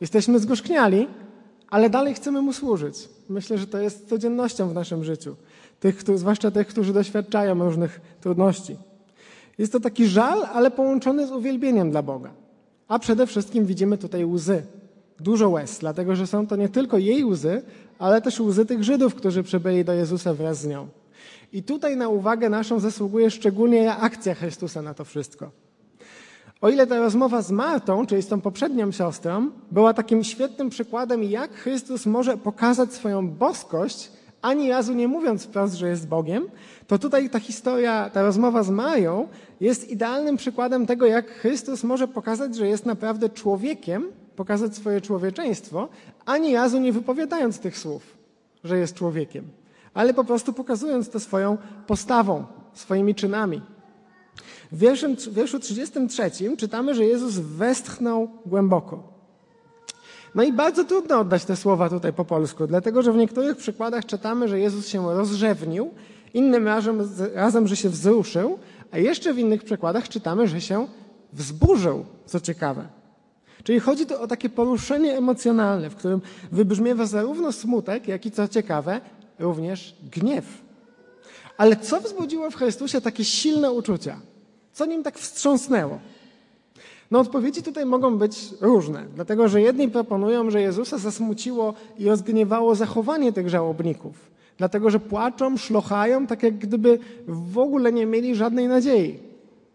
Jesteśmy 0.00 0.38
zgorzkniali, 0.38 1.08
ale 1.70 1.90
dalej 1.90 2.14
chcemy 2.14 2.42
Mu 2.42 2.52
służyć. 2.52 3.08
Myślę, 3.28 3.58
że 3.58 3.66
to 3.66 3.78
jest 3.78 4.08
codziennością 4.08 4.68
w 4.68 4.74
naszym 4.74 5.04
życiu, 5.04 5.36
tych, 5.80 6.02
zwłaszcza 6.14 6.50
tych, 6.50 6.66
którzy 6.66 6.92
doświadczają 6.92 7.64
różnych 7.64 8.00
trudności. 8.20 8.76
Jest 9.58 9.72
to 9.72 9.80
taki 9.80 10.06
żal, 10.06 10.46
ale 10.52 10.70
połączony 10.70 11.26
z 11.26 11.32
uwielbieniem 11.32 11.90
dla 11.90 12.02
Boga. 12.02 12.30
A 12.88 12.98
przede 12.98 13.26
wszystkim 13.26 13.66
widzimy 13.66 13.98
tutaj 13.98 14.24
łzy. 14.24 14.62
Dużo 15.20 15.48
łez, 15.48 15.78
dlatego 15.78 16.16
że 16.16 16.26
są 16.26 16.46
to 16.46 16.56
nie 16.56 16.68
tylko 16.68 16.98
jej 16.98 17.24
łzy, 17.24 17.62
ale 17.98 18.22
też 18.22 18.40
łzy 18.40 18.66
tych 18.66 18.84
Żydów, 18.84 19.14
którzy 19.14 19.42
przybyli 19.42 19.84
do 19.84 19.92
Jezusa 19.92 20.34
wraz 20.34 20.60
z 20.60 20.66
nią. 20.66 20.88
I 21.52 21.62
tutaj 21.62 21.96
na 21.96 22.08
uwagę 22.08 22.48
naszą 22.50 22.80
zasługuje 22.80 23.30
szczególnie 23.30 23.84
reakcja 23.84 24.34
Chrystusa 24.34 24.82
na 24.82 24.94
to 24.94 25.04
wszystko. 25.04 25.50
O 26.60 26.68
ile 26.68 26.86
ta 26.86 26.98
rozmowa 26.98 27.42
z 27.42 27.50
Martą, 27.50 28.06
czyli 28.06 28.22
z 28.22 28.28
tą 28.28 28.40
poprzednią 28.40 28.92
siostrą, 28.92 29.50
była 29.70 29.94
takim 29.94 30.24
świetnym 30.24 30.70
przykładem, 30.70 31.24
jak 31.24 31.54
Chrystus 31.54 32.06
może 32.06 32.36
pokazać 32.36 32.92
swoją 32.92 33.28
boskość, 33.28 34.12
ani 34.42 34.70
razu 34.70 34.94
nie 34.94 35.08
mówiąc 35.08 35.44
wprost, 35.44 35.74
że 35.74 35.88
jest 35.88 36.08
Bogiem, 36.08 36.48
to 36.86 36.98
tutaj 36.98 37.30
ta 37.30 37.40
historia, 37.40 38.10
ta 38.10 38.22
rozmowa 38.22 38.62
z 38.62 38.70
Mają 38.70 39.28
jest 39.60 39.90
idealnym 39.90 40.36
przykładem 40.36 40.86
tego, 40.86 41.06
jak 41.06 41.30
Chrystus 41.30 41.84
może 41.84 42.08
pokazać, 42.08 42.56
że 42.56 42.68
jest 42.68 42.86
naprawdę 42.86 43.28
człowiekiem, 43.28 44.06
pokazać 44.36 44.76
swoje 44.76 45.00
człowieczeństwo, 45.00 45.88
ani 46.26 46.54
razu 46.54 46.80
nie 46.80 46.92
wypowiadając 46.92 47.58
tych 47.58 47.78
słów, 47.78 48.16
że 48.64 48.78
jest 48.78 48.94
człowiekiem, 48.94 49.48
ale 49.94 50.14
po 50.14 50.24
prostu 50.24 50.52
pokazując 50.52 51.10
to 51.10 51.20
swoją 51.20 51.58
postawą, 51.86 52.44
swoimi 52.74 53.14
czynami. 53.14 53.62
W 54.72 54.78
wierszu, 54.78 55.06
w 55.14 55.34
wierszu 55.34 55.58
33 55.58 56.56
czytamy, 56.56 56.94
że 56.94 57.04
Jezus 57.04 57.34
westchnął 57.38 58.28
głęboko. 58.46 59.19
No 60.34 60.42
i 60.42 60.52
bardzo 60.52 60.84
trudno 60.84 61.18
oddać 61.18 61.44
te 61.44 61.56
słowa 61.56 61.88
tutaj 61.88 62.12
po 62.12 62.24
polsku, 62.24 62.66
dlatego 62.66 63.02
że 63.02 63.12
w 63.12 63.16
niektórych 63.16 63.56
przykładach 63.56 64.06
czytamy, 64.06 64.48
że 64.48 64.60
Jezus 64.60 64.88
się 64.88 65.14
rozrzewnił, 65.14 65.90
innym 66.34 66.66
razem, 66.66 67.08
razem, 67.34 67.68
że 67.68 67.76
się 67.76 67.88
wzruszył, 67.88 68.58
a 68.90 68.98
jeszcze 68.98 69.34
w 69.34 69.38
innych 69.38 69.64
przykładach 69.64 70.08
czytamy, 70.08 70.48
że 70.48 70.60
się 70.60 70.86
wzburzył, 71.32 72.04
co 72.26 72.40
ciekawe. 72.40 72.88
Czyli 73.64 73.80
chodzi 73.80 74.06
tu 74.06 74.22
o 74.22 74.26
takie 74.26 74.48
poruszenie 74.48 75.16
emocjonalne, 75.16 75.90
w 75.90 75.96
którym 75.96 76.20
wybrzmiewa 76.52 77.06
zarówno 77.06 77.52
smutek, 77.52 78.08
jak 78.08 78.26
i 78.26 78.30
co 78.30 78.48
ciekawe, 78.48 79.00
również 79.38 79.96
gniew. 80.12 80.44
Ale 81.56 81.76
co 81.76 82.00
wzbudziło 82.00 82.50
w 82.50 82.56
Chrystusie 82.56 83.00
takie 83.00 83.24
silne 83.24 83.72
uczucia? 83.72 84.20
Co 84.72 84.86
nim 84.86 85.02
tak 85.02 85.18
wstrząsnęło? 85.18 85.98
No 87.10 87.18
odpowiedzi 87.18 87.62
tutaj 87.62 87.86
mogą 87.86 88.18
być 88.18 88.54
różne, 88.60 89.06
dlatego 89.14 89.48
że 89.48 89.60
jedni 89.60 89.88
proponują, 89.88 90.50
że 90.50 90.60
Jezusa 90.60 90.98
zasmuciło 90.98 91.74
i 91.98 92.04
rozgniewało 92.04 92.74
zachowanie 92.74 93.32
tych 93.32 93.48
żałobników, 93.48 94.30
dlatego 94.58 94.90
że 94.90 95.00
płaczą, 95.00 95.56
szlochają, 95.56 96.26
tak 96.26 96.42
jak 96.42 96.58
gdyby 96.58 96.98
w 97.28 97.58
ogóle 97.58 97.92
nie 97.92 98.06
mieli 98.06 98.34
żadnej 98.34 98.68
nadziei, 98.68 99.18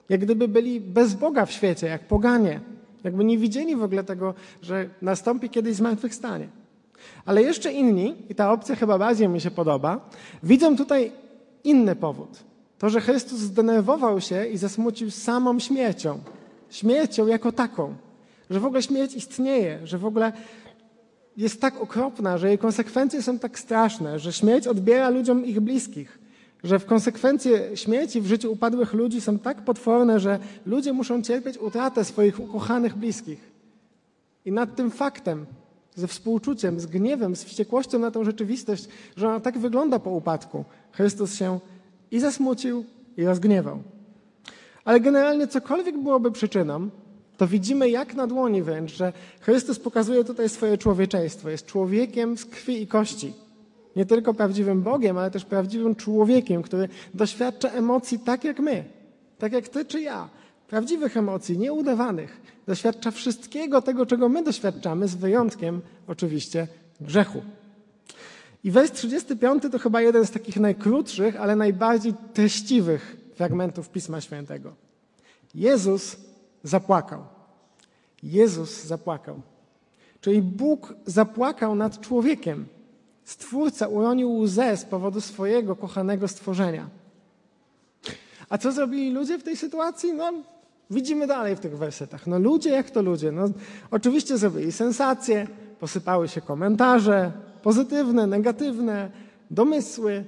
jak 0.10 0.22
gdyby 0.22 0.48
byli 0.48 0.82
bez 0.82 1.14
Boga 1.14 1.46
w 1.46 1.52
świecie, 1.52 1.88
jak 1.88 2.08
poganie, 2.08 2.60
jakby 3.04 3.24
nie 3.24 3.38
widzieli 3.38 3.76
w 3.76 3.84
ogóle 3.84 4.04
tego, 4.04 4.34
że 4.62 4.90
nastąpi 5.02 5.50
kiedyś 5.50 5.76
zmartwychwstanie. 5.76 6.48
Ale 7.26 7.42
jeszcze 7.42 7.74
inni, 7.74 8.16
i 8.30 8.36
ta 8.36 8.52
opcja 8.52 8.76
chyba 8.76 8.98
bardziej 8.98 9.30
mi 9.30 9.42
się 9.42 9.52
podoba, 9.52 10.10
widzą 10.44 10.78
tutaj 10.78 11.12
inny 11.64 11.96
powód. 11.96 12.44
To, 12.80 12.90
że 12.90 13.02
Chrystus 13.02 13.40
zdenerwował 13.40 14.22
się 14.22 14.46
i 14.46 14.58
zasmucił 14.58 15.12
samą 15.12 15.60
śmiercią, 15.60 16.20
śmiercią 16.70 17.28
jako 17.28 17.52
taką, 17.52 17.96
że 18.50 18.60
w 18.60 18.66
ogóle 18.66 18.82
śmierć 18.82 19.16
istnieje, 19.16 19.80
że 19.84 19.98
w 19.98 20.06
ogóle 20.06 20.32
jest 21.38 21.62
tak 21.62 21.82
okropna, 21.82 22.38
że 22.38 22.48
jej 22.48 22.58
konsekwencje 22.58 23.22
są 23.22 23.40
tak 23.40 23.60
straszne, 23.60 24.20
że 24.20 24.34
śmierć 24.34 24.68
odbiera 24.68 25.10
ludziom 25.10 25.46
ich 25.46 25.60
bliskich, 25.60 26.20
że 26.64 26.80
w 26.80 26.86
konsekwencje 26.86 27.78
śmierci 27.78 28.22
w 28.22 28.28
życiu 28.28 28.52
upadłych 28.52 28.94
ludzi 28.94 29.22
są 29.22 29.40
tak 29.40 29.62
potworne, 29.62 30.20
że 30.20 30.40
ludzie 30.66 30.94
muszą 30.94 31.22
cierpieć 31.22 31.58
utratę 31.58 32.06
swoich 32.06 32.40
ukochanych 32.40 32.96
bliskich. 32.96 33.52
I 34.46 34.52
nad 34.52 34.76
tym 34.76 34.92
faktem, 34.92 35.46
ze 35.96 36.08
współczuciem, 36.08 36.80
z 36.80 36.86
gniewem, 36.86 37.36
z 37.36 37.44
wściekłością 37.44 38.00
na 38.00 38.12
tą 38.12 38.24
rzeczywistość, 38.24 38.88
że 39.16 39.28
ona 39.28 39.40
tak 39.40 39.58
wygląda 39.58 40.00
po 40.00 40.10
upadku, 40.10 40.66
Chrystus 40.92 41.36
się 41.36 41.60
i 42.12 42.20
zasmucił, 42.20 42.86
i 43.18 43.26
rozgniewał. 43.26 43.80
Ale 44.86 45.00
generalnie 45.00 45.48
cokolwiek 45.48 45.98
byłoby 45.98 46.32
przyczyną, 46.32 46.90
to 47.38 47.48
widzimy 47.48 47.90
jak 47.90 48.14
na 48.14 48.28
dłoni 48.28 48.64
wręcz, 48.64 48.94
że 48.94 49.14
Chrystus 49.42 49.80
pokazuje 49.80 50.24
tutaj 50.24 50.50
swoje 50.50 50.78
człowieczeństwo. 50.78 51.50
Jest 51.50 51.66
człowiekiem 51.66 52.38
z 52.38 52.46
krwi 52.46 52.82
i 52.82 52.88
kości. 52.88 53.34
Nie 53.96 54.06
tylko 54.06 54.34
prawdziwym 54.34 54.82
Bogiem, 54.82 55.18
ale 55.18 55.32
też 55.32 55.46
prawdziwym 55.46 55.96
człowiekiem, 55.96 56.62
który 56.62 56.90
doświadcza 57.14 57.70
emocji 57.70 58.20
tak 58.20 58.44
jak 58.44 58.60
my, 58.60 58.84
tak 59.38 59.54
jak 59.54 59.68
ty 59.68 59.86
czy 59.86 60.02
ja. 60.02 60.30
Prawdziwych 60.68 61.18
emocji, 61.18 61.58
nieudawanych. 61.58 62.42
Doświadcza 62.68 63.12
wszystkiego 63.12 63.82
tego, 63.82 64.06
czego 64.06 64.30
my 64.30 64.44
doświadczamy, 64.44 65.08
z 65.08 65.16
wyjątkiem 65.16 65.82
oczywiście 66.08 66.68
grzechu. 67.02 67.42
I 68.64 68.72
wers 68.72 68.92
35 68.92 69.64
to 69.72 69.80
chyba 69.80 70.02
jeden 70.02 70.26
z 70.26 70.32
takich 70.32 70.58
najkrótszych, 70.58 71.42
ale 71.42 71.56
najbardziej 71.56 72.14
treściwych 72.34 73.25
fragmentów 73.36 73.90
Pisma 73.90 74.22
Świętego. 74.22 74.74
Jezus 75.56 76.18
zapłakał. 76.64 77.24
Jezus 78.24 78.84
zapłakał. 78.84 79.42
Czyli 80.22 80.42
Bóg 80.42 80.94
zapłakał 81.06 81.76
nad 81.76 82.02
człowiekiem. 82.02 82.66
Stwórca 83.24 83.88
uronił 83.88 84.38
łzę 84.38 84.78
z 84.78 84.86
powodu 84.86 85.22
swojego 85.22 85.76
kochanego 85.76 86.28
stworzenia. 86.28 86.90
A 88.50 88.58
co 88.58 88.72
zrobili 88.72 89.12
ludzie 89.12 89.40
w 89.40 89.44
tej 89.44 89.58
sytuacji? 89.58 90.14
No, 90.14 90.34
widzimy 90.90 91.28
dalej 91.28 91.56
w 91.56 91.60
tych 91.60 91.78
wersetach. 91.78 92.28
No, 92.28 92.40
ludzie 92.40 92.70
jak 92.70 92.92
to 92.92 93.02
ludzie. 93.02 93.32
No, 93.32 93.50
oczywiście 93.92 94.38
zrobili 94.38 94.72
sensacje, 94.72 95.48
posypały 95.80 96.28
się 96.28 96.42
komentarze, 96.42 97.32
pozytywne, 97.64 98.28
negatywne, 98.28 99.12
domysły. 99.52 100.26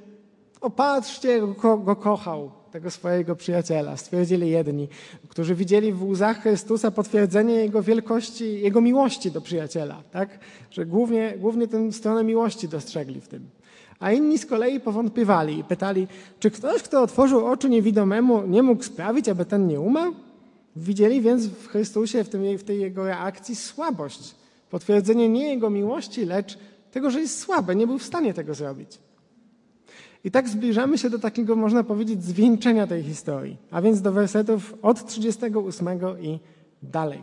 Opatrzcie, 0.62 1.41
go, 1.62 1.78
go 1.78 1.96
kochał 1.96 2.57
tego 2.78 2.92
swojego 2.92 3.36
przyjaciela, 3.36 3.98
stwierdzili 3.98 4.50
jedni, 4.50 4.88
którzy 5.28 5.56
widzieli 5.56 5.94
w 5.94 6.04
łzach 6.04 6.42
Chrystusa 6.42 6.92
potwierdzenie 6.92 7.54
Jego 7.54 7.84
wielkości, 7.84 8.62
Jego 8.62 8.82
miłości 8.82 9.32
do 9.32 9.42
przyjaciela, 9.42 10.04
tak? 10.12 10.40
Że 10.72 10.86
głównie, 10.86 11.34
głównie 11.38 11.68
tę 11.68 11.92
stronę 11.92 12.24
miłości 12.24 12.68
dostrzegli 12.68 13.22
w 13.22 13.28
tym. 13.28 13.50
A 14.00 14.12
inni 14.12 14.38
z 14.38 14.46
kolei 14.46 14.80
powątpiewali 14.80 15.60
i 15.60 15.63
pytali, 15.63 16.08
czy 16.40 16.52
ktoś, 16.52 16.84
kto 16.84 17.02
otworzył 17.02 17.46
oczy 17.46 17.70
niewidomemu, 17.70 18.48
nie 18.48 18.63
mógł 18.63 18.84
sprawić, 18.84 19.30
aby 19.30 19.46
ten 19.46 19.68
nie 19.68 19.80
umarł? 19.80 20.13
Widzieli 20.76 21.22
więc 21.22 21.48
w 21.48 21.68
Chrystusie, 21.68 22.24
w, 22.24 22.30
tym, 22.30 22.58
w 22.58 22.63
tej 22.63 22.80
Jego 22.80 23.06
reakcji 23.06 23.56
słabość. 23.56 24.36
Potwierdzenie 24.70 25.30
nie 25.30 25.50
Jego 25.50 25.70
miłości, 25.70 26.26
lecz 26.26 26.58
tego, 26.92 27.10
że 27.10 27.20
jest 27.20 27.40
słaby, 27.40 27.76
nie 27.76 27.88
był 27.88 27.98
w 27.98 28.04
stanie 28.04 28.34
tego 28.34 28.54
zrobić. 28.54 29.07
I 30.23 30.32
tak 30.32 30.49
zbliżamy 30.49 30.97
się 30.97 31.10
do 31.10 31.19
takiego, 31.19 31.56
można 31.56 31.84
powiedzieć, 31.84 32.23
zwieńczenia 32.23 32.88
tej 32.88 33.03
historii, 33.03 33.58
a 33.71 33.82
więc 33.82 34.01
do 34.01 34.12
wersetów 34.12 34.73
od 34.82 35.06
38 35.06 35.88
i 36.21 36.39
dalej. 36.84 37.21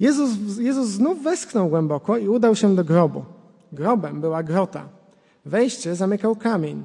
Jezus, 0.00 0.30
Jezus 0.58 0.88
znów 0.88 1.22
westchnął 1.22 1.68
głęboko 1.68 2.16
i 2.16 2.28
udał 2.28 2.56
się 2.56 2.74
do 2.74 2.84
grobu. 2.84 3.24
Grobem 3.72 4.20
była 4.20 4.42
grota. 4.42 4.88
Wejście 5.44 5.96
zamykał 5.96 6.36
kamień. 6.36 6.82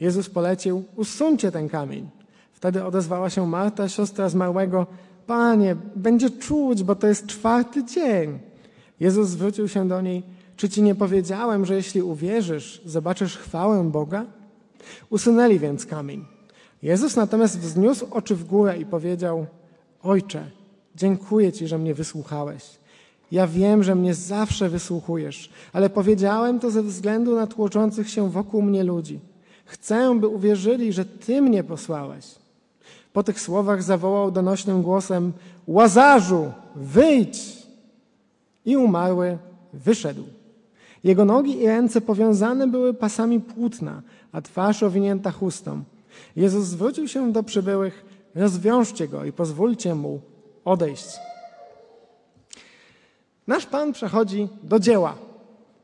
Jezus 0.00 0.30
polecił, 0.30 0.84
usuńcie 0.96 1.52
ten 1.52 1.68
kamień. 1.68 2.08
Wtedy 2.52 2.84
odezwała 2.84 3.30
się 3.30 3.46
Marta, 3.46 3.88
siostra 3.88 4.28
zmarłego, 4.28 4.86
Panie, 5.26 5.76
będzie 5.96 6.30
czuć, 6.30 6.82
bo 6.82 6.94
to 6.94 7.06
jest 7.06 7.26
czwarty 7.26 7.84
dzień. 7.84 8.38
Jezus 9.00 9.28
zwrócił 9.28 9.68
się 9.68 9.88
do 9.88 10.00
niej, 10.00 10.22
czy 10.60 10.68
ci 10.68 10.82
nie 10.82 10.94
powiedziałem, 10.94 11.66
że 11.66 11.74
jeśli 11.74 12.02
uwierzysz, 12.02 12.82
zobaczysz 12.84 13.36
chwałę 13.36 13.90
Boga? 13.90 14.26
Usunęli 15.10 15.58
więc 15.58 15.86
kamień. 15.86 16.24
Jezus 16.82 17.16
natomiast 17.16 17.58
wzniósł 17.58 18.06
oczy 18.10 18.36
w 18.36 18.44
górę 18.44 18.78
i 18.78 18.86
powiedział: 18.86 19.46
Ojcze, 20.02 20.50
dziękuję 20.94 21.52
Ci, 21.52 21.66
że 21.66 21.78
mnie 21.78 21.94
wysłuchałeś. 21.94 22.64
Ja 23.32 23.46
wiem, 23.46 23.82
że 23.82 23.94
mnie 23.94 24.14
zawsze 24.14 24.68
wysłuchujesz, 24.68 25.50
ale 25.72 25.90
powiedziałem 25.90 26.60
to 26.60 26.70
ze 26.70 26.82
względu 26.82 27.36
na 27.36 27.46
tłoczących 27.46 28.10
się 28.10 28.30
wokół 28.30 28.62
mnie 28.62 28.84
ludzi. 28.84 29.20
Chcę, 29.64 30.18
by 30.20 30.28
uwierzyli, 30.28 30.92
że 30.92 31.04
Ty 31.04 31.42
mnie 31.42 31.64
posłałeś. 31.64 32.26
Po 33.12 33.22
tych 33.22 33.40
słowach 33.40 33.82
zawołał 33.82 34.30
donośnym 34.30 34.82
głosem: 34.82 35.32
Łazarzu, 35.66 36.52
wyjdź! 36.76 37.66
I 38.64 38.76
umarły 38.76 39.38
wyszedł. 39.72 40.39
Jego 41.04 41.24
nogi 41.24 41.62
i 41.62 41.66
ręce 41.66 42.00
powiązane 42.00 42.66
były 42.66 42.94
pasami 42.94 43.40
płótna, 43.40 44.02
a 44.32 44.42
twarz 44.42 44.82
owinięta 44.82 45.30
chustą. 45.30 45.82
Jezus 46.36 46.64
zwrócił 46.64 47.08
się 47.08 47.32
do 47.32 47.42
przybyłych: 47.42 48.04
Rozwiążcie 48.34 49.08
go 49.08 49.24
i 49.24 49.32
pozwólcie 49.32 49.94
mu 49.94 50.20
odejść. 50.64 51.08
nasz 53.46 53.66
Pan 53.66 53.92
przechodzi 53.92 54.48
do 54.62 54.78
dzieła. 54.78 55.14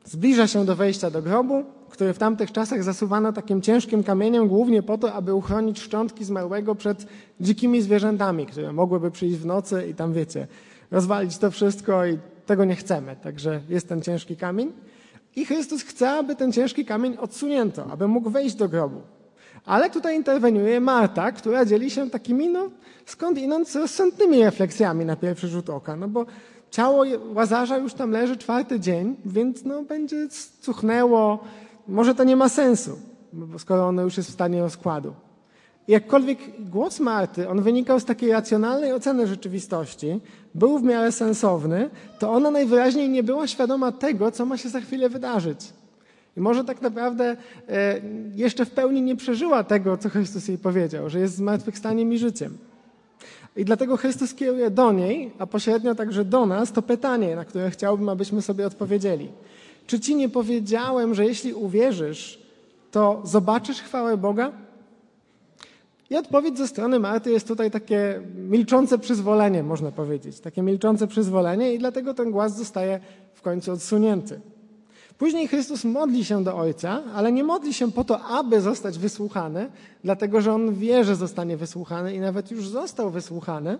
Zbliża 0.05 0.47
się 0.47 0.65
do 0.65 0.75
wejścia 0.75 1.11
do 1.11 1.21
grobu, 1.21 1.63
który 1.89 2.13
w 2.13 2.17
tamtych 2.17 2.51
czasach 2.51 2.83
zasuwano 2.83 3.33
takim 3.33 3.61
ciężkim 3.61 4.03
kamieniem, 4.03 4.47
głównie 4.47 4.83
po 4.83 4.97
to, 4.97 5.13
aby 5.13 5.33
uchronić 5.33 5.79
szczątki 5.79 6.25
zmarłego 6.25 6.75
przed 6.75 7.05
dzikimi 7.41 7.81
zwierzętami, 7.81 8.45
które 8.45 8.73
mogłyby 8.73 9.11
przyjść 9.11 9.37
w 9.37 9.45
nocy 9.45 9.87
i 9.91 9.93
tam, 9.93 10.13
wiecie, 10.13 10.47
rozwalić 10.91 11.37
to 11.37 11.51
wszystko 11.51 12.05
i 12.05 12.17
tego 12.45 12.65
nie 12.65 12.75
chcemy. 12.75 13.15
Także 13.23 13.61
jest 13.69 13.89
ten 13.89 14.01
ciężki 14.01 14.35
kamień. 14.35 14.71
I 15.37 15.45
Chrystus 15.45 15.83
chce, 15.83 16.09
aby 16.09 16.35
ten 16.35 16.51
ciężki 16.51 16.85
kamień 16.85 17.17
odsunięto, 17.17 17.85
aby 17.91 18.07
mógł 18.07 18.29
wejść 18.29 18.55
do 18.55 18.69
grobu. 18.69 19.01
Ale 19.65 19.89
tutaj 19.89 20.15
interweniuje 20.15 20.79
Marta, 20.79 21.31
która 21.31 21.65
dzieli 21.65 21.91
się 21.91 22.09
takimi, 22.09 22.49
no 22.49 22.69
skąd 23.05 23.37
inąd, 23.37 23.75
rozsądnymi 23.75 24.43
refleksjami 24.43 25.05
na 25.05 25.15
pierwszy 25.15 25.47
rzut 25.47 25.69
oka. 25.69 25.95
No 25.95 26.07
bo 26.07 26.25
ciało 26.69 27.05
Łazarza 27.33 27.77
już 27.77 27.93
tam 27.93 28.11
leży 28.11 28.37
czwarty 28.37 28.79
dzień, 28.79 29.15
więc 29.25 29.65
no 29.65 29.83
będzie 29.83 30.27
cuchnęło. 30.61 31.39
Może 31.87 32.15
to 32.15 32.23
nie 32.23 32.35
ma 32.35 32.49
sensu, 32.49 32.99
skoro 33.57 33.87
ono 33.87 34.01
już 34.01 34.17
jest 34.17 34.29
w 34.29 34.33
stanie 34.33 34.61
rozkładu. 34.61 35.13
Jakkolwiek 35.87 36.39
głos 36.59 36.99
Marty, 36.99 37.49
on 37.49 37.61
wynikał 37.61 37.99
z 37.99 38.05
takiej 38.05 38.31
racjonalnej 38.31 38.93
oceny 38.93 39.27
rzeczywistości, 39.27 40.19
był 40.55 40.79
w 40.79 40.83
miarę 40.83 41.11
sensowny, 41.11 41.89
to 42.19 42.31
ona 42.31 42.51
najwyraźniej 42.51 43.09
nie 43.09 43.23
była 43.23 43.47
świadoma 43.47 43.91
tego, 43.91 44.31
co 44.31 44.45
ma 44.45 44.57
się 44.57 44.69
za 44.69 44.81
chwilę 44.81 45.09
wydarzyć. 45.09 45.59
I 46.37 46.41
może 46.41 46.63
tak 46.63 46.81
naprawdę 46.81 47.37
e, 47.69 48.01
jeszcze 48.35 48.65
w 48.65 48.69
pełni 48.71 49.01
nie 49.01 49.15
przeżyła 49.15 49.63
tego, 49.63 49.97
co 49.97 50.09
Chrystus 50.09 50.47
jej 50.47 50.57
powiedział, 50.57 51.09
że 51.09 51.19
jest 51.19 51.35
zmartwychwstaniem 51.35 52.13
i 52.13 52.17
życiem. 52.17 52.57
I 53.55 53.65
dlatego 53.65 53.97
Chrystus 53.97 54.33
kieruje 54.33 54.69
do 54.69 54.91
niej, 54.91 55.31
a 55.39 55.45
pośrednio 55.45 55.95
także 55.95 56.25
do 56.25 56.45
nas, 56.45 56.71
to 56.71 56.81
pytanie, 56.81 57.35
na 57.35 57.45
które 57.45 57.71
chciałbym, 57.71 58.09
abyśmy 58.09 58.41
sobie 58.41 58.67
odpowiedzieli. 58.67 59.29
Czy 59.87 59.99
ci 59.99 60.15
nie 60.15 60.29
powiedziałem, 60.29 61.15
że 61.15 61.25
jeśli 61.25 61.53
uwierzysz, 61.53 62.39
to 62.91 63.21
zobaczysz 63.25 63.81
chwałę 63.81 64.17
Boga? 64.17 64.66
I 66.09 66.15
odpowiedź 66.15 66.57
ze 66.57 66.67
strony 66.67 66.99
Marty 66.99 67.31
jest 67.31 67.47
tutaj 67.47 67.71
takie 67.71 68.21
milczące 68.35 68.97
przyzwolenie, 68.97 69.63
można 69.63 69.91
powiedzieć. 69.91 70.39
Takie 70.39 70.61
milczące 70.61 71.07
przyzwolenie 71.07 71.73
i 71.73 71.79
dlatego 71.79 72.13
ten 72.13 72.31
głaz 72.31 72.57
zostaje 72.57 72.99
w 73.33 73.41
końcu 73.41 73.71
odsunięty. 73.71 74.41
Później 75.17 75.47
Chrystus 75.47 75.83
modli 75.83 76.25
się 76.25 76.43
do 76.43 76.57
Ojca, 76.57 77.03
ale 77.15 77.31
nie 77.31 77.43
modli 77.43 77.73
się 77.73 77.91
po 77.91 78.03
to, 78.03 78.21
aby 78.21 78.61
zostać 78.61 78.97
wysłuchany, 78.97 79.69
dlatego 80.03 80.41
że 80.41 80.53
On 80.53 80.73
wie, 80.73 81.03
że 81.03 81.15
zostanie 81.15 81.57
wysłuchany 81.57 82.15
i 82.15 82.19
nawet 82.19 82.51
już 82.51 82.67
został 82.67 83.09
wysłuchany, 83.09 83.77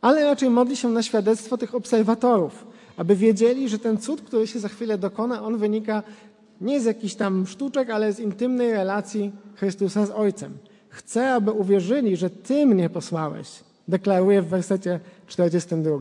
ale 0.00 0.24
raczej 0.24 0.50
modli 0.50 0.76
się 0.76 0.88
na 0.88 1.02
świadectwo 1.02 1.58
tych 1.58 1.74
obserwatorów, 1.74 2.66
aby 2.96 3.16
wiedzieli, 3.16 3.68
że 3.68 3.78
ten 3.78 3.98
cud, 3.98 4.20
który 4.20 4.46
się 4.46 4.60
za 4.60 4.68
chwilę 4.68 4.98
dokona, 4.98 5.42
on 5.42 5.56
wynika 5.56 6.02
nie 6.60 6.80
z 6.80 6.84
jakichś 6.84 7.14
tam 7.14 7.46
sztuczek, 7.46 7.90
ale 7.90 8.12
z 8.12 8.20
intymnej 8.20 8.72
relacji 8.72 9.32
Chrystusa 9.54 10.06
z 10.06 10.10
Ojcem. 10.10 10.58
Chcę, 10.94 11.34
aby 11.34 11.52
uwierzyli, 11.52 12.16
że 12.16 12.30
Ty 12.30 12.66
mnie 12.66 12.90
posłałeś, 12.90 13.48
deklaruje 13.88 14.42
w 14.42 14.48
wersecie 14.48 15.00
42. 15.26 15.96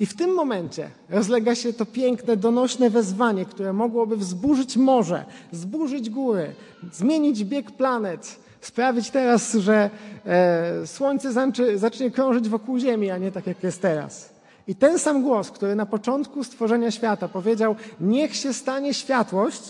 I 0.00 0.06
w 0.06 0.16
tym 0.16 0.34
momencie 0.34 0.90
rozlega 1.10 1.54
się 1.54 1.72
to 1.72 1.86
piękne, 1.86 2.36
donośne 2.36 2.90
wezwanie, 2.90 3.44
które 3.44 3.72
mogłoby 3.72 4.16
wzburzyć 4.16 4.76
morze, 4.76 5.24
zburzyć 5.52 6.10
góry, 6.10 6.54
zmienić 6.92 7.44
bieg 7.44 7.70
planet, 7.70 8.36
sprawić 8.60 9.10
teraz, 9.10 9.52
że 9.52 9.90
e, 10.26 10.86
Słońce 10.86 11.32
zacznie, 11.32 11.78
zacznie 11.78 12.10
krążyć 12.10 12.48
wokół 12.48 12.78
Ziemi, 12.78 13.10
a 13.10 13.18
nie 13.18 13.32
tak 13.32 13.46
jak 13.46 13.62
jest 13.62 13.82
teraz. 13.82 14.30
I 14.68 14.74
ten 14.74 14.98
sam 14.98 15.22
głos, 15.22 15.50
który 15.50 15.74
na 15.74 15.86
początku 15.86 16.44
stworzenia 16.44 16.90
świata 16.90 17.28
powiedział: 17.28 17.76
Niech 18.00 18.36
się 18.36 18.52
stanie 18.52 18.94
światłość, 18.94 19.62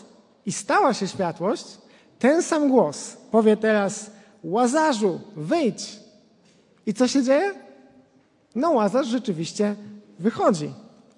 i 0.46 0.52
stała 0.52 0.94
się 0.94 1.08
światłość, 1.08 1.78
ten 2.18 2.42
sam 2.42 2.68
głos 2.68 3.16
powie 3.30 3.56
teraz: 3.56 4.10
Łazarzu, 4.44 5.20
wyjdź. 5.36 5.96
I 6.86 6.94
co 6.94 7.08
się 7.08 7.22
dzieje? 7.22 7.54
No, 8.54 8.70
Łazarz 8.70 9.06
rzeczywiście 9.06 9.74
wychodzi. 10.18 10.70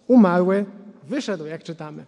Umarły, 0.07 0.65
wyszedł, 1.09 1.47
jak 1.47 1.63
czytamy. 1.63 2.05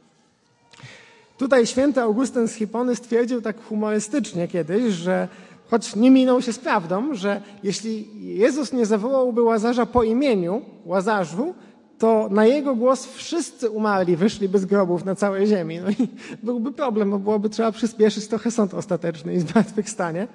Tutaj 1.39 1.67
święty 1.67 2.01
Augustyn 2.01 2.49
z 2.49 2.55
Hipony 2.55 2.97
stwierdził 2.97 3.43
tak 3.43 3.65
humorystycznie 3.65 4.49
kiedyś, 4.49 4.95
że 4.95 5.29
choć 5.71 5.97
nie 5.97 6.11
minął 6.11 6.43
się 6.43 6.53
z 6.53 6.59
prawdą, 6.59 7.15
że 7.15 7.43
jeśli 7.63 8.09
Jezus 8.37 8.73
nie 8.73 8.87
zawołałby 8.87 9.43
Łazarza 9.43 9.87
po 9.87 10.03
imieniu, 10.03 10.63
Łazarzu, 10.85 11.55
to 12.03 12.29
na 12.31 12.47
jego 12.47 12.75
głos 12.75 13.07
wszyscy 13.07 13.71
umarli, 13.71 14.17
wyszliby 14.17 14.59
z 14.59 14.65
grobów 14.65 15.05
na 15.05 15.15
całej 15.15 15.47
ziemi. 15.47 15.81
No 15.81 15.91
i 15.91 16.09
byłby 16.47 16.73
problem, 16.73 17.11
bo 17.11 17.19
byłoby 17.19 17.49
trzeba 17.49 17.73
przyspieszyć 17.73 18.29
trochę 18.29 18.51
sąd 18.51 18.75
ostateczny 18.75 19.35
i 19.35 19.41
zmartwychwstanie. 19.41 20.29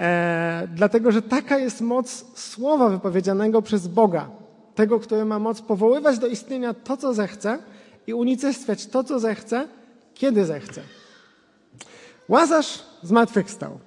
E, 0.00 0.68
dlatego, 0.74 1.12
że 1.12 1.22
taka 1.22 1.58
jest 1.58 1.80
moc 1.80 2.38
słowa 2.38 2.88
wypowiedzianego 2.88 3.62
przez 3.62 3.88
Boga, 3.88 4.28
tego, 4.74 5.00
który 5.00 5.24
ma 5.24 5.38
moc 5.38 5.60
powoływać 5.60 6.18
do 6.18 6.26
istnienia 6.26 6.74
to, 6.74 6.96
co 6.96 7.14
zechce 7.14 7.58
i 8.06 8.14
unicestwiać 8.14 8.86
to, 8.86 9.04
co 9.04 9.18
zechce, 9.18 9.68
kiedy 10.14 10.44
zechce. 10.44 10.80
Łazarz 12.28 12.82
zmartwychwstał. 13.02 13.78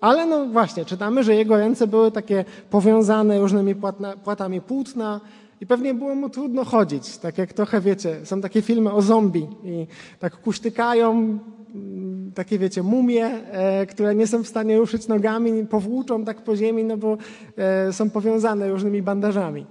Ale 0.00 0.26
no 0.26 0.46
właśnie, 0.46 0.84
czytamy, 0.84 1.24
że 1.24 1.34
jego 1.34 1.56
ręce 1.56 1.86
były 1.86 2.10
takie 2.10 2.44
powiązane 2.70 3.38
różnymi 3.38 3.74
płatna, 3.74 4.16
płatami 4.16 4.60
płótna, 4.60 5.20
i 5.60 5.66
pewnie 5.66 5.94
było 5.94 6.14
mu 6.14 6.30
trudno 6.30 6.64
chodzić, 6.64 7.18
tak 7.18 7.38
jak 7.38 7.52
trochę 7.52 7.80
wiecie, 7.80 8.20
są 8.24 8.40
takie 8.40 8.62
filmy 8.62 8.92
o 8.92 9.02
zombie 9.02 9.48
i 9.64 9.86
tak 10.18 10.36
kuśtykają, 10.36 11.38
mm, 11.74 12.32
takie 12.34 12.58
wiecie, 12.58 12.82
mumie, 12.82 13.26
e, 13.26 13.86
które 13.86 14.14
nie 14.14 14.26
są 14.26 14.42
w 14.42 14.48
stanie 14.48 14.78
ruszyć 14.78 15.08
nogami, 15.08 15.66
powłóczą 15.66 16.24
tak 16.24 16.44
po 16.44 16.56
ziemi, 16.56 16.84
no 16.84 16.96
bo 16.96 17.16
e, 17.56 17.92
są 17.92 18.10
powiązane 18.10 18.68
różnymi 18.68 19.02
bandażami. 19.02 19.66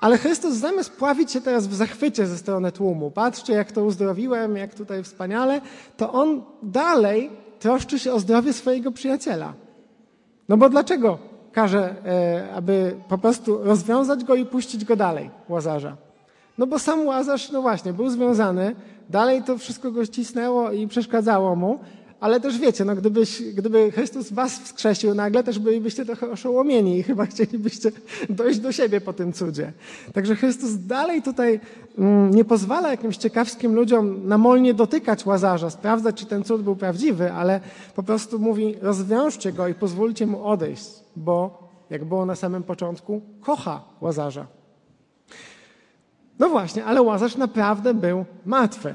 Ale 0.00 0.18
Chrystus 0.18 0.54
zamiast 0.54 0.92
pławić 0.92 1.32
się 1.32 1.40
teraz 1.40 1.66
w 1.66 1.74
zachwycie 1.74 2.26
ze 2.26 2.38
strony 2.38 2.72
tłumu, 2.72 3.10
patrzcie 3.10 3.52
jak 3.52 3.72
to 3.72 3.84
uzdrowiłem, 3.84 4.56
jak 4.56 4.74
tutaj 4.74 5.02
wspaniale, 5.02 5.60
to 5.96 6.12
on 6.12 6.42
dalej 6.62 7.30
troszczy 7.58 7.98
się 7.98 8.12
o 8.12 8.20
zdrowie 8.20 8.52
swojego 8.52 8.92
przyjaciela. 8.92 9.54
No 10.48 10.56
bo 10.56 10.68
dlaczego 10.68 11.29
każe, 11.52 11.94
e, 12.06 12.54
aby 12.54 12.96
po 13.08 13.18
prostu 13.18 13.64
rozwiązać 13.64 14.24
go 14.24 14.34
i 14.34 14.46
puścić 14.46 14.84
go 14.84 14.96
dalej, 14.96 15.30
Łazarza. 15.48 15.96
No 16.58 16.66
bo 16.66 16.78
sam 16.78 17.06
Łazarz, 17.06 17.50
no 17.50 17.62
właśnie, 17.62 17.92
był 17.92 18.10
związany, 18.10 18.74
dalej 19.10 19.42
to 19.42 19.58
wszystko 19.58 19.90
go 19.90 20.04
ścisnęło 20.04 20.70
i 20.70 20.86
przeszkadzało 20.86 21.56
mu, 21.56 21.78
ale 22.20 22.40
też 22.40 22.58
wiecie, 22.58 22.84
no 22.84 22.96
gdybyś, 22.96 23.42
gdyby 23.42 23.92
Chrystus 23.92 24.32
was 24.32 24.58
wskrzesił 24.58 25.14
nagle, 25.14 25.44
też 25.44 25.58
bylibyście 25.58 26.04
trochę 26.04 26.30
oszołomieni 26.30 26.98
i 26.98 27.02
chyba 27.02 27.26
chcielibyście 27.32 27.92
dojść 28.28 28.58
do 28.58 28.72
siebie 28.72 29.00
po 29.00 29.12
tym 29.12 29.32
cudzie. 29.32 29.72
Także 30.12 30.36
Chrystus 30.36 30.86
dalej 30.86 31.22
tutaj 31.22 31.60
mm, 31.98 32.30
nie 32.30 32.44
pozwala 32.44 32.90
jakimś 32.90 33.16
ciekawskim 33.16 33.74
ludziom 33.74 34.28
namolnie 34.28 34.74
dotykać 34.74 35.26
Łazarza, 35.26 35.70
sprawdzać, 35.70 36.16
czy 36.16 36.26
ten 36.26 36.44
cud 36.44 36.62
był 36.62 36.76
prawdziwy, 36.76 37.32
ale 37.32 37.60
po 37.94 38.02
prostu 38.02 38.38
mówi, 38.38 38.74
rozwiążcie 38.82 39.52
go 39.52 39.68
i 39.68 39.74
pozwólcie 39.74 40.26
mu 40.26 40.44
odejść, 40.44 40.88
bo, 41.16 41.68
jak 41.90 42.04
było 42.04 42.26
na 42.26 42.36
samym 42.36 42.62
początku, 42.62 43.20
kocha 43.40 43.84
Łazarza. 44.00 44.46
No 46.38 46.48
właśnie, 46.48 46.84
ale 46.84 47.02
Łazarz 47.02 47.36
naprawdę 47.36 47.94
był 47.94 48.24
martwy 48.46 48.94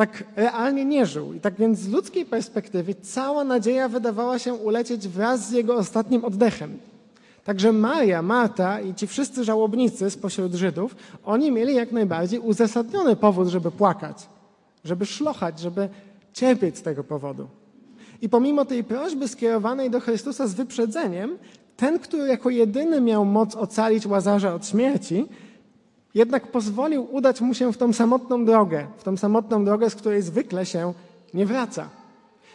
tak 0.00 0.24
realnie 0.36 0.84
nie 0.84 1.06
żył. 1.06 1.34
I 1.34 1.40
tak 1.40 1.54
więc 1.54 1.78
z 1.78 1.88
ludzkiej 1.88 2.26
perspektywy 2.26 2.94
cała 2.94 3.44
nadzieja 3.44 3.88
wydawała 3.88 4.38
się 4.38 4.54
ulecieć 4.54 5.08
wraz 5.08 5.48
z 5.48 5.52
jego 5.52 5.76
ostatnim 5.76 6.24
oddechem. 6.24 6.78
Także 7.44 7.72
Maria, 7.72 8.22
Marta 8.22 8.80
i 8.80 8.94
ci 8.94 9.06
wszyscy 9.06 9.44
żałobnicy 9.44 10.10
spośród 10.10 10.54
Żydów, 10.54 10.96
oni 11.24 11.52
mieli 11.52 11.74
jak 11.74 11.92
najbardziej 11.92 12.40
uzasadniony 12.40 13.16
powód, 13.16 13.48
żeby 13.48 13.70
płakać, 13.70 14.28
żeby 14.84 15.06
szlochać, 15.06 15.60
żeby 15.60 15.88
cierpieć 16.32 16.78
z 16.78 16.82
tego 16.82 17.04
powodu. 17.04 17.48
I 18.22 18.28
pomimo 18.28 18.64
tej 18.64 18.84
prośby 18.84 19.28
skierowanej 19.28 19.90
do 19.90 20.00
Chrystusa 20.00 20.46
z 20.46 20.54
wyprzedzeniem, 20.54 21.38
ten, 21.76 21.98
który 21.98 22.28
jako 22.28 22.50
jedyny 22.50 23.00
miał 23.00 23.24
moc 23.24 23.56
ocalić 23.56 24.06
Łazarza 24.06 24.54
od 24.54 24.66
śmierci, 24.66 25.28
jednak 26.14 26.46
pozwolił 26.46 27.08
udać 27.14 27.40
mu 27.40 27.54
się 27.54 27.72
w 27.72 27.78
tą 27.78 27.92
samotną 27.92 28.44
drogę, 28.44 28.86
w 28.98 29.04
tą 29.04 29.16
samotną 29.16 29.64
drogę, 29.64 29.90
z 29.90 29.94
której 29.94 30.22
zwykle 30.22 30.66
się 30.66 30.92
nie 31.34 31.46
wraca. 31.46 31.88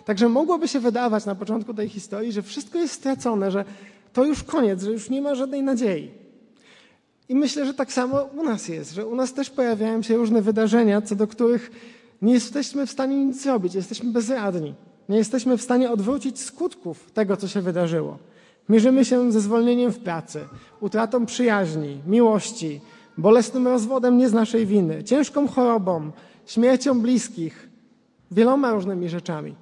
Także 0.05 0.29
mogłoby 0.29 0.67
się 0.67 0.79
wydawać 0.79 1.25
na 1.25 1.35
początku 1.35 1.73
tej 1.73 1.89
historii, 1.89 2.31
że 2.31 2.41
wszystko 2.41 2.77
jest 2.77 2.93
stracone, 2.93 3.51
że 3.51 3.65
to 4.13 4.25
już 4.25 4.43
koniec, 4.43 4.83
że 4.83 4.91
już 4.91 5.09
nie 5.09 5.21
ma 5.21 5.35
żadnej 5.35 5.63
nadziei. 5.63 6.11
I 7.29 7.35
myślę, 7.35 7.65
że 7.65 7.73
tak 7.73 7.93
samo 7.93 8.23
u 8.23 8.43
nas 8.43 8.67
jest, 8.67 8.93
że 8.93 9.07
u 9.07 9.15
nas 9.15 9.33
też 9.33 9.49
pojawiają 9.49 10.01
się 10.01 10.17
różne 10.17 10.41
wydarzenia, 10.41 11.01
co 11.01 11.15
do 11.15 11.27
których 11.27 11.71
nie 12.21 12.33
jesteśmy 12.33 12.85
w 12.85 12.91
stanie 12.91 13.25
nic 13.25 13.43
zrobić, 13.43 13.75
jesteśmy 13.75 14.11
bezradni. 14.11 14.73
Nie 15.09 15.17
jesteśmy 15.17 15.57
w 15.57 15.61
stanie 15.61 15.91
odwrócić 15.91 16.39
skutków 16.39 17.11
tego, 17.11 17.37
co 17.37 17.47
się 17.47 17.61
wydarzyło. 17.61 18.17
Mierzymy 18.69 19.05
się 19.05 19.31
ze 19.31 19.41
zwolnieniem 19.41 19.91
w 19.91 19.99
pracy, 19.99 20.47
utratą 20.79 21.25
przyjaźni, 21.25 22.01
miłości, 22.07 22.81
bolesnym 23.17 23.67
rozwodem 23.67 24.17
nie 24.17 24.29
z 24.29 24.33
naszej 24.33 24.65
winy, 24.65 25.03
ciężką 25.03 25.47
chorobą, 25.47 26.11
śmiercią 26.45 27.01
bliskich, 27.01 27.69
wieloma 28.31 28.71
różnymi 28.71 29.09
rzeczami. 29.09 29.55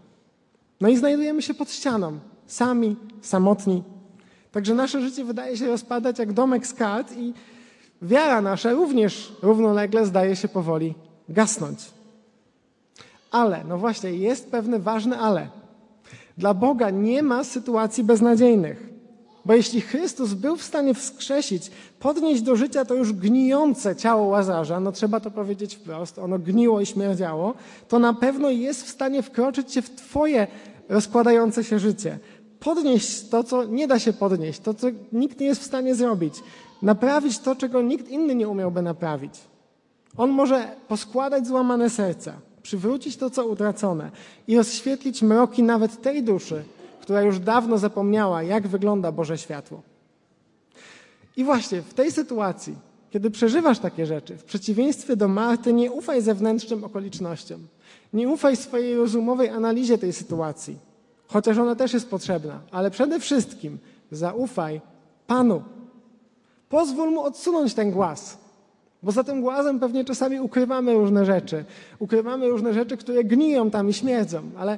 No 0.82 0.90
i 0.90 0.98
znajdujemy 0.98 1.42
się 1.42 1.54
pod 1.54 1.72
ścianą, 1.72 2.20
sami, 2.48 2.96
samotni. 3.22 3.84
Także 4.52 4.76
nasze 4.76 5.02
życie 5.02 5.24
wydaje 5.24 5.58
się 5.58 5.68
rozpadać 5.68 6.20
jak 6.20 6.34
domek 6.34 6.68
z 6.68 6.74
kart 6.74 7.18
i 7.18 7.34
wiara 8.02 8.42
nasza 8.42 8.72
również 8.72 9.34
równolegle 9.42 10.06
zdaje 10.06 10.36
się 10.36 10.48
powoli 10.48 10.96
gasnąć. 11.30 11.80
Ale, 13.32 13.64
no 13.64 13.78
właśnie, 13.78 14.14
jest 14.14 14.52
pewne 14.52 14.80
ważne 14.80 15.20
ale. 15.20 15.48
Dla 16.38 16.54
Boga 16.54 16.90
nie 16.90 17.24
ma 17.24 17.44
sytuacji 17.44 18.04
beznadziejnych. 18.04 18.93
Bo 19.46 19.54
jeśli 19.54 19.82
Chrystus 19.82 20.34
był 20.34 20.58
w 20.58 20.64
stanie 20.64 20.94
wskrzesić, 20.94 21.72
podnieść 22.00 22.42
do 22.42 22.56
życia 22.56 22.86
to 22.86 22.94
już 22.94 23.14
gnijące 23.14 23.96
ciało 23.96 24.28
Łazarza, 24.28 24.80
no 24.80 24.92
trzeba 24.92 25.20
to 25.20 25.32
powiedzieć 25.32 25.76
wprost, 25.76 26.20
ono 26.20 26.40
gniło 26.40 26.82
i 26.82 26.86
śmierdziało, 26.86 27.54
to 27.88 28.00
na 28.00 28.14
pewno 28.14 28.50
jest 28.50 28.84
w 28.84 28.90
stanie 28.90 29.24
wkroczyć 29.24 29.74
się 29.74 29.82
w 29.82 29.90
Twoje 29.90 30.48
rozkładające 30.90 31.64
się 31.64 31.80
życie. 31.80 32.20
Podnieść 32.60 33.30
to, 33.30 33.44
co 33.44 33.64
nie 33.64 33.88
da 33.88 34.00
się 34.00 34.14
podnieść, 34.14 34.60
to, 34.60 34.74
co 34.74 34.88
nikt 35.12 35.40
nie 35.40 35.46
jest 35.46 35.62
w 35.62 35.66
stanie 35.66 35.96
zrobić. 35.96 36.34
Naprawić 36.82 37.40
to, 37.40 37.56
czego 37.56 37.82
nikt 37.82 38.10
inny 38.10 38.36
nie 38.36 38.48
umiałby 38.48 38.82
naprawić. 38.82 39.34
On 40.18 40.30
może 40.30 40.68
poskładać 40.88 41.48
złamane 41.48 41.90
serca, 41.90 42.34
przywrócić 42.62 43.18
to, 43.18 43.30
co 43.30 43.48
utracone 43.48 44.12
i 44.48 44.58
rozświetlić 44.58 45.22
mroki 45.22 45.64
nawet 45.64 46.02
tej 46.02 46.24
duszy, 46.24 46.64
która 47.04 47.22
już 47.22 47.40
dawno 47.40 47.78
zapomniała, 47.78 48.44
jak 48.44 48.68
wygląda 48.68 49.12
Boże 49.12 49.38
światło. 49.38 49.82
I 51.38 51.44
właśnie 51.44 51.82
w 51.82 51.94
tej 51.94 52.12
sytuacji, 52.12 52.76
kiedy 53.12 53.32
przeżywasz 53.32 53.80
takie 53.80 54.06
rzeczy, 54.06 54.38
w 54.38 54.44
przeciwieństwie 54.44 55.16
do 55.16 55.28
Marty, 55.28 55.74
nie 55.74 55.92
ufaj 55.92 56.22
zewnętrznym 56.22 56.84
okolicznościom. 56.84 57.68
Nie 58.14 58.30
ufaj 58.30 58.56
swojej 58.56 58.96
rozumowej 58.96 59.50
analizie 59.50 59.98
tej 59.98 60.14
sytuacji, 60.14 60.78
chociaż 61.28 61.58
ona 61.58 61.76
też 61.76 61.94
jest 61.94 62.10
potrzebna, 62.10 62.60
ale 62.72 62.92
przede 62.92 63.20
wszystkim 63.20 63.78
zaufaj 64.12 64.82
Panu. 65.28 65.64
Pozwól 66.70 67.12
mu 67.12 67.22
odsunąć 67.22 67.74
ten 67.74 67.92
głaz, 67.92 68.38
bo 69.04 69.12
za 69.12 69.24
tym 69.24 69.42
głazem 69.42 69.80
pewnie 69.80 70.06
czasami 70.06 70.40
ukrywamy 70.40 70.94
różne 70.94 71.26
rzeczy. 71.26 71.66
Ukrywamy 72.00 72.50
różne 72.50 72.74
rzeczy, 72.74 72.98
które 72.98 73.24
gniją 73.24 73.72
tam 73.72 73.90
i 73.90 73.94
śmierdzą, 73.94 74.42
ale 74.58 74.78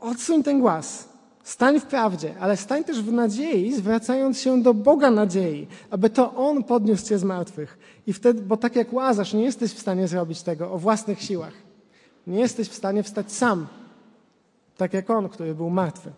odsuń 0.00 0.42
ten 0.42 0.60
głaz. 0.60 1.07
Stań 1.48 1.80
w 1.80 1.86
prawdzie, 1.86 2.34
ale 2.40 2.56
stań 2.56 2.84
też 2.84 3.02
w 3.02 3.12
nadziei, 3.12 3.72
zwracając 3.72 4.40
się 4.40 4.62
do 4.62 4.74
Boga 4.74 5.10
nadziei, 5.10 5.66
aby 5.90 6.10
to 6.10 6.34
On 6.34 6.64
podniósł 6.64 7.06
cię 7.06 7.18
z 7.18 7.24
martwych. 7.24 7.78
I 8.06 8.12
wtedy, 8.12 8.42
bo 8.42 8.56
tak 8.56 8.76
jak 8.76 8.92
Łazarz, 8.92 9.32
nie 9.32 9.44
jesteś 9.44 9.72
w 9.72 9.78
stanie 9.78 10.08
zrobić 10.08 10.42
tego 10.42 10.72
o 10.72 10.78
własnych 10.78 11.22
siłach. 11.22 11.52
Nie 12.26 12.38
jesteś 12.40 12.68
w 12.68 12.74
stanie 12.74 13.02
wstać 13.02 13.32
sam, 13.32 13.66
tak 14.76 14.94
jak 14.94 15.10
On, 15.10 15.28
który 15.28 15.54
był 15.54 15.70
martwy. 15.70 16.10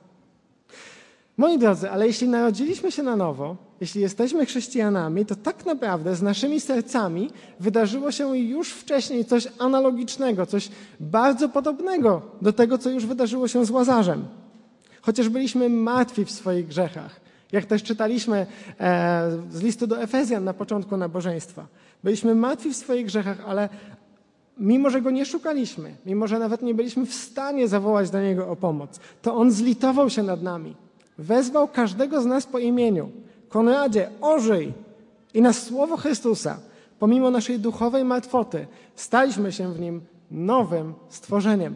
Moi 1.37 1.59
drodzy, 1.59 1.91
ale 1.91 2.07
jeśli 2.07 2.29
narodziliśmy 2.29 2.93
się 2.93 3.03
na 3.03 3.17
nowo, 3.17 3.57
jeśli 3.81 4.01
jesteśmy 4.01 4.47
chrześcijanami, 4.47 5.27
to 5.27 5.37
tak 5.37 5.67
naprawdę 5.67 6.17
z 6.17 6.23
naszymi 6.23 6.61
sercami 6.61 7.31
wydarzyło 7.61 8.13
się 8.13 8.39
już 8.39 8.73
wcześniej 8.73 9.25
coś 9.25 9.49
analogicznego, 9.59 10.47
coś 10.47 10.69
bardzo 11.01 11.49
podobnego 11.49 12.23
do 12.43 12.53
tego, 12.53 12.79
co 12.79 12.91
już 12.91 13.07
wydarzyło 13.07 13.49
się 13.49 13.65
z 13.65 13.71
Łazarzem. 13.71 14.40
Chociaż 15.03 15.29
byliśmy 15.29 15.69
martwi 15.69 16.25
w 16.25 16.31
swoich 16.31 16.67
grzechach, 16.67 17.21
jak 17.53 17.65
też 17.65 17.83
czytaliśmy 17.83 18.47
e, 18.81 19.39
z 19.51 19.63
listu 19.63 19.87
do 19.87 20.03
Efezjan 20.03 20.45
na 20.45 20.55
początku 20.55 20.97
nabożeństwa. 20.97 21.67
Byliśmy 22.05 22.35
martwi 22.35 22.71
w 22.71 22.77
swoich 22.77 23.07
grzechach, 23.07 23.39
ale 23.47 23.69
mimo, 24.59 24.91
że 24.91 25.03
go 25.03 25.11
nie 25.11 25.27
szukaliśmy, 25.27 25.95
mimo, 26.07 26.27
że 26.27 26.39
nawet 26.39 26.63
nie 26.63 26.75
byliśmy 26.75 27.07
w 27.07 27.15
stanie 27.15 27.69
zawołać 27.69 28.11
do 28.11 28.21
niego 28.21 28.49
o 28.49 28.57
pomoc, 28.57 29.01
to 29.23 29.35
on 29.35 29.51
zlitował 29.51 30.11
się 30.11 30.23
nad 30.23 30.43
nami. 30.43 30.77
Wezwał 31.19 31.69
każdego 31.69 32.23
z 32.23 32.27
nas 32.27 32.47
po 32.47 32.59
imieniu. 32.59 33.11
Konradzie, 33.49 34.11
ożyj! 34.21 34.73
I 35.35 35.43
na 35.43 35.53
słowo 35.53 35.97
Chrystusa, 35.97 36.59
pomimo 36.99 37.31
naszej 37.31 37.59
duchowej 37.59 38.05
martwoty, 38.05 38.67
staliśmy 38.95 39.53
się 39.53 39.75
w 39.75 39.81
nim 39.81 40.01
nowym 40.31 40.95
stworzeniem. 41.09 41.75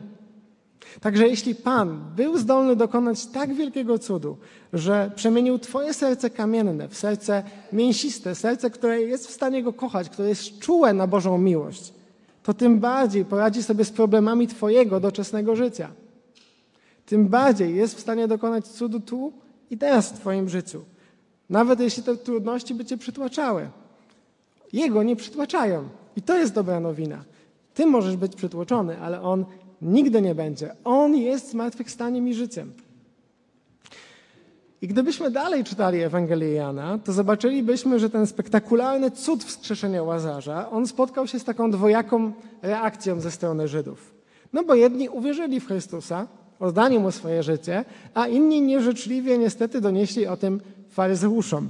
Także 1.01 1.29
jeśli 1.29 1.55
Pan 1.55 2.05
był 2.17 2.39
zdolny 2.39 2.77
dokonać 2.77 3.27
tak 3.27 3.55
wielkiego 3.55 3.99
cudu, 3.99 4.37
że 4.73 5.11
przemienił 5.17 5.59
Twoje 5.59 5.95
serce 5.95 6.31
kamienne 6.31 6.89
w 6.89 6.97
serce 6.97 7.43
mięsiste, 7.73 8.35
serce, 8.35 8.71
które 8.71 9.03
jest 9.03 9.27
w 9.27 9.31
stanie 9.31 9.63
Go 9.63 9.73
kochać, 9.73 10.09
które 10.09 10.29
jest 10.29 10.59
czułe 10.59 10.93
na 10.93 11.07
Bożą 11.07 11.39
miłość, 11.39 11.93
to 12.43 12.55
tym 12.55 12.81
bardziej 12.81 13.25
poradzi 13.25 13.63
sobie 13.63 13.85
z 13.85 13.91
problemami 13.91 14.49
Twojego 14.49 15.01
doczesnego 15.01 15.57
życia. 15.57 15.89
Tym 17.07 17.29
bardziej 17.29 17.77
jest 17.77 17.97
w 17.97 18.01
stanie 18.01 18.29
dokonać 18.29 18.69
cudu 18.69 19.01
tu 19.01 19.33
i 19.71 19.79
teraz 19.79 20.11
w 20.11 20.19
Twoim 20.19 20.49
życiu. 20.49 20.85
Nawet 21.51 21.81
jeśli 21.81 22.03
te 22.03 22.17
trudności 22.17 22.75
by 22.75 22.85
Cię 22.85 22.99
przytłaczały. 22.99 23.69
Jego 24.73 25.03
nie 25.03 25.17
przytłaczają. 25.17 25.89
I 26.17 26.23
to 26.23 26.39
jest 26.39 26.55
dobra 26.55 26.81
nowina. 26.81 27.25
Ty 27.75 27.87
możesz 27.87 28.17
być 28.17 28.37
przytłoczony, 28.37 29.01
ale 29.01 29.23
On 29.23 29.45
Nigdy 29.85 30.23
nie 30.23 30.35
będzie. 30.35 30.75
On 30.85 31.17
jest 31.17 31.51
zmartwychwstaniem 31.51 32.29
i 32.29 32.35
życiem. 32.35 32.73
I 34.83 34.89
gdybyśmy 34.89 35.31
dalej 35.31 35.65
czytali 35.65 36.01
Ewangelię 36.01 36.53
Jana, 36.53 36.99
to 37.05 37.13
zobaczylibyśmy, 37.13 37.99
że 37.99 38.11
ten 38.11 38.27
spektakularny 38.27 39.11
cud 39.11 39.45
wskrzeszenia 39.45 40.03
Łazarza, 40.03 40.71
on 40.71 40.87
spotkał 40.87 41.27
się 41.27 41.39
z 41.39 41.45
taką 41.45 41.71
dwojaką 41.71 42.33
reakcją 42.63 43.21
ze 43.21 43.31
strony 43.31 43.69
Żydów. 43.69 44.15
No 44.53 44.65
bo 44.65 44.75
jedni 44.75 45.09
uwierzyli 45.09 45.61
w 45.61 45.67
Chrystusa, 45.67 46.27
oddali 46.61 46.99
mu 46.99 47.11
swoje 47.11 47.43
życie, 47.43 47.85
a 48.15 48.27
inni 48.27 48.63
nieżyczliwie 48.63 49.39
niestety 49.39 49.81
donieśli 49.81 50.27
o 50.27 50.37
tym 50.37 50.61
faryzeuszom. 50.91 51.69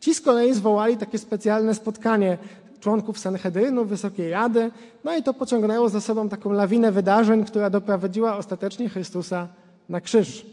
Ci 0.00 0.14
z 0.14 0.20
kolei 0.20 0.54
zwołali 0.54 0.96
takie 0.96 1.18
specjalne 1.18 1.74
spotkanie 1.74 2.38
członków 2.80 3.18
Sanhedrynu, 3.18 3.84
Wysokiej 3.84 4.30
Rady, 4.30 4.70
no 5.04 5.16
i 5.16 5.22
to 5.22 5.34
pociągnęło 5.34 5.88
za 5.88 6.00
sobą 6.00 6.28
taką 6.28 6.52
lawinę 6.52 6.92
wydarzeń, 6.92 7.44
która 7.44 7.70
doprowadziła 7.70 8.36
ostatecznie 8.36 8.88
Chrystusa 8.88 9.48
na 9.88 10.00
krzyż. 10.00 10.46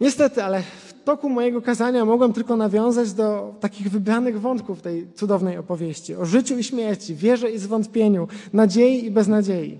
Niestety, 0.00 0.44
ale 0.44 0.62
w 0.62 0.94
toku 1.04 1.28
mojego 1.28 1.62
kazania 1.62 2.04
mogłem 2.04 2.32
tylko 2.32 2.56
nawiązać 2.56 3.12
do 3.12 3.54
takich 3.60 3.90
wybranych 3.90 4.40
wątków 4.40 4.82
tej 4.82 5.12
cudownej 5.12 5.58
opowieści 5.58 6.14
o 6.14 6.24
życiu 6.24 6.58
i 6.58 6.64
śmierci, 6.64 7.14
wierze 7.14 7.50
i 7.50 7.58
zwątpieniu, 7.58 8.28
nadziei 8.52 9.04
i 9.04 9.10
beznadziei. 9.10 9.78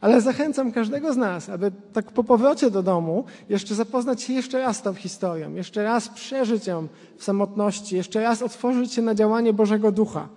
Ale 0.00 0.20
zachęcam 0.20 0.72
każdego 0.72 1.12
z 1.12 1.16
nas, 1.16 1.48
aby 1.48 1.72
tak 1.92 2.12
po 2.12 2.24
powrocie 2.24 2.70
do 2.70 2.82
domu 2.82 3.24
jeszcze 3.48 3.74
zapoznać 3.74 4.22
się 4.22 4.32
jeszcze 4.32 4.58
raz 4.58 4.76
z 4.76 4.82
tą 4.82 4.94
historią, 4.94 5.54
jeszcze 5.54 5.84
raz 5.84 6.08
przeżyć 6.08 6.66
ją 6.66 6.88
w 7.16 7.24
samotności, 7.24 7.96
jeszcze 7.96 8.22
raz 8.22 8.42
otworzyć 8.42 8.92
się 8.92 9.02
na 9.02 9.14
działanie 9.14 9.52
Bożego 9.52 9.92
Ducha. 9.92 10.28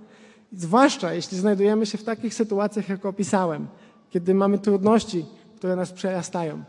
Zwłaszcza 0.53 1.13
jeśli 1.13 1.37
znajdujemy 1.37 1.85
się 1.85 1.97
w 1.97 2.03
takich 2.03 2.33
sytuacjach, 2.33 2.89
jak 2.89 3.05
opisałem, 3.05 3.67
kiedy 4.09 4.33
mamy 4.33 4.59
trudności, 4.59 5.25
które 5.55 5.75
nas 5.75 5.91
przerastają. 5.91 6.63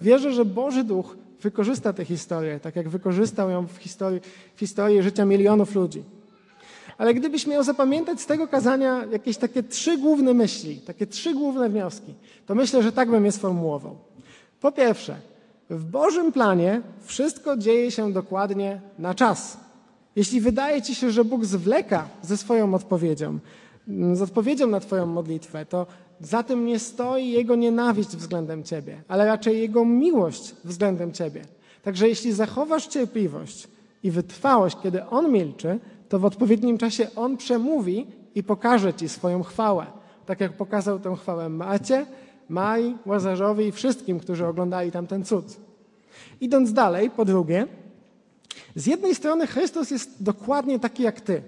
Wierzę, 0.00 0.32
że 0.32 0.44
Boży 0.44 0.84
Duch 0.84 1.16
wykorzysta 1.40 1.92
tę 1.92 2.04
historię, 2.04 2.60
tak 2.60 2.76
jak 2.76 2.88
wykorzystał 2.88 3.50
ją 3.50 3.66
w 3.66 3.76
historii, 3.76 4.20
w 4.54 4.60
historii 4.60 5.02
życia 5.02 5.24
milionów 5.24 5.74
ludzi. 5.74 6.04
Ale 6.98 7.14
gdybyś 7.14 7.46
miał 7.46 7.62
zapamiętać 7.62 8.20
z 8.20 8.26
tego 8.26 8.48
kazania 8.48 9.04
jakieś 9.10 9.36
takie 9.36 9.62
trzy 9.62 9.98
główne 9.98 10.34
myśli, 10.34 10.76
takie 10.76 11.06
trzy 11.06 11.34
główne 11.34 11.68
wnioski, 11.68 12.14
to 12.46 12.54
myślę, 12.54 12.82
że 12.82 12.92
tak 12.92 13.10
bym 13.10 13.24
je 13.24 13.32
sformułował. 13.32 13.96
Po 14.60 14.72
pierwsze, 14.72 15.16
w 15.70 15.84
Bożym 15.84 16.32
planie 16.32 16.80
wszystko 17.02 17.56
dzieje 17.56 17.90
się 17.90 18.12
dokładnie 18.12 18.80
na 18.98 19.14
czas. 19.14 19.56
Jeśli 20.16 20.40
wydaje 20.40 20.82
ci 20.82 20.94
się, 20.94 21.10
że 21.10 21.24
Bóg 21.24 21.44
zwleka 21.44 22.08
ze 22.22 22.36
swoją 22.36 22.74
odpowiedzią, 22.74 23.38
z 24.12 24.22
odpowiedzią 24.22 24.66
na 24.66 24.80
Twoją 24.80 25.06
modlitwę, 25.06 25.66
to 25.66 25.86
za 26.20 26.42
tym 26.42 26.66
nie 26.66 26.78
stoi 26.78 27.30
Jego 27.30 27.56
nienawiść 27.56 28.16
względem 28.16 28.64
Ciebie, 28.64 29.02
ale 29.08 29.26
raczej 29.26 29.60
Jego 29.60 29.84
miłość 29.84 30.54
względem 30.64 31.12
Ciebie. 31.12 31.44
Także 31.82 32.08
jeśli 32.08 32.32
zachowasz 32.32 32.86
cierpliwość 32.86 33.68
i 34.06 34.10
wytrwałość, 34.10 34.76
kiedy 34.82 35.06
On 35.06 35.32
milczy, 35.32 35.78
to 36.08 36.18
w 36.18 36.24
odpowiednim 36.24 36.78
czasie 36.78 37.08
On 37.16 37.36
przemówi 37.36 38.06
i 38.34 38.42
pokaże 38.42 38.94
Ci 38.94 39.08
swoją 39.08 39.42
chwałę. 39.42 39.86
Tak 40.26 40.40
jak 40.40 40.52
pokazał 40.52 40.98
tę 40.98 41.16
chwałę 41.16 41.48
Macie, 41.48 42.06
Maj, 42.48 42.96
Łazarzowi 43.06 43.64
i 43.66 43.72
wszystkim, 43.72 44.20
którzy 44.20 44.46
oglądali 44.46 44.92
tam 44.92 45.06
ten 45.06 45.24
cud. 45.24 45.44
Idąc 46.40 46.72
dalej, 46.72 47.10
po 47.10 47.24
drugie, 47.24 47.66
z 48.76 48.86
jednej 48.86 49.14
strony 49.14 49.46
Chrystus 49.46 49.90
jest 49.90 50.22
dokładnie 50.22 50.78
taki 50.78 51.02
jak 51.02 51.20
Ty. 51.20 51.42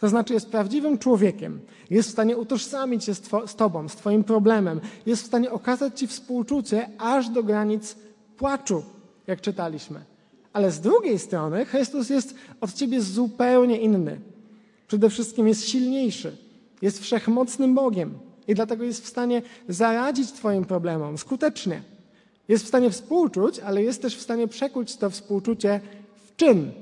To 0.00 0.08
znaczy 0.08 0.34
jest 0.34 0.50
prawdziwym 0.50 0.98
człowiekiem. 0.98 1.60
Jest 1.90 2.08
w 2.08 2.12
stanie 2.12 2.36
utożsamić 2.36 3.04
się 3.04 3.14
z, 3.14 3.30
z 3.46 3.56
Tobą, 3.56 3.88
z 3.88 3.96
Twoim 3.96 4.24
problemem. 4.24 4.80
Jest 5.06 5.22
w 5.22 5.26
stanie 5.26 5.50
okazać 5.50 5.98
Ci 5.98 6.06
współczucie 6.06 6.88
aż 6.98 7.28
do 7.28 7.42
granic 7.42 7.96
płaczu, 8.36 8.82
jak 9.26 9.40
czytaliśmy. 9.40 10.13
Ale 10.54 10.70
z 10.70 10.80
drugiej 10.80 11.18
strony 11.18 11.64
Chrystus 11.64 12.10
jest 12.10 12.34
od 12.60 12.72
ciebie 12.72 13.00
zupełnie 13.00 13.80
inny. 13.80 14.20
Przede 14.88 15.10
wszystkim 15.10 15.48
jest 15.48 15.68
silniejszy, 15.68 16.36
jest 16.82 17.02
wszechmocnym 17.02 17.74
Bogiem 17.74 18.18
i 18.48 18.54
dlatego 18.54 18.84
jest 18.84 19.04
w 19.04 19.08
stanie 19.08 19.42
zaradzić 19.68 20.32
Twoim 20.32 20.64
problemom 20.64 21.18
skutecznie. 21.18 21.82
Jest 22.48 22.64
w 22.64 22.68
stanie 22.68 22.90
współczuć, 22.90 23.58
ale 23.58 23.82
jest 23.82 24.02
też 24.02 24.16
w 24.16 24.22
stanie 24.22 24.48
przekuć 24.48 24.96
to 24.96 25.10
współczucie 25.10 25.80
w 26.26 26.36
czyn, 26.36 26.72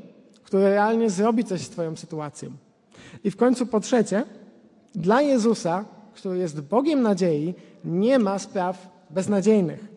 który 0.42 0.62
realnie 0.62 1.10
zrobi 1.10 1.44
coś 1.44 1.60
z 1.60 1.68
Twoją 1.68 1.96
sytuacją. 1.96 2.50
I 3.24 3.30
w 3.30 3.36
końcu 3.36 3.66
po 3.66 3.80
trzecie, 3.80 4.24
dla 4.94 5.22
Jezusa, 5.22 5.84
który 6.14 6.38
jest 6.38 6.60
Bogiem 6.60 7.02
nadziei, 7.02 7.54
nie 7.84 8.18
ma 8.18 8.38
spraw 8.38 8.88
beznadziejnych. 9.10 9.91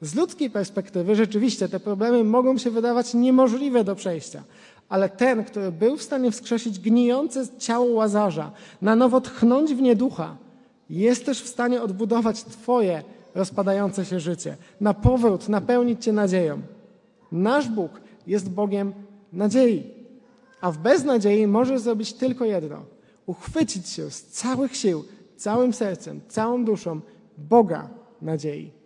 Z 0.00 0.14
ludzkiej 0.14 0.50
perspektywy 0.50 1.16
rzeczywiście 1.16 1.68
te 1.68 1.80
problemy 1.80 2.24
mogą 2.24 2.58
się 2.58 2.70
wydawać 2.70 3.14
niemożliwe 3.14 3.84
do 3.84 3.94
przejścia, 3.94 4.42
ale 4.88 5.08
ten, 5.08 5.44
który 5.44 5.72
był 5.72 5.96
w 5.96 6.02
stanie 6.02 6.30
wskrzesić 6.30 6.78
gnijące 6.78 7.48
ciało 7.58 7.86
łazarza, 7.86 8.52
na 8.82 8.96
nowo 8.96 9.20
tchnąć 9.20 9.74
w 9.74 9.82
nie 9.82 9.96
ducha, 9.96 10.36
jest 10.90 11.26
też 11.26 11.42
w 11.42 11.48
stanie 11.48 11.82
odbudować 11.82 12.44
Twoje 12.44 13.02
rozpadające 13.34 14.04
się 14.04 14.20
życie, 14.20 14.56
na 14.80 14.94
powrót 14.94 15.48
napełnić 15.48 16.04
Cię 16.04 16.12
nadzieją. 16.12 16.60
Nasz 17.32 17.68
Bóg 17.68 18.00
jest 18.26 18.50
Bogiem 18.50 18.92
nadziei, 19.32 19.82
a 20.60 20.70
w 20.72 20.78
beznadziei 20.78 21.46
może 21.46 21.78
zrobić 21.78 22.12
tylko 22.12 22.44
jedno: 22.44 22.82
uchwycić 23.26 23.88
się 23.88 24.10
z 24.10 24.22
całych 24.22 24.76
sił, 24.76 25.04
całym 25.36 25.72
sercem, 25.72 26.20
całą 26.28 26.64
duszą 26.64 27.00
Boga 27.38 27.88
nadziei. 28.22 28.79